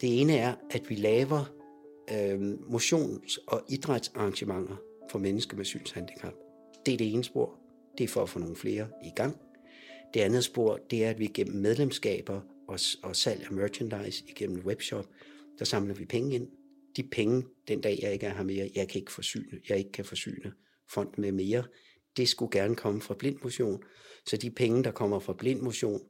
Det 0.01 0.21
ene 0.21 0.37
er, 0.37 0.55
at 0.71 0.91
vi 0.91 0.95
laver 0.95 1.45
øh, 2.13 2.53
motions- 2.53 3.45
og 3.47 3.63
idrætsarrangementer 3.69 4.77
for 5.13 5.19
mennesker 5.19 5.57
med 5.57 5.65
synshandicap. 5.65 6.35
Det 6.87 6.95
er 6.95 6.99
det 6.99 7.13
ene 7.13 7.25
spor. 7.25 7.59
Det 7.99 8.05
er 8.05 8.09
for 8.09 8.23
at 8.23 8.29
få 8.29 8.39
nogle 8.39 8.57
flere 8.57 8.89
i 9.05 9.11
gang. 9.17 9.37
Det 10.15 10.21
andet 10.21 10.45
spor, 10.45 10.81
det 10.91 11.05
er, 11.05 11.11
at 11.11 11.19
vi 11.19 11.27
gennem 11.27 11.63
medlemskaber 11.63 12.41
og, 12.69 12.79
og 13.03 13.17
salg 13.17 13.45
af 13.45 13.53
merchandise 13.53 14.25
igennem 14.29 14.67
webshop, 14.67 15.07
der 15.59 15.65
samler 15.65 15.95
vi 15.95 16.05
penge 16.05 16.35
ind. 16.35 16.49
De 16.97 17.03
penge, 17.03 17.45
den 17.69 17.81
dag 17.81 17.99
jeg 18.03 18.13
ikke 18.13 18.27
er 18.27 18.35
her 18.35 18.43
mere, 18.43 18.71
jeg 18.75 18.89
kan 18.89 18.99
ikke 18.99 19.13
forsyne, 19.13 19.61
jeg 19.69 19.79
ikke 19.79 19.93
kan 19.93 20.05
forsyne 20.05 20.53
fonden 20.93 21.21
med 21.21 21.33
mere, 21.33 21.65
det 22.17 22.29
skulle 22.29 22.61
gerne 22.61 22.77
komme 22.77 23.01
fra 23.01 23.15
Blind 23.19 23.39
Motion. 23.43 23.83
Så 24.27 24.37
de 24.37 24.51
penge, 24.51 24.85
der 24.85 24.91
kommer 24.91 25.19
fra 25.19 25.33
Blind 25.33 25.61
Motion, 25.61 26.01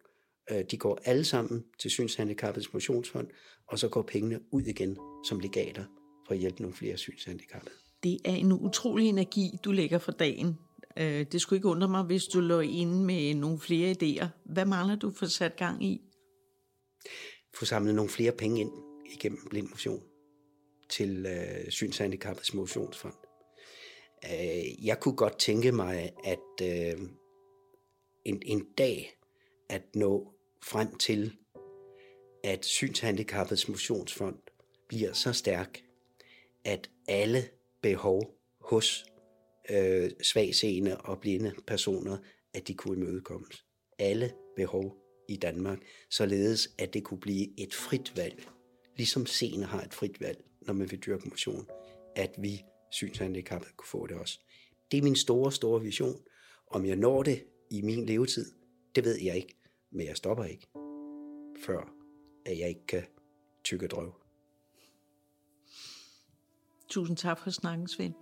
øh, 0.50 0.64
de 0.70 0.76
går 0.76 0.98
alle 1.05 1.24
sammen 1.24 1.64
til 1.78 1.90
Synshandicappets 1.90 2.72
Motionsfond, 2.72 3.28
og 3.66 3.78
så 3.78 3.88
går 3.88 4.03
pengene 4.03 4.40
ud 4.50 4.62
igen 4.62 4.98
som 5.28 5.40
legater 5.40 5.84
for 6.26 6.34
at 6.34 6.38
hjælpe 6.38 6.62
nogle 6.62 6.76
flere 6.76 6.96
synshandicappede. 6.96 7.82
Det 8.03 8.18
er 8.24 8.34
en 8.34 8.53
utrolig 8.53 9.09
energi, 9.09 9.59
du 9.64 9.72
lægger 9.72 9.98
for 9.98 10.12
dagen. 10.12 10.59
Øh, 10.96 11.26
det 11.32 11.40
skulle 11.40 11.59
ikke 11.59 11.68
undre 11.68 11.88
mig, 11.88 12.03
hvis 12.03 12.24
du 12.24 12.40
lå 12.40 12.61
inde 12.61 13.05
med 13.05 13.34
nogle 13.34 13.59
flere 13.59 13.96
idéer. 14.03 14.26
Hvad 14.44 14.64
mangler 14.64 14.96
du 14.96 15.11
for 15.11 15.26
sat 15.26 15.57
gang 15.57 15.84
i? 15.84 16.00
Få 17.55 17.64
samlet 17.64 17.94
nogle 17.94 18.11
flere 18.11 18.32
penge 18.32 18.61
ind 18.61 18.70
igennem 19.14 19.46
Blind 19.50 19.68
Motion 19.68 20.03
til 20.88 21.26
øh, 21.26 21.70
Synshandicappets 21.70 22.55
Motionsfond. 22.55 23.14
Øh, 24.24 24.86
jeg 24.86 25.00
kunne 25.00 25.16
godt 25.16 25.38
tænke 25.38 25.72
mig, 25.72 26.12
at 26.24 26.62
øh, 26.62 27.00
en, 28.24 28.42
en 28.46 28.64
dag 28.78 29.14
at 29.68 29.82
nå 29.94 30.34
frem 30.62 30.96
til, 30.96 31.36
at 32.44 32.64
Synshandicappets 32.64 33.68
Motionsfond 33.68 34.36
bliver 34.88 35.12
så 35.12 35.32
stærk, 35.32 35.82
at 36.64 36.90
alle 37.09 37.48
behov 37.83 38.35
hos 38.61 39.05
øh, 39.70 40.11
svagseende 40.22 40.97
og 41.01 41.20
blinde 41.20 41.53
personer, 41.66 42.18
at 42.55 42.68
de 42.68 42.74
kunne 42.74 42.97
imødekommes. 42.97 43.64
Alle 43.99 44.33
behov 44.57 44.97
i 45.28 45.37
Danmark, 45.37 45.78
således 46.11 46.74
at 46.78 46.95
det 46.95 47.05
kunne 47.05 47.20
blive 47.20 47.61
et 47.61 47.74
frit 47.74 48.16
valg, 48.16 48.49
ligesom 48.97 49.26
seende 49.26 49.66
har 49.66 49.80
et 49.80 49.95
frit 49.95 50.20
valg, 50.20 50.45
når 50.61 50.74
man 50.74 50.91
vil 50.91 50.99
dyrke 50.99 51.28
motion, 51.28 51.66
at 52.16 52.35
vi 52.39 52.62
synshandikappede 52.91 53.72
kunne 53.76 53.89
få 53.89 54.07
det 54.07 54.16
også. 54.16 54.41
Det 54.91 54.99
er 54.99 55.03
min 55.03 55.16
store, 55.16 55.53
store 55.53 55.83
vision. 55.83 56.20
Om 56.66 56.87
jeg 56.87 56.97
når 56.97 57.22
det 57.22 57.45
i 57.70 57.83
min 57.83 58.07
levetid, 58.07 58.53
det 58.95 59.05
ved 59.05 59.18
jeg 59.22 59.37
ikke, 59.37 59.55
men 59.93 60.07
jeg 60.07 60.16
stopper 60.16 60.45
ikke, 60.45 60.66
før 61.66 61.95
at 62.47 62.59
jeg 62.59 62.68
ikke 62.68 62.87
kan 62.87 63.05
tykke 63.64 63.87
drøv. 63.87 64.21
Tusind 66.93 67.16
tak 67.16 67.38
for 67.38 67.51
snakken, 67.51 67.88
Svend. 67.88 68.14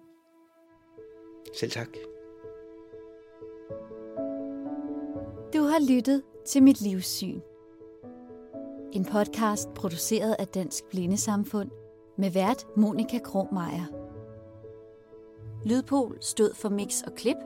Selv 1.55 1.71
tak. 1.71 1.89
Du 5.55 5.63
har 5.63 5.95
lyttet 5.95 6.23
til 6.47 6.63
Mit 6.63 6.81
Livssyn. 6.81 7.41
En 8.93 9.05
podcast 9.05 9.75
produceret 9.75 10.37
af 10.39 10.49
Dansk 10.49 10.85
Blindesamfund 10.91 11.71
med 12.19 12.31
vært 12.31 12.67
Monika 12.77 13.19
Krogmeier. 13.19 13.87
Lydpol 15.65 16.19
stod 16.21 16.55
for 16.55 16.69
mix 16.69 17.03
og 17.03 17.15
klip. 17.15 17.37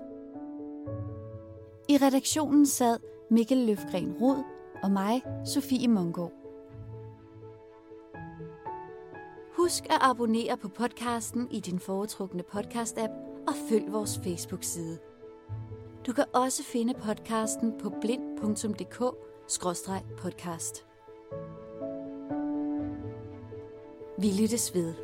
I 1.89 1.97
redaktionen 1.97 2.66
sad 2.66 2.99
Mikkel 3.31 3.59
Løfgren 3.59 4.12
Rod 4.20 4.45
og 4.83 4.91
mig, 4.91 5.22
Sofie 5.45 5.89
Mongård. 5.89 6.43
Husk 9.65 9.85
at 9.85 9.99
abonnere 10.01 10.57
på 10.57 10.69
podcasten 10.69 11.49
i 11.51 11.61
din 11.61 11.81
foretrukne 11.81 12.43
podcast-app 12.55 13.11
og 13.47 13.55
følg 13.69 13.93
vores 13.93 14.21
Facebook-side. 14.25 14.99
Du 16.07 16.12
kan 16.12 16.25
også 16.35 16.65
finde 16.65 16.95
podcasten 16.95 17.73
på 17.79 17.93
blind.dk-podcast. 18.01 20.85
Vi 24.19 24.43
lyttes 24.43 24.75
ved. 24.75 24.95